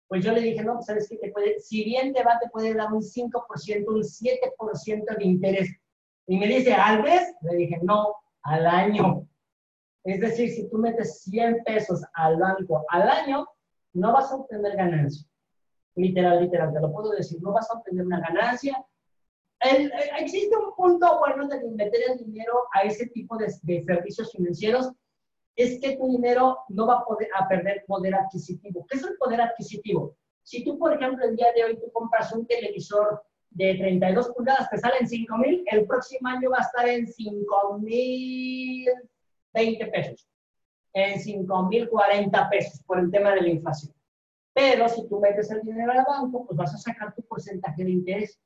Pues 0.08 0.24
yo 0.24 0.32
le 0.32 0.42
dije, 0.42 0.64
no, 0.64 0.76
pues 0.76 0.86
sabes 0.86 1.10
que 1.10 1.32
puede, 1.32 1.60
si 1.60 1.84
bien 1.84 2.14
te 2.14 2.24
va, 2.24 2.40
te 2.40 2.50
puede 2.50 2.74
dar 2.74 2.94
un 2.94 3.02
5%, 3.02 3.88
un 3.88 4.02
7% 4.02 5.18
de 5.18 5.26
interés. 5.26 5.70
Y 6.28 6.38
me 6.38 6.48
dice, 6.48 6.74
¿al 6.74 7.04
mes? 7.04 7.34
Le 7.42 7.56
dije, 7.56 7.80
no, 7.84 8.16
al 8.44 8.66
año. 8.66 9.28
Es 10.04 10.22
decir, 10.22 10.50
si 10.52 10.70
tú 10.70 10.78
metes 10.78 11.22
100 11.24 11.64
pesos 11.64 12.02
al 12.14 12.38
banco 12.38 12.86
al 12.90 13.10
año, 13.10 13.48
no 13.94 14.14
vas 14.14 14.32
a 14.32 14.36
obtener 14.36 14.76
ganancia 14.76 15.28
literal, 15.96 16.42
literal, 16.42 16.74
te 16.74 16.80
lo 16.80 16.92
puedo 16.92 17.12
decir, 17.12 17.42
no 17.42 17.54
vas 17.54 17.70
a 17.70 17.76
obtener 17.76 18.06
una 18.06 18.20
ganancia. 18.20 18.86
existe 20.20 20.56
un 20.56 20.76
punto 20.76 21.20
bueno 21.20 21.48
de 21.48 21.64
meter 21.72 22.02
el 22.12 22.18
dinero 22.18 22.54
a 22.74 22.82
ese 22.82 23.08
tipo 23.08 23.38
de, 23.38 23.50
servicios 23.50 24.32
financieros, 24.32 24.92
es 25.56 25.80
que 25.80 25.96
tu 25.96 26.08
dinero 26.08 26.60
no 26.70 26.86
va 26.86 27.00
a, 27.00 27.06
poder, 27.06 27.30
perder 27.48 27.86
poder 27.88 28.16
adquisitivo. 28.16 28.86
¿Qué 28.90 28.98
es 28.98 29.04
el 29.04 29.16
poder 29.18 29.42
adquisitivo? 29.42 30.16
Si 30.44 30.64
tú, 30.64 30.78
por 30.78 30.94
ejemplo, 30.94 31.26
el 31.26 31.36
día 31.36 31.52
de 31.54 31.64
hoy 31.64 31.80
tú 31.80 31.90
compras 31.92 32.32
un 32.34 32.46
televisor 32.46 33.24
de 33.52 33.76
32 33.76 34.30
pulgadas, 34.30 34.70
te 34.70 34.78
sale 34.78 34.98
en 35.00 35.08
5 35.08 35.38
mil, 35.38 35.64
el 35.72 35.88
próximo 35.88 36.28
año 36.28 36.50
va 36.50 36.58
a 36.58 36.62
estar 36.62 36.88
en 36.90 37.08
5 37.08 37.80
mil 37.80 38.86
20 39.54 39.88
pesos, 39.88 40.28
en 40.94 41.20
5 41.20 41.64
mil 41.64 41.90
40 41.90 42.50
pesos 42.50 42.84
por 42.84 43.00
el 43.00 43.10
tema 43.10 43.34
de 43.34 43.42
la 43.42 43.50
inflación. 43.50 43.95
Pero 44.56 44.88
si 44.88 45.06
tú 45.10 45.20
metes 45.20 45.52
el 45.52 45.62
dinero 45.64 45.92
al 45.92 46.06
banco, 46.08 46.46
pues 46.46 46.58
vas 46.58 46.74
a 46.74 46.78
sacar 46.78 47.14
tu 47.14 47.22
porcentaje 47.24 47.84
de 47.84 47.92
interés 47.92 48.40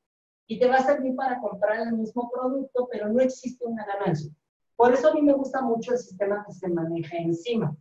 y 0.47 0.59
te 0.59 0.67
va 0.67 0.77
a 0.77 0.83
servir 0.83 1.15
para 1.15 1.39
comprar 1.39 1.87
el 1.87 1.93
mismo 1.93 2.31
producto, 2.31 2.89
pero 2.91 3.09
no 3.09 3.21
existe 3.21 3.63
una 3.63 3.85
ganancia. 3.85 4.31
Por 4.75 4.91
eso 4.91 5.09
a 5.09 5.13
mí 5.13 5.21
me 5.21 5.33
gusta 5.33 5.61
mucho 5.61 5.91
el 5.91 5.99
sistema 5.99 6.43
que 6.47 6.53
se 6.53 6.67
maneja 6.67 7.15
encima. 7.17 7.77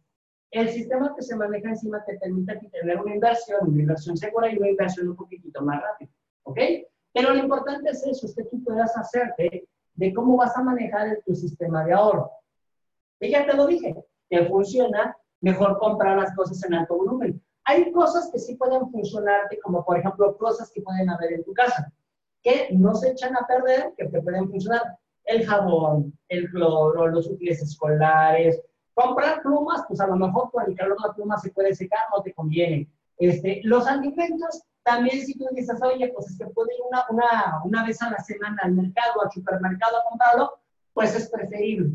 El 0.51 0.69
sistema 0.69 1.15
que 1.17 1.23
se 1.23 1.37
maneja 1.37 1.71
encima 1.71 2.05
te 2.05 2.19
permite 2.19 2.69
tener 2.71 3.01
una 3.01 3.15
inversión, 3.15 3.61
una 3.63 3.81
inversión 3.81 4.15
segura 4.19 4.53
y 4.53 4.59
una 4.59 4.69
inversión 4.69 5.09
un 5.09 5.17
poquitito 5.17 5.63
más 5.63 5.81
rápida. 5.81 6.11
¿Ok? 6.43 6.59
Pero 7.15 7.33
lo 7.33 7.39
importante 7.39 7.91
es 7.91 8.07
eso, 8.07 8.27
es 8.27 8.35
que 8.35 8.45
tú 8.45 8.63
puedas 8.63 8.95
hacerte 8.95 9.67
de 9.95 10.13
cómo 10.13 10.37
vas 10.37 10.55
a 10.55 10.63
manejar 10.63 11.19
tu 11.25 11.35
sistema 11.35 11.83
de 11.83 11.95
ahorro. 11.95 12.31
Y 13.21 13.31
ya 13.31 13.47
te 13.47 13.55
lo 13.55 13.67
dije, 13.67 13.95
que 14.29 14.45
funciona 14.45 15.17
mejor 15.41 15.79
comprar 15.79 16.19
las 16.19 16.37
cosas 16.37 16.63
en 16.65 16.75
alto 16.75 16.95
volumen. 16.95 17.43
Hay 17.69 17.93
cosas 17.93 18.31
que 18.33 18.39
sí 18.39 18.55
pueden 18.55 18.91
funcionarte, 18.91 19.61
como 19.61 19.85
por 19.85 19.99
ejemplo 19.99 20.39
cosas 20.39 20.71
que 20.73 20.81
pueden 20.81 21.11
haber 21.11 21.35
en 21.35 21.45
tu 21.45 21.53
casa, 21.53 21.93
que 22.43 22.69
no 22.73 22.95
se 22.95 23.11
echan 23.11 23.37
a 23.37 23.47
perder, 23.47 23.93
que 23.95 24.07
te 24.07 24.23
pueden 24.23 24.49
funcionar. 24.49 24.81
El 25.25 25.47
jabón, 25.47 26.19
el 26.31 26.49
cloro, 26.49 27.09
los 27.09 27.29
útiles 27.29 27.61
escolares. 27.61 28.59
Comprar 28.95 29.43
plumas, 29.43 29.85
pues 29.87 30.01
a 30.01 30.07
lo 30.07 30.17
mejor 30.17 30.51
por 30.51 30.67
el 30.67 30.75
calor 30.75 30.97
la 31.07 31.13
pluma 31.13 31.37
se 31.37 31.51
puede 31.51 31.75
secar, 31.75 31.99
no 32.11 32.23
te 32.23 32.33
conviene. 32.33 32.89
Este, 33.19 33.61
los 33.65 33.87
alimentos, 33.87 34.63
también 34.83 35.21
si 35.21 35.37
tú 35.37 35.45
dices, 35.53 35.79
oye, 35.83 36.11
pues 36.15 36.31
es 36.31 36.39
que 36.39 36.47
puedo 36.47 36.71
ir 36.71 36.81
una, 36.89 37.05
una, 37.11 37.61
una 37.65 37.85
vez 37.85 38.01
a 38.01 38.11
la 38.11 38.19
semana 38.21 38.57
al 38.63 38.73
mercado, 38.73 39.21
al 39.23 39.31
supermercado 39.31 39.99
a 39.99 40.05
comprarlo, 40.09 40.59
pues 40.95 41.15
es 41.15 41.29
preferible. 41.29 41.91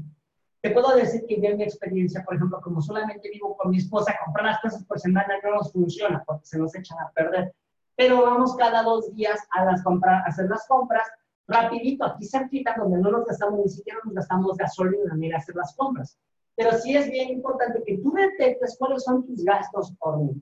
Te 0.63 0.71
puedo 0.71 0.95
decir 0.95 1.25
que 1.27 1.35
en 1.35 1.57
mi 1.57 1.63
experiencia, 1.63 2.23
por 2.23 2.35
ejemplo, 2.35 2.61
como 2.61 2.81
solamente 2.81 3.29
vivo 3.29 3.57
con 3.57 3.69
mi 3.69 3.79
esposa, 3.79 4.17
comprar 4.23 4.45
las 4.45 4.61
cosas 4.61 4.85
por 4.85 4.97
semana 4.97 5.35
no 5.43 5.55
nos 5.55 5.73
funciona 5.73 6.23
porque 6.25 6.45
se 6.45 6.57
nos 6.57 6.73
echan 6.73 6.97
a 6.99 7.11
perder. 7.11 7.53
Pero 7.97 8.21
vamos 8.21 8.55
cada 8.55 8.81
dos 8.81 9.13
días 9.13 9.41
a, 9.51 9.65
las 9.65 9.83
compras, 9.83 10.23
a 10.25 10.29
hacer 10.29 10.49
las 10.49 10.65
compras 10.65 11.05
rapidito, 11.49 12.05
aquí 12.05 12.25
cerquita, 12.25 12.75
donde 12.77 12.97
no 12.97 13.11
nos 13.11 13.25
gastamos 13.25 13.59
ni 13.59 13.67
siquiera 13.67 13.99
nos 14.05 14.13
gastamos 14.13 14.55
gasolina 14.55 15.13
en 15.13 15.23
ir 15.25 15.35
a 15.35 15.39
hacer 15.39 15.53
las 15.53 15.75
compras. 15.75 16.17
Pero 16.55 16.71
sí 16.77 16.95
es 16.95 17.11
bien 17.11 17.31
importante 17.31 17.83
que 17.85 17.97
tú 17.97 18.13
detectes 18.13 18.77
cuáles 18.79 19.03
son 19.03 19.25
tus 19.25 19.43
gastos 19.43 19.93
por 19.99 20.17
mí. 20.17 20.41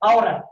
Ahora, 0.00 0.50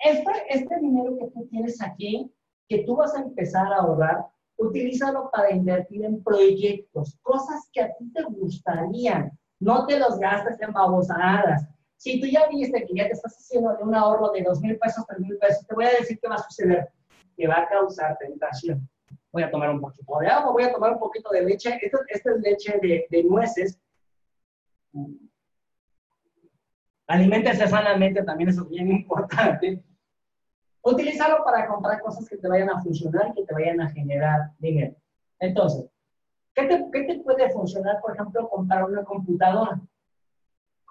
este, 0.00 0.32
este 0.48 0.80
dinero 0.80 1.16
que 1.18 1.28
tú 1.28 1.46
tienes 1.46 1.80
aquí, 1.80 2.34
que 2.68 2.78
tú 2.78 2.96
vas 2.96 3.14
a 3.14 3.20
empezar 3.20 3.72
a 3.72 3.76
ahorrar, 3.76 4.26
utilízalo 4.58 5.30
para 5.32 5.52
invertir 5.52 6.04
en 6.04 6.22
proyectos, 6.22 7.18
cosas 7.22 7.68
que 7.72 7.80
a 7.80 7.94
ti 7.96 8.12
te 8.12 8.22
gustarían. 8.24 9.30
No 9.60 9.86
te 9.86 9.98
los 9.98 10.18
gastes 10.18 10.60
en 10.60 10.72
babosadas. 10.72 11.66
Si 11.96 12.20
tú 12.20 12.26
ya 12.26 12.46
viste 12.48 12.84
que 12.86 12.94
ya 12.94 13.06
te 13.06 13.12
estás 13.12 13.36
haciendo 13.36 13.76
un 13.80 13.94
ahorro 13.94 14.30
de 14.32 14.42
dos 14.42 14.60
mil 14.60 14.78
pesos, 14.78 15.04
tres 15.06 15.20
mil 15.20 15.36
pesos, 15.38 15.66
te 15.66 15.74
voy 15.74 15.84
a 15.86 15.90
decir 15.90 16.18
qué 16.20 16.28
va 16.28 16.36
a 16.36 16.42
suceder. 16.42 16.88
Que 17.36 17.48
va 17.48 17.60
a 17.60 17.68
causar 17.68 18.16
tentación. 18.18 18.88
Voy 19.32 19.42
a 19.42 19.50
tomar 19.50 19.70
un 19.70 19.80
poquito 19.80 20.18
de 20.20 20.28
agua, 20.28 20.52
voy 20.52 20.64
a 20.64 20.72
tomar 20.72 20.92
un 20.92 20.98
poquito 20.98 21.30
de 21.30 21.42
leche. 21.42 21.78
Esta, 21.80 21.98
esta 22.08 22.30
es 22.32 22.40
leche 22.40 22.78
de, 22.80 23.06
de 23.10 23.24
nueces. 23.24 23.78
Aliméntese 27.06 27.66
sanamente, 27.66 28.22
también 28.22 28.50
eso 28.50 28.62
es 28.62 28.68
bien 28.68 28.88
importante. 28.88 29.82
Utilízalo 30.90 31.44
para 31.44 31.66
comprar 31.66 32.00
cosas 32.00 32.26
que 32.26 32.38
te 32.38 32.48
vayan 32.48 32.70
a 32.70 32.80
funcionar, 32.80 33.34
que 33.34 33.44
te 33.44 33.52
vayan 33.52 33.78
a 33.82 33.90
generar 33.90 34.52
dinero. 34.58 34.94
Entonces, 35.38 35.84
¿qué 36.54 36.64
te, 36.64 36.88
¿qué 36.90 37.04
te 37.04 37.20
puede 37.20 37.50
funcionar? 37.50 38.00
Por 38.00 38.14
ejemplo, 38.14 38.48
comprar 38.48 38.84
una 38.84 39.04
computadora. 39.04 39.78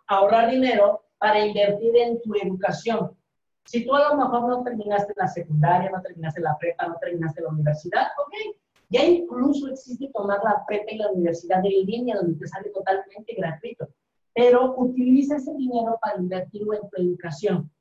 Ahorrar 0.05 0.51
dinero 0.51 1.01
para 1.17 1.43
invertir 1.43 1.97
en 1.97 2.21
tu 2.21 2.35
educación. 2.35 3.17
Si 3.65 3.85
tú 3.85 3.95
a 3.95 4.09
lo 4.09 4.17
mejor 4.17 4.47
no 4.47 4.63
terminaste 4.63 5.13
la 5.15 5.27
secundaria, 5.27 5.89
no 5.89 5.99
terminaste 6.01 6.41
la 6.41 6.55
prepa, 6.59 6.87
no 6.87 6.97
terminaste 7.01 7.41
la 7.41 7.49
universidad, 7.49 8.07
ok. 8.19 8.55
Ya 8.89 9.03
incluso 9.03 9.67
existe 9.67 10.11
tomar 10.13 10.39
la 10.43 10.63
prepa 10.67 10.91
y 10.91 10.97
la 10.97 11.11
universidad 11.11 11.65
en 11.65 11.85
línea, 11.87 12.17
donde 12.17 12.37
te 12.37 12.47
sale 12.47 12.69
totalmente 12.69 13.33
gratuito. 13.35 13.89
Pero 14.33 14.75
utiliza 14.77 15.37
ese 15.37 15.55
dinero 15.55 15.97
para 15.99 16.19
invertirlo 16.19 16.75
en 16.75 16.87
tu 16.87 17.01
educación. 17.01 17.71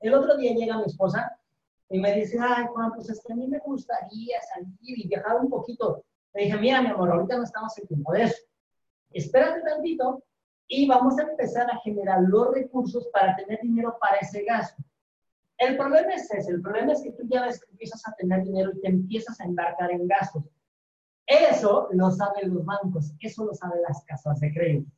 El 0.00 0.14
otro 0.14 0.36
día 0.36 0.54
llega 0.54 0.78
mi 0.78 0.84
esposa 0.84 1.38
y 1.90 1.98
me 1.98 2.14
dice, 2.14 2.38
ay, 2.40 2.66
Juan, 2.72 2.92
pues 2.92 3.10
es 3.10 3.22
que 3.24 3.32
a 3.32 3.36
mí 3.36 3.46
me 3.46 3.58
gustaría 3.58 4.40
salir 4.42 4.98
y 4.98 5.08
viajar 5.08 5.36
un 5.36 5.50
poquito. 5.50 6.04
Le 6.34 6.44
dije, 6.44 6.56
mira, 6.58 6.80
mi 6.80 6.88
amor, 6.88 7.10
ahorita 7.10 7.36
no 7.36 7.44
estamos 7.44 7.76
en 7.78 7.86
tiempo 7.86 8.12
de 8.12 8.22
eso. 8.24 8.36
Espérate 9.10 9.60
tantito 9.62 10.22
y 10.68 10.86
vamos 10.86 11.18
a 11.18 11.22
empezar 11.22 11.70
a 11.70 11.78
generar 11.80 12.22
los 12.22 12.54
recursos 12.54 13.08
para 13.12 13.36
tener 13.36 13.60
dinero 13.60 13.96
para 14.00 14.18
ese 14.18 14.44
gasto. 14.44 14.82
El 15.58 15.76
problema 15.76 16.14
es 16.14 16.32
ese, 16.32 16.52
el 16.52 16.62
problema 16.62 16.92
es 16.92 17.02
que 17.02 17.12
tú 17.12 17.24
ya 17.28 17.44
ves 17.44 17.60
que 17.60 17.70
empiezas 17.72 18.06
a 18.08 18.14
tener 18.14 18.42
dinero 18.44 18.70
y 18.72 18.80
te 18.80 18.88
empiezas 18.88 19.38
a 19.40 19.44
embarcar 19.44 19.90
en 19.90 20.06
gastos. 20.06 20.44
Eso 21.26 21.88
lo 21.92 22.10
saben 22.10 22.54
los 22.54 22.64
bancos, 22.64 23.12
eso 23.20 23.44
lo 23.44 23.52
saben 23.52 23.82
las 23.82 24.02
casas 24.04 24.40
de 24.40 24.52
crédito. 24.52 24.90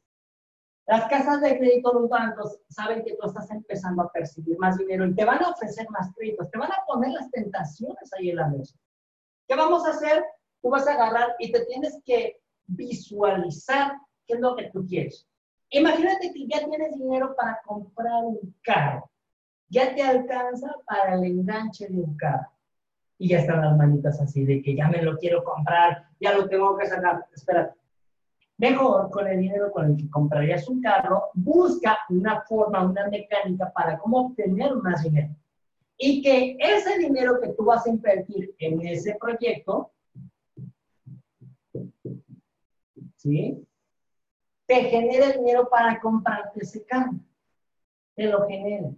Las 0.93 1.09
casas 1.09 1.41
de 1.41 1.57
crédito, 1.57 1.91
los 1.95 2.11
bancos, 2.11 2.61
saben 2.69 3.03
que 3.03 3.17
tú 3.17 3.27
estás 3.27 3.51
empezando 3.51 4.03
a 4.03 4.13
percibir 4.13 4.59
más 4.59 4.77
dinero 4.77 5.07
y 5.07 5.15
te 5.15 5.25
van 5.25 5.43
a 5.43 5.49
ofrecer 5.49 5.89
más 5.89 6.13
créditos, 6.15 6.51
te 6.51 6.59
van 6.59 6.71
a 6.71 6.85
poner 6.87 7.13
las 7.13 7.31
tentaciones 7.31 8.13
ahí 8.13 8.29
en 8.29 8.37
la 8.37 8.49
mesa. 8.49 8.77
¿Qué 9.49 9.57
vamos 9.57 9.87
a 9.87 9.93
hacer? 9.93 10.23
Tú 10.61 10.69
vas 10.69 10.87
a 10.87 10.93
agarrar 10.93 11.35
y 11.39 11.51
te 11.51 11.65
tienes 11.65 11.99
que 12.05 12.43
visualizar 12.67 13.93
qué 14.27 14.35
es 14.35 14.41
lo 14.41 14.55
que 14.55 14.71
tú 14.71 14.85
quieres. 14.87 15.27
Imagínate 15.71 16.31
que 16.31 16.47
ya 16.47 16.63
tienes 16.69 16.95
dinero 16.99 17.35
para 17.37 17.63
comprar 17.65 18.25
un 18.25 18.55
carro. 18.63 19.11
Ya 19.71 19.95
te 19.95 20.03
alcanza 20.03 20.75
para 20.85 21.15
el 21.15 21.25
enganche 21.25 21.89
de 21.89 22.03
un 22.03 22.15
carro. 22.19 22.51
Y 23.17 23.31
ya 23.31 23.39
están 23.39 23.63
las 23.63 23.79
manitas 23.79 24.21
así 24.21 24.45
de 24.45 24.61
que 24.61 24.77
ya 24.77 24.89
me 24.89 25.01
lo 25.01 25.17
quiero 25.17 25.43
comprar, 25.43 26.05
ya 26.21 26.35
lo 26.35 26.51
tengo 26.51 26.77
que 26.77 26.87
sacar. 26.87 27.25
Espérate 27.33 27.82
Mejor 28.63 29.11
con 29.11 29.27
el 29.27 29.41
dinero 29.41 29.73
con 29.73 29.87
el 29.87 29.97
que 29.97 30.09
comprarías 30.09 30.69
un 30.69 30.81
carro, 30.81 31.31
busca 31.35 31.99
una 32.11 32.43
forma, 32.43 32.85
una 32.85 33.09
mecánica 33.09 33.73
para 33.73 33.99
cómo 33.99 34.29
obtener 34.29 34.73
más 34.77 35.03
dinero. 35.03 35.35
Y 35.99 36.23
que 36.23 36.57
ese 36.61 36.97
dinero 36.99 37.41
que 37.41 37.49
tú 37.55 37.65
vas 37.65 37.85
a 37.85 37.91
invertir 37.91 38.55
en 38.61 38.87
ese 38.87 39.17
proyecto, 39.21 39.91
¿sí? 43.17 43.67
Te 44.67 44.85
genere 44.85 45.39
dinero 45.39 45.69
para 45.69 45.99
comprarte 46.01 46.61
ese 46.61 46.85
carro. 46.85 47.15
Te 48.15 48.27
lo 48.27 48.47
genera. 48.47 48.91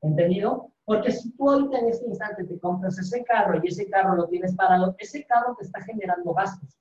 ¿Entendido? 0.00 0.72
Porque 0.86 1.12
si 1.12 1.32
tú 1.32 1.50
ahorita 1.50 1.80
en 1.80 1.88
este 1.90 2.06
instante 2.06 2.44
te 2.44 2.58
compras 2.58 2.98
ese 2.98 3.22
carro 3.24 3.60
y 3.62 3.68
ese 3.68 3.90
carro 3.90 4.16
lo 4.16 4.26
tienes 4.26 4.54
parado, 4.54 4.96
ese 4.98 5.22
carro 5.26 5.54
te 5.54 5.66
está 5.66 5.82
generando 5.82 6.32
gastos 6.32 6.78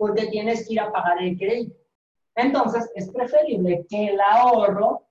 porque 0.00 0.28
tienes 0.28 0.66
que 0.66 0.72
ir 0.72 0.80
a 0.80 0.90
pagar 0.90 1.22
el 1.22 1.36
crédito. 1.36 1.76
Entonces, 2.34 2.90
es 2.94 3.10
preferible 3.10 3.84
que 3.86 4.06
el 4.06 4.18
ahorro 4.18 5.06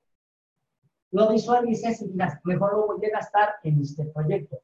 lo 1.12 1.30
visualices 1.30 2.02
y 2.02 2.08
digas, 2.08 2.40
mejor 2.44 2.74
lo 2.74 2.88
voy 2.88 3.06
a 3.06 3.12
gastar 3.12 3.54
en 3.62 3.80
este 3.82 4.06
proyecto. 4.06 4.60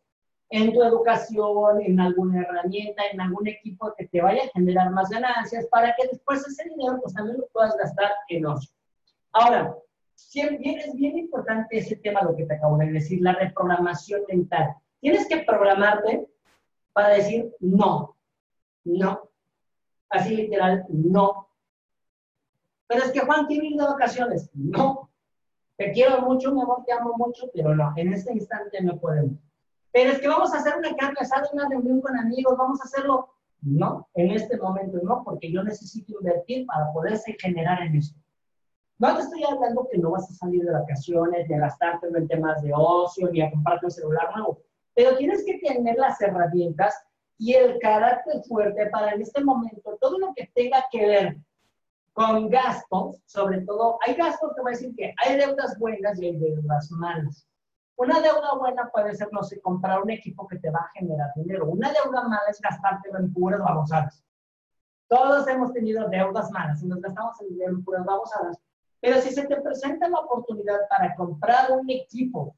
En 0.49 0.73
tu 0.73 0.81
educación, 0.81 1.79
en 1.79 1.99
alguna 1.99 2.41
herramienta, 2.41 3.03
en 3.11 3.21
algún 3.21 3.47
equipo 3.47 3.93
que 3.95 4.07
te 4.07 4.19
vaya 4.19 4.45
a 4.45 4.49
generar 4.55 4.89
más 4.89 5.09
ganancias 5.09 5.67
para 5.67 5.93
que 5.95 6.07
después 6.07 6.39
ese 6.47 6.69
dinero 6.69 6.97
pues 7.03 7.13
también 7.13 7.37
lo 7.37 7.47
puedas 7.53 7.77
gastar 7.77 8.09
en 8.29 8.47
ocio. 8.47 8.71
Ahora, 9.31 9.75
bien, 10.33 10.79
es 10.79 10.95
bien 10.95 11.19
importante 11.19 11.77
ese 11.77 11.97
tema, 11.97 12.23
lo 12.23 12.35
que 12.35 12.47
te 12.47 12.55
acabo 12.55 12.79
de 12.79 12.91
decir, 12.91 13.21
la 13.21 13.33
reprogramación 13.33 14.23
mental. 14.27 14.73
Tienes 15.01 15.27
que 15.27 15.43
programarte 15.43 16.27
para 16.93 17.09
decir 17.09 17.53
no, 17.59 18.17
no, 18.85 19.29
Así 20.09 20.35
literal, 20.35 20.85
no. 20.89 21.49
Pero 22.87 23.03
es 23.03 23.11
que 23.11 23.21
Juan 23.21 23.47
quiere 23.47 23.67
ir 23.67 23.77
de 23.77 23.85
vacaciones. 23.85 24.49
No. 24.53 25.09
Te 25.77 25.91
quiero 25.91 26.21
mucho, 26.21 26.53
mi 26.53 26.61
amor, 26.61 26.83
te 26.85 26.93
amo 26.93 27.13
mucho, 27.17 27.49
pero 27.53 27.75
no, 27.75 27.91
en 27.97 28.13
este 28.13 28.31
instante 28.31 28.81
no 28.81 28.97
podemos. 28.97 29.37
Pero 29.91 30.11
es 30.11 30.19
que 30.19 30.27
vamos 30.27 30.53
a 30.53 30.59
hacer 30.59 30.77
una 30.77 30.95
carne 30.95 31.17
asada, 31.19 31.49
una 31.51 31.67
reunión 31.67 32.01
con 32.01 32.17
amigos, 32.17 32.57
vamos 32.57 32.79
a 32.81 32.85
hacerlo. 32.85 33.29
No, 33.61 34.07
en 34.13 34.31
este 34.31 34.57
momento 34.57 34.99
no, 35.03 35.23
porque 35.23 35.51
yo 35.51 35.63
necesito 35.63 36.13
invertir 36.19 36.65
para 36.65 36.93
poderse 36.93 37.35
generar 37.39 37.81
en 37.81 37.95
esto. 37.95 38.17
No 38.99 39.15
te 39.15 39.23
estoy 39.23 39.43
hablando 39.43 39.87
que 39.91 39.97
no 39.97 40.11
vas 40.11 40.29
a 40.29 40.33
salir 40.35 40.63
de 40.63 40.71
vacaciones, 40.71 41.49
ni 41.49 41.55
a 41.55 41.59
gastarte 41.59 42.07
en 42.07 42.27
temas 42.27 42.61
de 42.61 42.71
ocio, 42.73 43.29
ni 43.31 43.41
a 43.41 43.51
comprarte 43.51 43.87
un 43.87 43.91
celular 43.91 44.29
nuevo, 44.35 44.61
pero 44.93 45.17
tienes 45.17 45.43
que 45.43 45.59
tener 45.59 45.97
las 45.97 46.21
herramientas 46.21 47.05
y 47.37 47.53
el 47.53 47.79
carácter 47.79 48.41
fuerte 48.47 48.87
para 48.87 49.13
en 49.13 49.21
este 49.21 49.43
momento 49.43 49.97
todo 49.99 50.17
lo 50.19 50.33
que 50.33 50.49
tenga 50.53 50.85
que 50.91 51.05
ver 51.05 51.37
con 52.13 52.49
gastos, 52.49 53.21
sobre 53.25 53.61
todo, 53.61 53.99
hay 54.05 54.15
gastos 54.15 54.53
que 54.55 54.61
voy 54.61 54.71
a 54.71 54.75
decir 54.75 54.95
que 54.95 55.13
hay 55.17 55.37
deudas 55.37 55.77
buenas 55.77 56.19
y 56.21 56.27
hay 56.27 56.37
deudas 56.37 56.89
malas. 56.91 57.45
Una 57.97 58.21
deuda 58.21 58.55
buena 58.57 58.89
puede 58.89 59.13
ser, 59.15 59.27
no 59.33 59.43
sé, 59.43 59.59
comprar 59.59 60.01
un 60.01 60.09
equipo 60.09 60.47
que 60.47 60.57
te 60.59 60.69
va 60.69 60.79
a 60.79 60.91
generar 60.93 61.31
dinero. 61.35 61.65
Una 61.65 61.91
deuda 61.91 62.23
mala 62.23 62.49
es 62.49 62.61
gastártelo 62.61 63.19
en 63.19 63.33
puras 63.33 63.59
babosadas. 63.59 64.23
Todos 65.09 65.47
hemos 65.47 65.73
tenido 65.73 66.07
deudas 66.07 66.49
malas 66.51 66.81
y 66.81 66.87
nos 66.87 67.01
gastamos 67.01 67.37
dinero 67.39 67.71
en 67.71 67.83
puras 67.83 68.05
babosadas. 68.05 68.57
Pero 69.01 69.19
si 69.21 69.31
se 69.31 69.45
te 69.45 69.61
presenta 69.61 70.07
la 70.07 70.19
oportunidad 70.19 70.79
para 70.89 71.15
comprar 71.15 71.71
un 71.71 71.89
equipo 71.89 72.55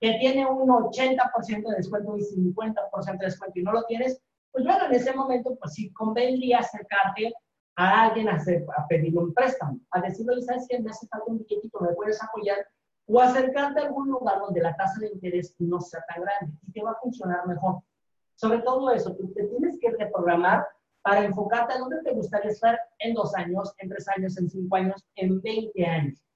que 0.00 0.14
tiene 0.20 0.46
un 0.46 0.68
80% 0.68 1.68
de 1.68 1.76
descuento 1.76 2.16
y 2.16 2.22
50% 2.22 3.18
de 3.18 3.26
descuento 3.26 3.58
y 3.58 3.62
no 3.62 3.72
lo 3.72 3.84
tienes, 3.84 4.20
pues 4.52 4.64
bueno, 4.64 4.86
en 4.86 4.94
ese 4.94 5.12
momento, 5.12 5.56
pues 5.60 5.74
sí 5.74 5.92
convendría 5.92 6.58
acercarte 6.58 7.32
a 7.76 8.04
alguien 8.04 8.28
a, 8.28 8.34
hacer, 8.34 8.64
a 8.76 8.86
pedir 8.86 9.16
un 9.16 9.32
préstamo, 9.32 9.78
a 9.90 10.00
decirle, 10.00 10.42
¿sabes 10.42 10.66
qué? 10.68 10.80
Me 10.80 10.90
hace 10.90 11.06
falta 11.06 11.26
un 11.26 11.38
billettito, 11.38 11.80
¿me 11.80 11.92
puedes 11.94 12.22
apoyar? 12.22 12.66
O 13.06 13.20
acercarte 13.20 13.80
a 13.80 13.86
algún 13.86 14.08
lugar 14.08 14.40
donde 14.40 14.60
la 14.60 14.74
tasa 14.76 15.00
de 15.00 15.08
interés 15.08 15.54
no 15.58 15.80
sea 15.80 16.04
tan 16.08 16.22
grande 16.22 16.58
y 16.66 16.72
te 16.72 16.82
va 16.82 16.92
a 16.92 17.00
funcionar 17.00 17.46
mejor. 17.46 17.82
Sobre 18.34 18.60
todo 18.60 18.90
eso, 18.90 19.14
tú 19.14 19.32
te 19.32 19.44
tienes 19.44 19.78
que 19.80 19.90
reprogramar 19.90 20.66
para 21.02 21.24
enfocarte 21.24 21.74
a 21.74 21.78
dónde 21.78 22.02
te 22.02 22.12
gustaría 22.12 22.50
estar 22.50 22.78
en 22.98 23.14
dos 23.14 23.34
años, 23.34 23.72
en 23.78 23.88
tres 23.88 24.08
años, 24.08 24.36
en 24.38 24.50
cinco 24.50 24.76
años, 24.76 25.04
en 25.14 25.40
20 25.40 25.86
años. 25.86 26.27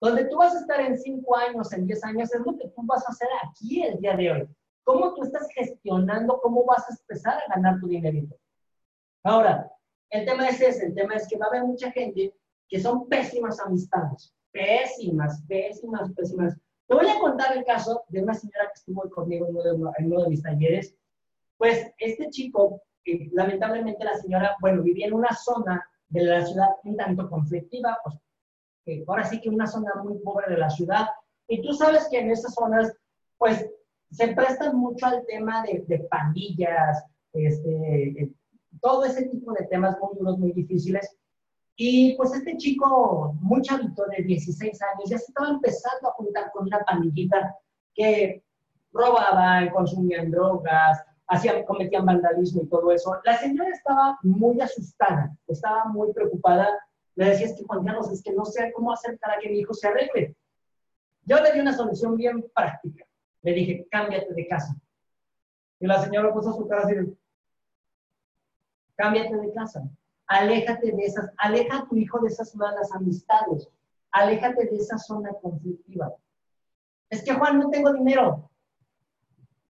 Donde 0.00 0.26
tú 0.26 0.36
vas 0.36 0.54
a 0.54 0.60
estar 0.60 0.80
en 0.80 0.98
cinco 0.98 1.36
años, 1.36 1.72
en 1.72 1.86
diez 1.86 2.04
años, 2.04 2.32
es 2.32 2.40
lo 2.40 2.56
que 2.56 2.68
tú 2.68 2.82
vas 2.84 3.06
a 3.06 3.12
hacer 3.12 3.28
aquí 3.42 3.82
el 3.82 3.98
día 3.98 4.16
de 4.16 4.30
hoy. 4.30 4.48
¿Cómo 4.84 5.14
tú 5.14 5.22
estás 5.24 5.48
gestionando? 5.54 6.38
¿Cómo 6.42 6.64
vas 6.64 6.88
a 6.88 6.94
empezar 6.94 7.34
a 7.38 7.54
ganar 7.54 7.80
tu 7.80 7.88
dinerito? 7.88 8.36
Ahora, 9.24 9.70
el 10.10 10.24
tema 10.24 10.48
es 10.48 10.60
ese, 10.60 10.86
el 10.86 10.94
tema 10.94 11.14
es 11.14 11.26
que 11.26 11.38
va 11.38 11.46
a 11.46 11.48
haber 11.48 11.64
mucha 11.64 11.90
gente 11.90 12.32
que 12.68 12.80
son 12.80 13.08
pésimas 13.08 13.58
amistades, 13.58 14.32
pésimas, 14.52 15.42
pésimas, 15.48 16.12
pésimas. 16.12 16.56
Te 16.86 16.94
voy 16.94 17.08
a 17.08 17.18
contar 17.18 17.56
el 17.56 17.64
caso 17.64 18.04
de 18.08 18.22
una 18.22 18.34
señora 18.34 18.68
que 18.68 18.74
estuvo 18.74 19.08
conmigo 19.10 19.46
en 19.48 19.56
uno 20.06 20.22
de, 20.22 20.30
mis 20.30 20.42
talleres. 20.42 20.94
Pues 21.56 21.90
este 21.98 22.30
chico, 22.30 22.82
lamentablemente 23.32 24.04
la 24.04 24.16
señora, 24.16 24.56
bueno, 24.60 24.82
vivía 24.82 25.06
en 25.06 25.14
una 25.14 25.34
zona 25.34 25.84
de 26.08 26.22
la 26.22 26.46
ciudad 26.46 26.68
un 26.84 26.96
tanto 26.96 27.28
conflictiva, 27.28 27.98
pues 28.04 28.16
ahora 29.06 29.24
sí 29.24 29.40
que 29.40 29.48
una 29.48 29.66
zona 29.66 29.92
muy 30.02 30.18
pobre 30.18 30.52
de 30.52 30.58
la 30.58 30.70
ciudad. 30.70 31.06
Y 31.48 31.62
tú 31.62 31.72
sabes 31.74 32.08
que 32.10 32.20
en 32.20 32.30
esas 32.30 32.54
zonas, 32.54 32.92
pues 33.38 33.68
se 34.10 34.28
prestan 34.28 34.76
mucho 34.76 35.06
al 35.06 35.24
tema 35.26 35.62
de, 35.62 35.84
de 35.86 35.98
pandillas, 36.10 37.04
este, 37.32 38.32
todo 38.80 39.04
ese 39.04 39.24
tipo 39.28 39.52
de 39.52 39.66
temas 39.66 39.96
muy 40.00 40.18
duros, 40.18 40.38
muy 40.38 40.52
difíciles. 40.52 41.16
Y 41.76 42.16
pues 42.16 42.32
este 42.32 42.56
chico, 42.56 43.34
muy 43.40 43.60
chavito 43.60 44.04
de 44.16 44.22
16 44.24 44.80
años, 44.82 45.10
ya 45.10 45.18
se 45.18 45.26
estaba 45.26 45.50
empezando 45.50 46.08
a 46.08 46.12
juntar 46.12 46.50
con 46.52 46.66
una 46.66 46.78
pandillita 46.80 47.54
que 47.94 48.42
robaban, 48.92 49.68
consumían 49.70 50.30
drogas, 50.30 51.04
hacían, 51.28 51.64
cometían 51.64 52.06
vandalismo 52.06 52.62
y 52.62 52.68
todo 52.68 52.90
eso. 52.92 53.14
La 53.24 53.36
señora 53.36 53.68
estaba 53.70 54.18
muy 54.22 54.58
asustada, 54.60 55.36
estaba 55.48 55.84
muy 55.86 56.12
preocupada. 56.12 56.68
Le 57.16 57.30
decía, 57.30 57.46
es 57.46 57.54
que 57.54 57.64
Juan 57.64 57.84
Carlos, 57.84 58.10
es 58.12 58.22
que 58.22 58.32
no 58.32 58.44
sé 58.44 58.72
cómo 58.72 58.92
hacer 58.92 59.18
para 59.18 59.38
que 59.38 59.48
mi 59.48 59.58
hijo 59.58 59.74
se 59.74 59.88
arregle. 59.88 60.36
Yo 61.24 61.40
le 61.40 61.52
di 61.52 61.60
una 61.60 61.72
solución 61.72 62.16
bien 62.16 62.44
práctica. 62.54 63.04
Le 63.42 63.52
dije, 63.52 63.86
cámbiate 63.90 64.32
de 64.32 64.46
casa. 64.46 64.76
Y 65.80 65.86
la 65.86 66.02
señora 66.02 66.32
puso 66.32 66.52
su 66.52 66.68
cara 66.68 66.82
así, 66.84 66.94
cámbiate 68.96 69.36
de 69.36 69.52
casa, 69.52 69.88
aléjate 70.26 70.92
de 70.92 71.04
esas, 71.04 71.30
aleja 71.36 71.78
a 71.78 71.86
tu 71.86 71.96
hijo 71.96 72.18
de 72.20 72.28
esas 72.28 72.54
malas 72.56 72.92
amistades, 72.92 73.68
aléjate 74.10 74.66
de 74.66 74.76
esa 74.76 74.98
zona 74.98 75.32
conflictiva. 75.42 76.14
Es 77.10 77.22
que 77.22 77.34
Juan, 77.34 77.58
no 77.58 77.70
tengo 77.70 77.92
dinero. 77.92 78.50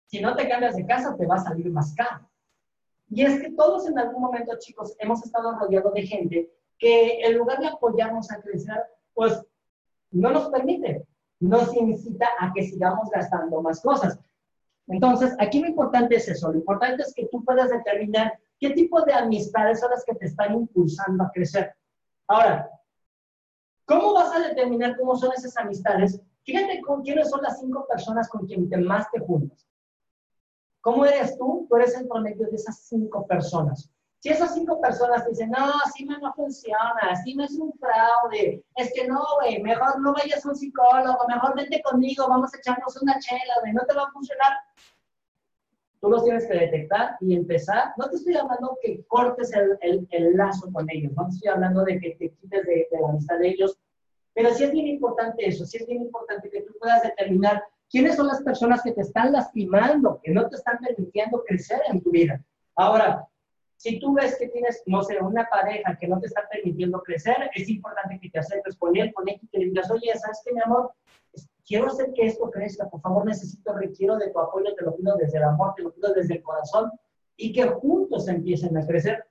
Si 0.06 0.20
no 0.20 0.36
te 0.36 0.48
cambias 0.48 0.76
de 0.76 0.86
casa, 0.86 1.16
te 1.16 1.26
va 1.26 1.34
a 1.34 1.44
salir 1.44 1.68
más 1.70 1.92
caro. 1.94 2.30
Y 3.10 3.22
es 3.22 3.40
que 3.40 3.50
todos 3.52 3.88
en 3.88 3.98
algún 3.98 4.22
momento, 4.22 4.56
chicos, 4.58 4.94
hemos 4.98 5.24
estado 5.24 5.58
rodeados 5.58 5.92
de 5.92 6.06
gente 6.06 6.50
que 6.78 7.20
en 7.20 7.36
lugar 7.36 7.60
de 7.60 7.68
apoyarnos 7.68 8.30
a 8.30 8.40
crecer, 8.40 8.82
pues 9.14 9.42
no 10.10 10.30
nos 10.30 10.50
permite, 10.50 11.06
nos 11.40 11.74
incita 11.74 12.28
a 12.38 12.52
que 12.52 12.62
sigamos 12.62 13.08
gastando 13.10 13.62
más 13.62 13.80
cosas. 13.80 14.18
Entonces, 14.88 15.34
aquí 15.38 15.60
lo 15.60 15.68
importante 15.68 16.16
es 16.16 16.28
eso, 16.28 16.52
lo 16.52 16.58
importante 16.58 17.02
es 17.02 17.12
que 17.14 17.26
tú 17.26 17.44
puedas 17.44 17.70
determinar 17.70 18.38
¿Qué 18.58 18.70
tipo 18.70 19.02
de 19.02 19.12
amistades 19.12 19.80
son 19.80 19.90
las 19.90 20.04
que 20.04 20.14
te 20.14 20.26
están 20.26 20.54
impulsando 20.54 21.24
a 21.24 21.30
crecer? 21.30 21.74
Ahora, 22.26 22.70
¿cómo 23.84 24.14
vas 24.14 24.34
a 24.34 24.48
determinar 24.48 24.96
cómo 24.96 25.16
son 25.16 25.32
esas 25.32 25.56
amistades? 25.58 26.20
Fíjate 26.42 26.80
con 26.80 27.02
quiénes 27.02 27.28
son 27.28 27.42
las 27.42 27.60
cinco 27.60 27.86
personas 27.86 28.28
con 28.28 28.46
quien 28.46 28.68
te 28.68 28.78
más 28.78 29.10
te 29.10 29.20
juntas. 29.20 29.66
¿Cómo 30.80 31.04
eres 31.04 31.36
tú? 31.36 31.66
Tú 31.68 31.76
eres 31.76 31.96
el 31.96 32.08
promedio 32.08 32.46
de 32.48 32.56
esas 32.56 32.78
cinco 32.86 33.26
personas. 33.26 33.90
Si 34.26 34.32
esas 34.32 34.54
cinco 34.54 34.80
personas 34.80 35.24
dicen, 35.28 35.50
no, 35.50 35.66
me 36.04 36.18
no 36.18 36.34
funciona, 36.34 37.14
me 37.36 37.44
es 37.44 37.58
un 37.60 37.72
fraude, 37.74 38.60
es 38.74 38.92
que 38.92 39.06
no, 39.06 39.22
güey, 39.40 39.62
mejor 39.62 40.00
no 40.00 40.12
vayas 40.14 40.44
a 40.44 40.48
un 40.48 40.56
psicólogo, 40.56 41.28
mejor 41.28 41.54
vente 41.54 41.80
conmigo, 41.82 42.26
vamos 42.28 42.52
a 42.52 42.58
echarnos 42.58 43.00
una 43.00 43.16
chela, 43.20 43.54
güey, 43.60 43.72
no 43.72 43.82
te 43.86 43.94
va 43.94 44.02
a 44.02 44.10
funcionar, 44.10 44.52
Tú 46.00 46.10
los 46.10 46.24
tienes 46.24 46.44
que 46.48 46.54
detectar 46.54 47.16
y 47.20 47.36
empezar. 47.36 47.92
No 47.96 48.10
te 48.10 48.16
estoy 48.16 48.34
hablando 48.34 48.76
que 48.82 49.04
cortes 49.06 49.52
el, 49.54 50.08
el, 50.10 50.36
lazo 50.36 50.72
con 50.72 50.90
ellos, 50.90 51.12
no 51.12 51.28
te 51.28 51.34
estoy 51.34 51.48
hablando 51.48 51.84
de 51.84 52.00
que 52.00 52.16
te 52.18 52.30
quites 52.30 52.66
de, 52.66 52.88
de 52.90 53.00
la 53.00 53.08
amistad 53.10 53.38
de 53.38 53.50
ellos, 53.50 53.78
pero 54.34 54.52
sí 54.54 54.64
es 54.64 54.72
bien 54.72 54.88
importante 54.88 55.46
eso, 55.46 55.64
sí 55.64 55.76
es 55.76 55.86
bien 55.86 56.02
importante 56.02 56.50
que 56.50 56.62
tú 56.62 56.74
puedas 56.80 57.04
determinar 57.04 57.62
quiénes 57.88 58.16
son 58.16 58.26
las 58.26 58.42
personas 58.42 58.82
que 58.82 58.90
te 58.90 59.02
están 59.02 59.30
lastimando, 59.30 60.20
que 60.20 60.32
no 60.32 60.48
te 60.48 60.56
están 60.56 60.78
permitiendo 60.78 61.44
crecer 61.44 61.80
en 61.88 62.02
tu 62.02 62.10
vida. 62.10 62.44
Ahora, 62.74 63.24
si 63.76 64.00
tú 64.00 64.14
ves 64.14 64.36
que 64.38 64.48
tienes, 64.48 64.82
no 64.86 65.02
sé, 65.02 65.18
una 65.20 65.46
pareja 65.50 65.96
que 65.98 66.08
no 66.08 66.18
te 66.18 66.26
está 66.26 66.48
permitiendo 66.50 67.02
crecer, 67.02 67.50
es 67.54 67.68
importante 67.68 68.18
que 68.20 68.30
te 68.30 68.38
acerques 68.38 68.76
con 68.76 68.96
él, 68.96 69.12
con 69.12 69.28
él 69.28 69.38
y 69.42 69.48
que 69.48 69.58
le 69.58 69.66
digas, 69.66 69.90
oye, 69.90 70.12
¿sabes 70.16 70.40
qué, 70.44 70.52
mi 70.52 70.60
amor? 70.60 70.92
quiero 71.66 71.88
hacer 71.88 72.12
que 72.14 72.26
esto 72.26 72.50
crezca, 72.50 72.88
por 72.88 73.00
favor 73.00 73.26
necesito, 73.26 73.74
requiero 73.74 74.16
de 74.16 74.30
tu 74.30 74.38
apoyo, 74.38 74.74
te 74.74 74.84
lo 74.84 74.94
pido 74.96 75.16
desde 75.16 75.38
el 75.38 75.44
amor, 75.44 75.74
te 75.76 75.82
lo 75.82 75.92
pido 75.92 76.14
desde 76.14 76.34
el 76.34 76.42
corazón 76.42 76.92
y 77.36 77.52
que 77.52 77.64
juntos 77.64 78.28
empiecen 78.28 78.76
a 78.76 78.86
crecer. 78.86 79.26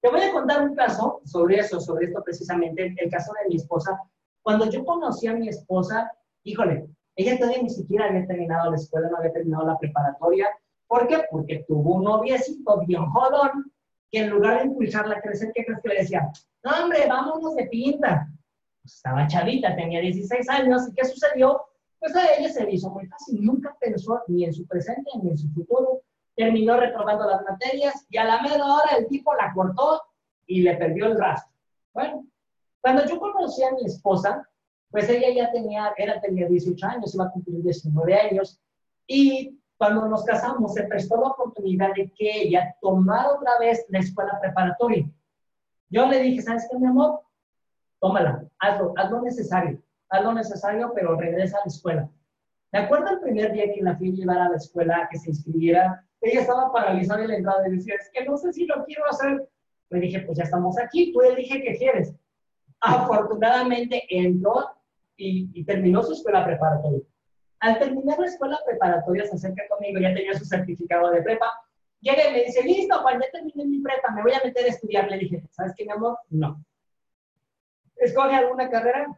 Te 0.00 0.08
voy 0.10 0.22
a 0.22 0.32
contar 0.32 0.66
un 0.66 0.74
caso 0.74 1.20
sobre 1.24 1.58
eso, 1.58 1.78
sobre 1.78 2.06
esto 2.06 2.22
precisamente, 2.24 2.94
el 2.96 3.10
caso 3.10 3.32
de 3.42 3.50
mi 3.50 3.56
esposa. 3.56 4.00
Cuando 4.42 4.70
yo 4.70 4.84
conocí 4.84 5.26
a 5.26 5.34
mi 5.34 5.48
esposa, 5.48 6.10
híjole, 6.42 6.88
ella 7.14 7.38
todavía 7.38 7.62
ni 7.62 7.68
siquiera 7.70 8.06
había 8.06 8.26
terminado 8.26 8.70
la 8.70 8.76
escuela, 8.76 9.10
no 9.10 9.18
había 9.18 9.32
terminado 9.32 9.66
la 9.66 9.78
preparatoria. 9.78 10.48
¿Por 10.90 11.06
qué? 11.06 11.22
Porque 11.30 11.64
tuvo 11.68 11.94
un 11.94 12.04
noviecito 12.04 12.80
bien 12.84 13.06
jodón 13.06 13.72
que 14.10 14.18
en 14.18 14.30
lugar 14.30 14.58
de 14.58 14.66
impulsarla 14.66 15.16
a 15.16 15.20
crecer, 15.20 15.52
¿qué 15.54 15.64
crees 15.64 15.80
que 15.80 15.88
le 15.88 16.00
decía? 16.00 16.28
No, 16.64 16.82
hombre, 16.82 17.06
vámonos 17.06 17.54
de 17.54 17.66
pinta 17.68 18.28
estaba 18.84 19.26
chavita, 19.26 19.76
tenía 19.76 20.00
16 20.00 20.48
años, 20.48 20.88
¿y 20.88 20.94
qué 20.94 21.04
sucedió? 21.04 21.62
Pues 21.98 22.14
a 22.16 22.34
ella 22.34 22.48
se 22.48 22.64
le 22.64 22.72
hizo 22.72 22.90
muy 22.90 23.06
fácil, 23.06 23.44
nunca 23.44 23.76
pensó 23.78 24.22
ni 24.28 24.44
en 24.44 24.52
su 24.52 24.66
presente 24.66 25.10
ni 25.22 25.30
en 25.30 25.38
su 25.38 25.48
futuro, 25.50 26.02
terminó 26.34 26.78
reprobando 26.78 27.26
las 27.26 27.42
materias 27.42 28.06
y 28.08 28.16
a 28.16 28.24
la 28.24 28.42
media 28.42 28.64
hora 28.64 28.96
el 28.98 29.06
tipo 29.06 29.34
la 29.34 29.52
cortó 29.52 30.02
y 30.46 30.62
le 30.62 30.76
perdió 30.76 31.06
el 31.06 31.18
rastro. 31.18 31.52
Bueno, 31.92 32.26
cuando 32.80 33.04
yo 33.06 33.20
conocí 33.20 33.62
a 33.62 33.72
mi 33.72 33.84
esposa, 33.84 34.48
pues 34.90 35.08
ella 35.08 35.28
ya 35.34 35.52
tenía, 35.52 35.92
era, 35.96 36.20
tenía 36.20 36.48
18 36.48 36.86
años, 36.86 37.14
iba 37.14 37.24
a 37.24 37.30
cumplir 37.30 37.62
19 37.62 38.14
años, 38.14 38.58
y 39.06 39.59
cuando 39.80 40.06
nos 40.08 40.24
casamos 40.24 40.74
se 40.74 40.82
prestó 40.82 41.16
la 41.16 41.28
oportunidad 41.28 41.94
de 41.94 42.12
que 42.12 42.42
ella 42.42 42.76
tomara 42.82 43.30
otra 43.30 43.58
vez 43.58 43.86
la 43.88 44.00
escuela 44.00 44.38
preparatoria. 44.38 45.10
Yo 45.88 46.06
le 46.06 46.20
dije, 46.20 46.42
¿sabes 46.42 46.68
qué, 46.70 46.78
mi 46.78 46.86
amor? 46.86 47.22
tómala, 47.98 48.44
hazlo, 48.58 48.92
haz 48.98 49.10
lo 49.10 49.22
necesario, 49.22 49.82
haz 50.10 50.22
lo 50.22 50.34
necesario, 50.34 50.92
pero 50.94 51.16
regresa 51.16 51.56
a 51.56 51.60
la 51.60 51.72
escuela. 51.72 52.10
Me 52.72 52.80
acuerdo 52.80 53.08
el 53.08 53.20
primer 53.20 53.52
día 53.54 53.72
que 53.72 53.80
la 53.80 53.96
fui 53.96 54.10
a 54.10 54.12
llevar 54.12 54.38
a 54.38 54.50
la 54.50 54.56
escuela, 54.56 55.08
que 55.10 55.18
se 55.18 55.30
inscribiera, 55.30 56.06
ella 56.20 56.42
estaba 56.42 56.70
paralizada 56.70 57.22
en 57.22 57.28
la 57.28 57.36
entrada 57.36 57.66
y 57.66 57.76
decía, 57.76 57.94
es 57.94 58.10
que 58.12 58.26
no 58.26 58.36
sé 58.36 58.52
si 58.52 58.66
lo 58.66 58.84
quiero 58.84 59.06
hacer. 59.08 59.48
Le 59.88 60.00
dije, 60.00 60.20
pues 60.20 60.36
ya 60.36 60.44
estamos 60.44 60.78
aquí, 60.78 61.10
tú 61.10 61.20
le 61.20 61.36
dije 61.36 61.62
que 61.62 61.78
quieres. 61.78 62.14
Afortunadamente 62.80 64.04
entró 64.10 64.76
y, 65.16 65.48
y 65.54 65.64
terminó 65.64 66.02
su 66.02 66.12
escuela 66.12 66.44
preparatoria. 66.44 67.00
Al 67.60 67.78
terminar 67.78 68.18
la 68.18 68.26
escuela 68.26 68.58
preparatoria 68.66 69.24
se 69.26 69.36
acerca 69.36 69.62
conmigo, 69.68 70.00
ya 70.00 70.14
tenía 70.14 70.34
su 70.34 70.44
certificado 70.44 71.10
de 71.10 71.22
prepa, 71.22 71.52
llega 72.00 72.28
y 72.28 72.32
me 72.32 72.44
dice, 72.44 72.62
listo, 72.62 72.98
Juan, 73.00 73.20
ya 73.20 73.30
terminé 73.30 73.64
mi 73.66 73.80
prepa, 73.80 74.10
me 74.12 74.22
voy 74.22 74.32
a 74.32 74.40
meter 74.42 74.64
a 74.64 74.68
estudiar. 74.68 75.10
Le 75.10 75.18
dije, 75.18 75.42
¿sabes 75.50 75.72
qué, 75.76 75.84
mi 75.84 75.92
amor? 75.92 76.18
No 76.30 76.62
escoge 78.00 78.34
alguna 78.34 78.68
carrera. 78.68 79.16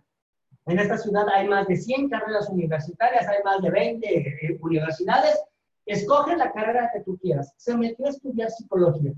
En 0.67 0.79
esta 0.79 0.99
ciudad 0.99 1.27
hay 1.29 1.49
más 1.49 1.67
de 1.67 1.77
100 1.77 2.09
carreras 2.09 2.49
universitarias, 2.49 3.27
hay 3.27 3.43
más 3.45 3.61
de 3.63 3.71
20 3.71 4.07
eh, 4.09 4.59
universidades. 4.61 5.43
Escoge 5.87 6.37
la 6.37 6.53
carrera 6.53 6.91
que 6.93 7.01
tú 7.01 7.19
quieras. 7.19 7.53
Se 7.57 7.77
metió 7.77 8.07
a 8.07 8.11
estudiar 8.11 8.51
psicología. 8.51 9.13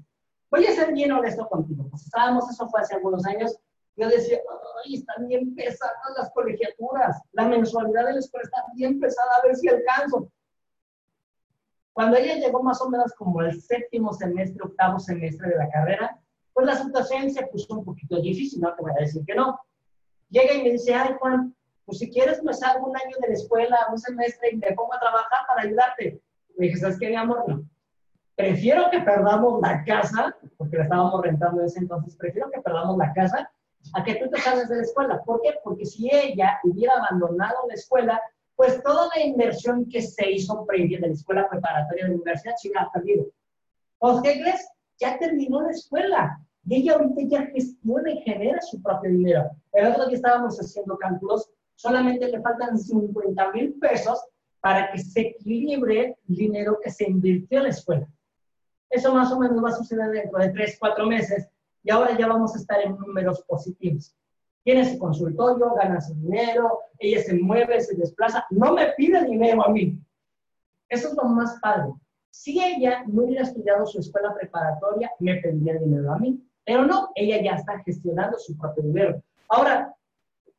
Voy 0.51 0.67
a 0.67 0.73
ser 0.73 0.93
bien 0.93 1.13
honesto 1.13 1.47
contigo. 1.49 1.87
Pues 1.91 2.05
estábamos, 2.05 2.49
eso 2.51 2.69
fue 2.69 2.81
hace 2.81 2.95
algunos 2.95 3.27
años. 3.27 3.59
Yo 3.97 4.09
decía, 4.09 4.39
ay, 4.85 4.95
están 4.95 5.29
bien 5.29 5.55
pesadas 5.55 5.95
las 6.17 6.31
colegiaturas. 6.33 7.23
La 7.33 7.47
mensualidad 7.47 8.07
de 8.07 8.15
la 8.15 8.19
escuela 8.19 8.45
está 8.45 8.65
bien 8.75 8.99
pesada, 8.99 9.31
a 9.37 9.47
ver 9.47 9.55
si 9.57 9.69
alcanzo. 9.69 10.29
Cuando 11.93 12.17
ella 12.17 12.35
llegó 12.35 12.61
más 12.61 12.81
o 12.83 12.91
menos 12.91 13.13
como 13.15 13.41
el 13.43 13.61
séptimo 13.63 14.13
semestre, 14.13 14.65
octavo 14.65 14.99
semestre 14.99 15.49
de 15.49 15.57
la 15.57 15.71
carrera, 15.71 16.21
pues 16.53 16.67
la 16.67 16.75
situación 16.75 17.31
se 17.31 17.47
puso 17.47 17.75
un 17.75 17.85
poquito 17.85 18.21
difícil, 18.21 18.61
no 18.61 18.75
te 18.75 18.83
voy 18.83 18.91
a 18.91 19.01
decir 19.01 19.25
que 19.25 19.35
no. 19.35 19.61
Llega 20.29 20.55
y 20.55 20.63
me 20.65 20.73
dice, 20.73 20.93
ay 20.93 21.15
Juan, 21.21 21.55
pues 21.85 21.99
si 21.99 22.11
quieres 22.11 22.43
me 22.43 22.53
salgo 22.53 22.89
un 22.89 22.97
año 22.97 23.17
de 23.21 23.29
la 23.29 23.35
escuela, 23.35 23.87
un 23.93 23.99
semestre 23.99 24.51
y 24.53 24.57
me 24.57 24.73
pongo 24.73 24.95
a 24.95 24.99
trabajar 24.99 25.47
para 25.47 25.63
ayudarte. 25.63 26.21
Le 26.57 26.67
dije, 26.67 26.79
¿sabes 26.79 26.99
qué, 26.99 27.11
mi 27.11 27.17
amor? 27.17 27.45
No. 27.49 27.65
Prefiero 28.35 28.91
que 28.91 29.01
perdamos 29.01 29.61
la 29.61 29.85
casa, 29.85 30.37
porque 30.57 30.79
la 30.79 30.85
estábamos 30.85 31.23
rentando 31.23 31.61
en 31.61 31.67
ese 31.67 31.79
entonces, 31.79 32.17
prefiero 32.17 32.51
que 32.51 32.61
perdamos 32.61 32.97
la 32.97 33.13
casa 33.13 33.49
a 33.93 34.03
que 34.03 34.15
tú 34.17 34.31
te 34.31 34.41
salgas 34.41 34.69
de 34.69 34.77
la 34.77 34.83
escuela. 34.83 35.23
¿Por 35.23 35.41
qué? 35.43 35.55
Porque 35.63 35.85
si 35.85 36.09
ella 36.13 36.59
hubiera 36.65 36.95
abandonado 36.95 37.57
la 37.69 37.75
escuela, 37.75 38.21
pues 38.57 38.83
toda 38.83 39.09
la 39.15 39.23
inversión 39.23 39.89
que 39.89 40.01
se 40.01 40.31
hizo 40.31 40.65
previa 40.65 41.01
de 41.01 41.09
la 41.09 41.15
escuela 41.15 41.49
preparatoria 41.49 42.05
de 42.05 42.11
la 42.11 42.15
universidad 42.17 42.55
se 42.57 42.71
ha 42.77 42.91
perdido. 42.91 43.27
¿Os 43.99 44.23
qué 44.23 44.41
crees? 44.41 44.69
Ya 44.99 45.19
terminó 45.19 45.63
la 45.63 45.71
escuela 45.71 46.39
y 46.67 46.77
ella 46.77 46.95
ahorita 46.95 47.23
ya 47.27 47.47
gestiona 47.47 48.11
y 48.11 48.23
genera 48.23 48.61
su 48.63 48.81
propio 48.81 49.11
dinero. 49.11 49.51
El 49.73 49.89
otro 49.89 50.07
día 50.07 50.17
estábamos 50.17 50.59
haciendo 50.59 50.97
cálculos, 50.97 51.51
solamente 51.75 52.29
le 52.29 52.41
faltan 52.41 52.79
50 52.79 53.53
mil 53.53 53.75
pesos 53.75 54.25
para 54.61 54.91
que 54.91 54.99
se 54.99 55.21
equilibre 55.21 56.17
el 56.29 56.37
dinero 56.37 56.79
que 56.83 56.91
se 56.91 57.05
invirtió 57.05 57.59
en 57.59 57.65
la 57.65 57.71
escuela. 57.71 58.09
Eso 58.89 59.13
más 59.13 59.31
o 59.33 59.39
menos 59.39 59.63
va 59.63 59.71
a 59.71 59.73
suceder 59.73 60.11
dentro 60.11 60.39
de 60.39 60.51
3, 60.51 60.77
4 60.79 61.07
meses 61.07 61.49
y 61.85 61.91
ahora 61.91 62.17
ya 62.19 62.27
vamos 62.27 62.55
a 62.55 62.59
estar 62.59 62.81
en 62.81 62.99
números 62.99 63.45
positivos. 63.47 64.17
Tiene 64.65 64.91
su 64.91 64.99
consultorio, 64.99 65.75
gana 65.75 66.01
su 66.01 66.15
dinero, 66.15 66.81
ella 66.99 67.23
se 67.23 67.35
mueve, 67.35 67.81
se 67.81 67.95
desplaza, 67.95 68.47
no 68.51 68.73
me 68.73 68.87
pide 68.97 69.23
dinero 69.25 69.65
a 69.65 69.69
mí. 69.69 69.99
Eso 70.89 71.09
es 71.09 71.15
lo 71.15 71.25
más 71.25 71.59
padre. 71.61 71.93
Si 72.31 72.61
ella 72.61 73.05
no 73.07 73.25
hubiera 73.25 73.43
estudiado 73.43 73.87
su 73.87 74.01
escuela 74.01 74.35
preparatoria, 74.35 75.11
me 75.21 75.37
pediría 75.37 75.75
dinero 75.75 76.13
a 76.13 76.19
mí. 76.19 76.43
Pero 76.65 76.87
no, 76.87 77.11
ella 77.15 77.43
ya 77.43 77.53
está 77.57 77.79
gestionando 77.81 78.39
su 78.39 78.57
propio 78.57 78.83
dinero. 78.83 79.23
Ahora, 79.49 79.95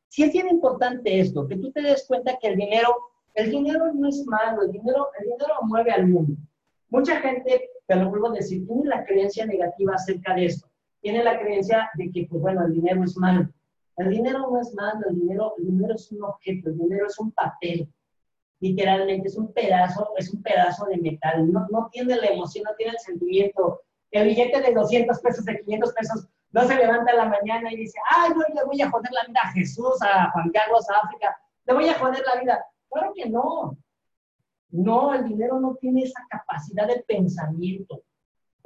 sí 0.08 0.22
es 0.22 0.32
bien 0.32 0.48
importante 0.48 1.18
esto, 1.18 1.48
que 1.48 1.56
tú 1.56 1.72
te 1.72 1.82
des 1.82 2.06
cuenta 2.06 2.38
que 2.40 2.48
el 2.48 2.56
dinero, 2.56 2.96
el 3.34 3.50
dinero 3.50 3.92
no 3.92 4.08
es 4.08 4.24
malo, 4.24 4.62
el 4.62 4.70
dinero, 4.70 5.08
el 5.18 5.24
dinero 5.24 5.54
mueve 5.64 5.90
al 5.90 6.06
mundo. 6.06 6.36
Mucha 6.90 7.16
gente, 7.16 7.70
te 7.86 7.96
lo 7.96 8.08
vuelvo 8.08 8.28
a 8.28 8.34
decir, 8.34 8.64
tiene 8.66 8.84
la 8.84 9.04
creencia 9.04 9.44
negativa 9.44 9.94
acerca 9.94 10.34
de 10.34 10.46
esto. 10.46 10.68
Tiene 11.06 11.22
la 11.22 11.38
creencia 11.38 11.88
de 11.94 12.10
que, 12.10 12.26
pues 12.28 12.42
bueno, 12.42 12.66
el 12.66 12.72
dinero 12.72 13.04
es 13.04 13.16
malo. 13.16 13.48
El 13.96 14.10
dinero 14.10 14.40
no 14.40 14.60
es 14.60 14.74
malo, 14.74 15.06
el 15.08 15.14
dinero, 15.14 15.54
el 15.56 15.66
dinero 15.66 15.94
es 15.94 16.10
un 16.10 16.24
objeto, 16.24 16.70
el 16.70 16.78
dinero 16.78 17.06
es 17.06 17.16
un 17.20 17.30
papel. 17.30 17.88
Literalmente 18.58 19.28
es 19.28 19.36
un 19.36 19.52
pedazo, 19.52 20.10
es 20.16 20.34
un 20.34 20.42
pedazo 20.42 20.84
de 20.86 20.96
metal. 20.96 21.52
No, 21.52 21.64
no 21.70 21.88
tiene 21.92 22.16
la 22.16 22.26
emoción, 22.26 22.64
no 22.64 22.74
tiene 22.74 22.94
el 22.94 22.98
sentimiento. 22.98 23.82
El 24.10 24.26
billete 24.26 24.60
de 24.60 24.74
200 24.74 25.20
pesos, 25.20 25.44
de 25.44 25.60
500 25.60 25.92
pesos, 25.92 26.28
no 26.50 26.64
se 26.66 26.74
levanta 26.74 27.12
en 27.12 27.18
la 27.18 27.26
mañana 27.26 27.72
y 27.72 27.76
dice, 27.76 28.00
ay, 28.10 28.30
no, 28.30 28.42
le 28.52 28.64
voy 28.64 28.82
a 28.82 28.90
joder 28.90 29.12
la 29.12 29.28
vida 29.28 29.40
a 29.44 29.52
Jesús, 29.52 30.02
a 30.02 30.32
Juan 30.32 30.50
Carlos, 30.50 30.90
a 30.90 31.06
África, 31.06 31.38
le 31.66 31.72
voy 31.72 31.88
a 31.88 31.94
joder 31.94 32.24
la 32.34 32.40
vida. 32.40 32.66
Claro 32.90 33.12
que 33.14 33.30
no. 33.30 33.78
No, 34.70 35.14
el 35.14 35.22
dinero 35.28 35.60
no 35.60 35.76
tiene 35.76 36.02
esa 36.02 36.26
capacidad 36.28 36.88
de 36.88 37.04
pensamiento. 37.06 38.02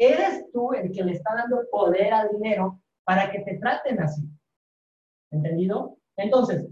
Eres 0.00 0.50
tú 0.50 0.72
el 0.72 0.90
que 0.90 1.04
le 1.04 1.12
está 1.12 1.34
dando 1.34 1.60
poder 1.70 2.14
al 2.14 2.30
dinero 2.30 2.80
para 3.04 3.30
que 3.30 3.40
te 3.40 3.58
traten 3.58 4.00
así. 4.00 4.22
¿Entendido? 5.30 5.98
Entonces, 6.16 6.66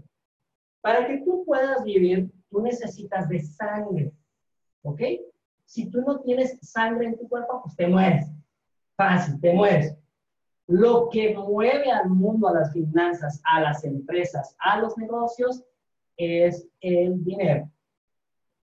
para 0.81 1.05
que 1.05 1.19
tú 1.19 1.43
puedas 1.45 1.83
vivir, 1.83 2.31
tú 2.49 2.59
necesitas 2.63 3.29
de 3.29 3.39
sangre. 3.41 4.11
¿Ok? 4.81 5.01
Si 5.65 5.91
tú 5.91 6.01
no 6.01 6.21
tienes 6.21 6.57
sangre 6.63 7.05
en 7.05 7.19
tu 7.19 7.29
cuerpo, 7.29 7.61
pues 7.61 7.75
te 7.75 7.87
mueres. 7.87 8.25
Fácil, 8.95 9.39
te 9.39 9.53
mueres. 9.53 9.95
Lo 10.65 11.09
que 11.09 11.35
mueve 11.37 11.91
al 11.91 12.09
mundo, 12.09 12.47
a 12.47 12.53
las 12.53 12.73
finanzas, 12.73 13.39
a 13.43 13.61
las 13.61 13.83
empresas, 13.83 14.55
a 14.57 14.79
los 14.79 14.97
negocios, 14.97 15.63
es 16.17 16.67
el 16.81 17.23
dinero. 17.23 17.69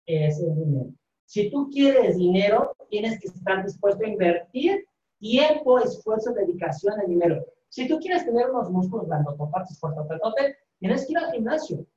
Es 0.06 0.39
el 0.39 0.54
dinero. 0.56 0.93
Si 1.34 1.49
tú 1.49 1.67
quieres 1.71 2.15
dinero, 2.15 2.75
tienes 2.91 3.19
que 3.19 3.27
estar 3.27 3.65
dispuesto 3.65 4.05
a 4.05 4.07
invertir 4.07 4.88
tiempo, 5.17 5.79
esfuerzo, 5.79 6.31
dedicación 6.31 7.01
en 7.01 7.09
dinero. 7.09 7.43
Si 7.69 7.88
tú 7.88 7.97
quieres 7.97 8.23
tener 8.23 8.51
unos 8.51 8.69
músculos 8.69 9.07
grandotopartes, 9.07 9.79
fuertotote, 9.79 10.59
tienes 10.77 11.07
que 11.07 11.13
ir 11.13 11.17
al 11.17 11.31
gimnasio. 11.31 11.88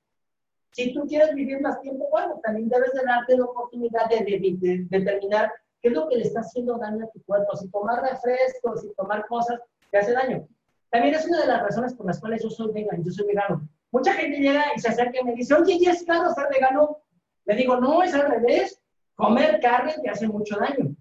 Si 0.70 0.94
tú 0.94 1.06
quieres 1.06 1.34
vivir 1.34 1.60
más 1.60 1.82
tiempo, 1.82 2.08
bueno, 2.10 2.40
también 2.42 2.70
debes 2.70 2.94
de 2.94 3.02
darte 3.04 3.36
la 3.36 3.44
oportunidad 3.44 4.08
de, 4.08 4.86
determinar 4.88 5.52
qué 5.82 5.88
es 5.88 5.94
lo 5.94 6.08
que 6.08 6.16
le 6.16 6.22
está 6.22 6.40
haciendo 6.40 6.78
daño 6.78 7.04
a 7.04 7.10
tu 7.10 7.22
cuerpo. 7.24 7.54
Si 7.58 7.68
tomar 7.68 8.10
refrescos, 8.10 8.80
si 8.80 8.94
tomar 8.94 9.26
cosas 9.26 9.60
que 9.90 9.98
hace 9.98 10.12
daño. 10.12 10.48
También 10.88 11.14
es 11.14 11.26
una 11.26 11.42
de 11.42 11.48
las 11.48 11.62
razones 11.62 11.92
por 11.92 12.06
las 12.06 12.18
cuales 12.20 12.42
yo 12.42 12.48
soy 12.48 12.72
vegano, 12.72 13.02
yo 13.04 13.12
soy 13.12 13.26
vegano. 13.26 13.68
Mucha 13.92 14.14
gente 14.14 14.38
llega 14.38 14.64
y 14.74 14.80
se 14.80 14.88
acerca 14.88 15.20
y 15.20 15.24
me 15.24 15.34
dice, 15.34 15.52
oye, 15.52 15.78
¿ya 15.78 15.90
es 15.90 16.04
caro 16.04 16.32
ser 16.32 16.46
vegano? 16.50 17.02
Le 17.44 17.54
digo, 17.54 17.78
no, 17.78 18.02
es 18.02 18.14
al 18.14 18.30
revés. 18.30 18.80
Comer 19.16 19.60
carne 19.60 19.94
te 20.02 20.10
hace 20.10 20.28
mucho 20.28 20.56
daño. 20.58 20.94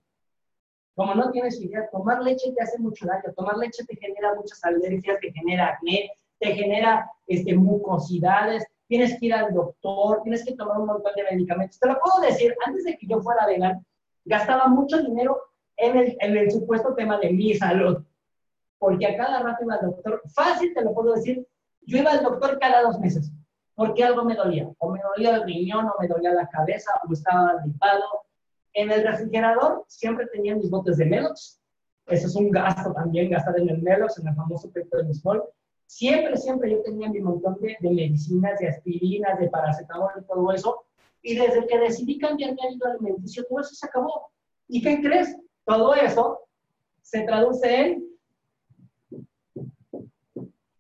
Como 0.96 1.14
no 1.14 1.32
tienes 1.32 1.62
idea, 1.62 1.90
tomar 1.92 2.24
leche 2.24 2.54
te 2.54 2.64
hace 2.64 2.80
mucho 2.80 3.06
daño. 3.06 3.34
Tomar 3.36 3.58
leche 3.58 3.84
te 3.86 3.98
genera 3.98 4.34
muchas 4.34 4.64
alergias, 4.64 5.20
te 5.20 5.34
genera 5.34 5.68
acné, 5.74 6.10
te 6.40 6.54
genera 6.54 7.12
este, 7.28 7.54
mucosidades. 7.54 8.66
Tienes 8.88 9.20
que 9.20 9.26
ir 9.26 9.34
al 9.34 9.54
doctor, 9.54 10.22
tienes 10.24 10.46
que 10.46 10.56
tomar 10.56 10.80
un 10.80 10.88
montón 10.88 11.12
de 11.14 11.24
medicamentos. 11.24 11.78
Te 11.78 11.90
lo 11.90 12.00
puedo 12.00 12.26
decir, 12.26 12.56
antes 12.66 12.86
de 12.86 12.98
que 12.98 13.06
yo 13.06 13.20
fuera 13.20 13.46
vegano, 13.46 13.84
gastaba 14.24 14.68
mucho 14.68 15.02
dinero 15.02 15.42
en 15.76 15.98
el, 15.98 16.18
en 16.22 16.38
el 16.38 16.52
supuesto 16.52 16.96
tema 16.96 17.20
de 17.20 17.34
mi 17.34 17.54
salud. 17.54 18.02
Porque 18.78 19.08
a 19.08 19.18
cada 19.18 19.42
rato 19.42 19.64
iba 19.66 19.76
al 19.76 19.88
doctor. 19.88 20.22
Fácil 20.34 20.74
te 20.74 20.82
lo 20.82 20.94
puedo 20.94 21.16
decir. 21.16 21.46
Yo 21.82 21.98
iba 21.98 22.12
al 22.12 22.24
doctor 22.24 22.58
cada 22.60 22.82
dos 22.84 22.98
meses 23.00 23.30
porque 23.76 24.04
algo 24.04 24.24
me 24.24 24.36
dolía. 24.36 24.70
O 24.80 24.92
me 24.92 25.00
dolía 25.02 25.36
el 25.36 25.44
riñón, 25.44 25.86
o 25.86 26.02
me 26.02 26.08
dolía 26.08 26.34
la 26.34 26.48
cabeza, 26.48 26.92
o 27.08 27.14
estaba 27.14 27.62
gripado, 27.64 28.26
en 28.74 28.92
el 28.92 29.04
refrigerador 29.04 29.86
siempre 29.88 30.28
tenía 30.28 30.56
mis 30.56 30.70
botes 30.70 30.98
de 30.98 31.06
Melox. 31.06 31.60
Eso 32.08 32.28
es 32.28 32.36
un 32.36 32.52
gasto 32.52 32.94
también, 32.94 33.32
gastar 33.32 33.58
en 33.60 33.70
el 33.70 33.82
Melox, 33.82 34.20
en 34.20 34.28
el 34.28 34.36
famoso 34.36 34.70
peto 34.72 34.98
de 34.98 35.06
Mismol. 35.06 35.44
Siempre, 35.88 36.36
siempre 36.38 36.72
yo 36.72 36.82
tenía 36.84 37.10
mi 37.10 37.22
montón 37.22 37.58
de, 37.62 37.78
medicinas, 37.82 38.60
de 38.60 38.68
aspirinas, 38.70 39.40
de 39.40 39.50
paracetamol 39.50 40.12
y 40.20 40.26
todo 40.26 40.52
eso. 40.52 40.84
Y 41.22 41.36
desde 41.36 41.66
que 41.68 41.80
decidí 41.80 42.18
cambiar 42.18 42.54
mi 42.54 42.62
hábito 42.66 42.88
alimenticio, 42.88 43.46
todo 43.48 43.62
eso 43.62 43.74
se 43.74 43.86
acabó. 43.86 44.30
¿Y 44.68 44.82
qué 44.82 45.02
crees? 45.02 45.36
Todo 45.64 45.96
eso 45.96 46.42
se 47.02 47.22
traduce 47.22 47.82
en 47.82 48.06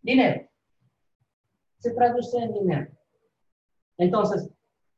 dinero. 0.01 0.47
Se 1.85 1.91
traduce 1.91 2.35
en 2.39 2.51
dinero. 2.51 2.87
Entonces, 3.99 4.49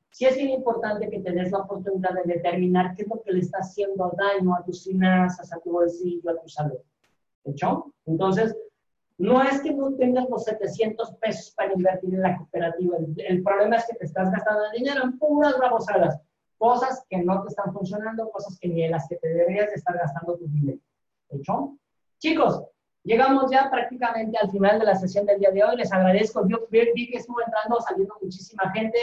sí 0.09 0.25
es 0.25 0.37
bien 0.37 0.51
importante 0.51 1.09
que 1.09 1.19
te 1.19 1.33
des 1.33 1.51
la 1.51 1.57
oportunidad 1.57 2.13
de 2.13 2.35
determinar 2.35 2.95
qué 2.95 3.01
es 3.01 3.09
lo 3.09 3.21
que 3.21 3.33
le 3.33 3.41
está 3.41 3.57
haciendo 3.57 4.09
daño 4.17 4.55
a 4.55 4.63
tus 4.63 4.85
finanzas, 4.85 5.51
a 5.51 5.59
tu 5.59 5.73
bolsillo, 5.73 6.29
a 6.29 6.41
tu 6.41 6.47
salud. 6.47 6.77
¿Hecho? 7.43 7.93
Entonces, 8.05 8.55
no 9.17 9.43
es 9.43 9.59
que 9.59 9.73
no 9.73 9.95
tengas 9.95 10.29
los 10.29 10.45
700 10.45 11.15
pesos 11.15 11.51
para 11.57 11.73
invertir 11.73 12.13
en 12.13 12.21
la 12.21 12.37
cooperativa. 12.37 12.95
El, 13.17 13.43
problema 13.43 13.75
es 13.75 13.85
que 13.85 13.97
te 13.97 14.05
estás 14.05 14.31
gastando 14.31 14.71
dinero 14.73 15.03
en 15.03 15.19
puras 15.19 15.59
babosadas. 15.59 16.21
Cosas 16.57 17.03
que 17.09 17.17
no 17.21 17.41
te 17.41 17.49
están 17.49 17.73
funcionando, 17.73 18.29
cosas 18.29 18.57
que 18.61 18.69
ni 18.69 18.83
en 18.83 18.91
las 18.91 19.09
que 19.09 19.17
te 19.17 19.27
deberías 19.27 19.67
de 19.71 19.75
estar 19.75 19.97
gastando 19.97 20.37
tu 20.37 20.47
dinero. 20.47 20.79
¿Hecho? 21.31 21.77
Chicos, 22.17 22.63
llegamos 23.07 23.49
ya 23.49 23.69
prácticamente 23.71 24.37
al 24.37 24.51
final 24.51 24.79
de 24.79 24.85
la 24.85 24.95
sesión 24.95 25.25
del 25.25 25.39
día 25.39 25.51
de 25.51 25.63
hoy. 25.63 25.77
Les 25.77 25.91
agradezco. 25.91 26.47
Yo 26.47 26.67
vi 26.69 27.09
que 27.09 27.17
estuvo 27.17 27.41
entrando, 27.41 27.79
saliendo 27.79 28.15
muchísima 28.21 28.69
gente. 28.71 28.99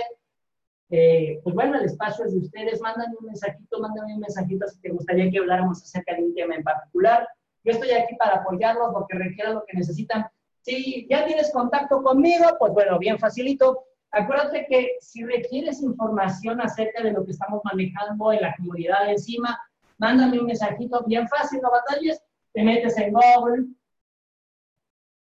Eh, 0.90 1.40
pues 1.42 1.54
bueno, 1.54 1.78
el 1.78 1.86
espacio 1.86 2.26
es 2.26 2.34
de 2.34 2.40
ustedes, 2.40 2.80
mándenme 2.80 3.16
un 3.18 3.26
mensajito, 3.26 3.80
mándenme 3.80 4.14
un 4.14 4.20
mensajito 4.20 4.68
si 4.68 4.78
te 4.80 4.90
gustaría 4.90 5.30
que 5.30 5.38
habláramos 5.38 5.82
acerca 5.82 6.14
de 6.14 6.22
un 6.22 6.34
tema 6.34 6.54
en 6.54 6.62
particular. 6.62 7.26
Yo 7.64 7.72
estoy 7.72 7.90
aquí 7.92 8.14
para 8.16 8.36
apoyarlos, 8.36 8.92
lo 8.92 9.06
que 9.08 9.18
requieran, 9.18 9.54
lo 9.54 9.64
que 9.64 9.78
necesitan. 9.78 10.26
Si 10.60 11.06
ya 11.08 11.24
tienes 11.24 11.50
contacto 11.50 12.02
conmigo, 12.02 12.44
pues 12.58 12.72
bueno, 12.72 12.98
bien 12.98 13.18
facilito. 13.18 13.84
Acuérdate 14.10 14.66
que 14.68 14.96
si 15.00 15.24
requieres 15.24 15.82
información 15.82 16.60
acerca 16.60 17.02
de 17.02 17.12
lo 17.12 17.24
que 17.24 17.32
estamos 17.32 17.62
manejando 17.64 18.32
en 18.32 18.42
la 18.42 18.54
comunidad 18.56 19.10
encima, 19.10 19.58
mándame 19.96 20.38
un 20.38 20.46
mensajito 20.46 21.02
bien 21.06 21.26
fácil, 21.26 21.60
no 21.62 21.70
batalles, 21.70 22.22
te 22.52 22.62
metes 22.62 22.96
en 22.98 23.12
Google 23.12 23.64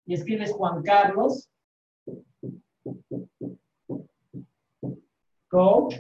y 0.09 0.15
escribes 0.15 0.53
Juan 0.53 0.83
Carlos 0.83 1.51
coach 5.49 5.97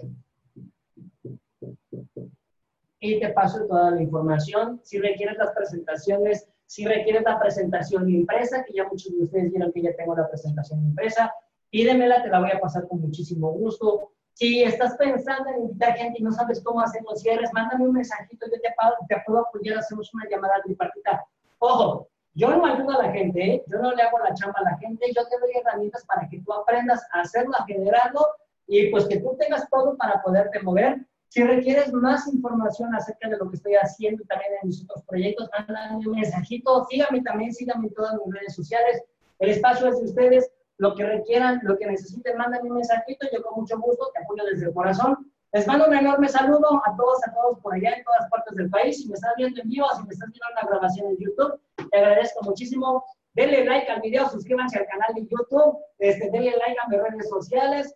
y 3.00 3.20
te 3.20 3.28
paso 3.28 3.66
toda 3.66 3.92
la 3.92 4.02
información. 4.02 4.80
Si 4.82 4.98
requieres 4.98 5.36
las 5.36 5.52
presentaciones, 5.52 6.48
si 6.66 6.86
requieres 6.86 7.22
la 7.22 7.38
presentación 7.38 8.08
impresa, 8.08 8.64
que 8.64 8.72
ya 8.72 8.88
muchos 8.88 9.12
de 9.12 9.24
ustedes 9.24 9.50
vieron 9.52 9.72
que 9.72 9.82
ya 9.82 9.94
tengo 9.94 10.16
la 10.16 10.28
presentación 10.28 10.82
impresa, 10.82 11.32
pídemela, 11.70 12.22
te 12.22 12.30
la 12.30 12.40
voy 12.40 12.50
a 12.50 12.60
pasar 12.60 12.88
con 12.88 13.00
muchísimo 13.00 13.52
gusto. 13.52 14.10
Si 14.32 14.62
estás 14.62 14.96
pensando 14.96 15.50
en 15.50 15.62
invitar 15.64 15.94
gente 15.96 16.18
y 16.18 16.22
no 16.22 16.32
sabes 16.32 16.62
cómo 16.62 16.80
hacer 16.80 17.02
los 17.08 17.20
cierres, 17.20 17.52
mándame 17.52 17.86
un 17.86 17.92
mensajito, 17.92 18.46
yo 18.46 18.60
te, 18.60 18.74
te 19.08 19.22
puedo 19.26 19.40
apoyar, 19.40 19.78
hacemos 19.78 20.12
una 20.14 20.28
llamada 20.28 20.54
tripartita. 20.64 21.24
Ojo, 21.58 22.08
yo 22.38 22.56
no 22.56 22.64
ayudo 22.64 23.00
a 23.00 23.06
la 23.06 23.12
gente, 23.12 23.40
¿eh? 23.42 23.64
yo 23.66 23.78
no 23.78 23.92
le 23.92 24.00
hago 24.00 24.16
la 24.20 24.32
chamba 24.32 24.60
a 24.60 24.70
la 24.70 24.78
gente, 24.78 25.06
yo 25.14 25.26
te 25.26 25.38
doy 25.40 25.50
herramientas 25.60 26.04
para 26.06 26.28
que 26.28 26.40
tú 26.40 26.52
aprendas 26.52 27.04
a 27.12 27.22
hacerlo, 27.22 27.50
a 27.58 27.66
generarlo 27.66 28.24
y 28.68 28.90
pues 28.92 29.06
que 29.08 29.18
tú 29.18 29.36
tengas 29.40 29.68
todo 29.68 29.96
para 29.96 30.22
poderte 30.22 30.62
mover. 30.62 31.04
Si 31.30 31.42
requieres 31.42 31.92
más 31.92 32.32
información 32.32 32.94
acerca 32.94 33.28
de 33.28 33.38
lo 33.38 33.50
que 33.50 33.56
estoy 33.56 33.74
haciendo 33.74 34.22
también 34.28 34.52
en 34.62 34.68
mis 34.68 34.84
otros 34.84 35.02
proyectos, 35.06 35.50
mándame 35.52 35.96
un 35.96 36.14
mensajito, 36.14 36.86
síganme 36.88 37.22
también, 37.22 37.52
síganme 37.52 37.88
en 37.88 37.94
todas 37.94 38.14
mis 38.24 38.32
redes 38.32 38.54
sociales. 38.54 39.02
El 39.40 39.50
espacio 39.50 39.88
es 39.88 39.98
de 39.98 40.04
ustedes. 40.04 40.50
lo 40.76 40.94
que 40.94 41.04
requieran, 41.04 41.58
lo 41.64 41.76
que 41.76 41.86
necesiten, 41.86 42.36
mándenme 42.36 42.70
un 42.70 42.76
mensajito, 42.76 43.26
yo 43.32 43.42
con 43.42 43.62
mucho 43.62 43.76
gusto 43.80 44.12
te 44.14 44.22
apoyo 44.22 44.44
desde 44.44 44.66
el 44.66 44.72
corazón. 44.72 45.28
Les 45.52 45.66
mando 45.66 45.88
un 45.88 45.94
enorme 45.94 46.28
saludo 46.28 46.80
a 46.86 46.96
todos, 46.96 47.18
a 47.26 47.34
todos 47.34 47.58
por 47.58 47.74
allá 47.74 47.94
en 47.96 48.04
todas 48.04 48.30
partes 48.30 48.54
del 48.54 48.70
país. 48.70 49.02
Si 49.02 49.08
me 49.08 49.14
estás 49.14 49.32
viendo 49.36 49.60
en 49.60 49.68
vivo, 49.68 49.86
si 49.96 50.06
me 50.06 50.12
estás 50.12 50.30
viendo 50.30 50.46
una 50.52 50.70
grabación 50.70 51.08
en 51.08 51.16
YouTube, 51.18 51.60
te 51.90 51.98
agradezco 51.98 52.44
muchísimo. 52.44 53.04
Denle 53.34 53.64
like 53.64 53.90
al 53.90 54.00
video, 54.00 54.28
suscríbanse 54.28 54.78
al 54.78 54.86
canal 54.86 55.14
de 55.14 55.22
YouTube, 55.22 55.78
este, 55.98 56.30
denle 56.30 56.52
like 56.56 56.76
a 56.82 56.88
mis 56.88 57.00
redes 57.00 57.28
sociales. 57.28 57.94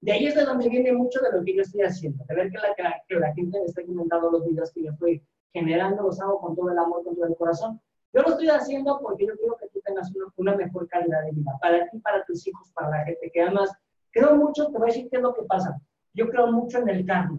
De 0.00 0.12
ahí 0.12 0.26
es 0.26 0.34
de 0.34 0.44
donde 0.44 0.68
viene 0.68 0.92
mucho 0.92 1.20
de 1.20 1.38
lo 1.38 1.44
que 1.44 1.54
yo 1.54 1.62
estoy 1.62 1.82
haciendo, 1.82 2.24
de 2.26 2.34
ver 2.34 2.50
que 2.50 2.58
la, 2.58 2.74
que 3.06 3.14
la 3.14 3.32
gente 3.34 3.60
me 3.60 3.66
está 3.66 3.84
comentando 3.84 4.30
los 4.30 4.44
videos 4.44 4.72
que 4.72 4.84
yo 4.84 4.90
estoy 4.90 5.22
generando, 5.52 6.02
los 6.02 6.20
hago 6.20 6.40
con 6.40 6.56
todo 6.56 6.70
el 6.70 6.78
amor, 6.78 7.04
con 7.04 7.14
todo 7.14 7.26
el 7.26 7.36
corazón. 7.36 7.80
Yo 8.12 8.22
lo 8.22 8.30
estoy 8.30 8.48
haciendo 8.48 8.98
porque 9.00 9.26
yo 9.26 9.36
quiero 9.36 9.56
que 9.58 9.68
tú 9.68 9.80
tengas 9.84 10.10
una, 10.14 10.26
una 10.36 10.56
mejor 10.56 10.88
calidad 10.88 11.22
de 11.24 11.30
vida, 11.30 11.52
para 11.60 11.88
ti, 11.88 11.98
para 12.00 12.24
tus 12.24 12.46
hijos, 12.46 12.72
para 12.74 12.90
la 12.90 13.04
gente 13.04 13.30
que 13.32 13.42
amas. 13.42 13.70
Creo 14.10 14.34
mucho, 14.36 14.66
te 14.70 14.78
voy 14.78 14.90
a 14.90 14.92
decir 14.92 15.08
qué 15.08 15.16
es 15.18 15.22
lo 15.22 15.34
que 15.34 15.42
pasa 15.44 15.80
yo 16.14 16.28
creo 16.28 16.50
mucho 16.50 16.78
en 16.78 16.88
el 16.88 17.06
karma. 17.06 17.38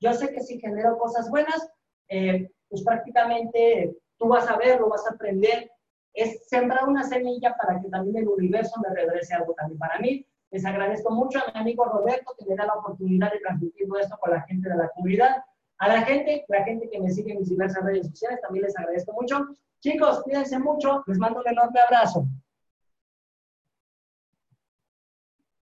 Yo 0.00 0.12
sé 0.12 0.32
que 0.32 0.40
si 0.40 0.58
genero 0.58 0.98
cosas 0.98 1.30
buenas, 1.30 1.68
eh, 2.08 2.50
pues 2.68 2.82
prácticamente 2.82 3.96
tú 4.22 4.28
vas 4.28 4.48
a 4.48 4.56
ver, 4.56 4.80
lo 4.80 4.88
vas 4.88 5.04
a 5.06 5.14
aprender. 5.14 5.70
Es 6.14 6.46
sembrar 6.46 6.88
una 6.88 7.02
semilla 7.02 7.56
para 7.56 7.80
que 7.80 7.88
también 7.88 8.18
el 8.18 8.28
universo 8.28 8.80
me 8.80 8.94
regrese 8.94 9.34
algo 9.34 9.52
también 9.54 9.78
para 9.78 9.98
mí. 9.98 10.24
Les 10.50 10.64
agradezco 10.64 11.10
mucho 11.10 11.40
a 11.40 11.50
mi 11.52 11.60
amigo 11.60 11.84
Roberto 11.86 12.34
que 12.38 12.44
me 12.46 12.54
da 12.54 12.66
la 12.66 12.74
oportunidad 12.74 13.32
de 13.32 13.40
transmitir 13.40 13.88
esto 14.00 14.16
con 14.20 14.30
la 14.30 14.42
gente 14.42 14.68
de 14.68 14.76
la 14.76 14.88
comunidad. 14.90 15.42
A 15.78 15.88
la 15.88 16.02
gente, 16.02 16.44
la 16.48 16.62
gente 16.62 16.88
que 16.90 17.00
me 17.00 17.10
sigue 17.10 17.32
en 17.32 17.38
mis 17.38 17.48
diversas 17.48 17.82
redes 17.82 18.06
sociales, 18.06 18.40
también 18.42 18.64
les 18.66 18.78
agradezco 18.78 19.12
mucho. 19.14 19.48
Chicos, 19.80 20.22
cuídense 20.22 20.58
mucho. 20.58 21.02
Les 21.06 21.18
mando 21.18 21.40
un 21.40 21.48
enorme 21.48 21.80
abrazo. 21.80 22.26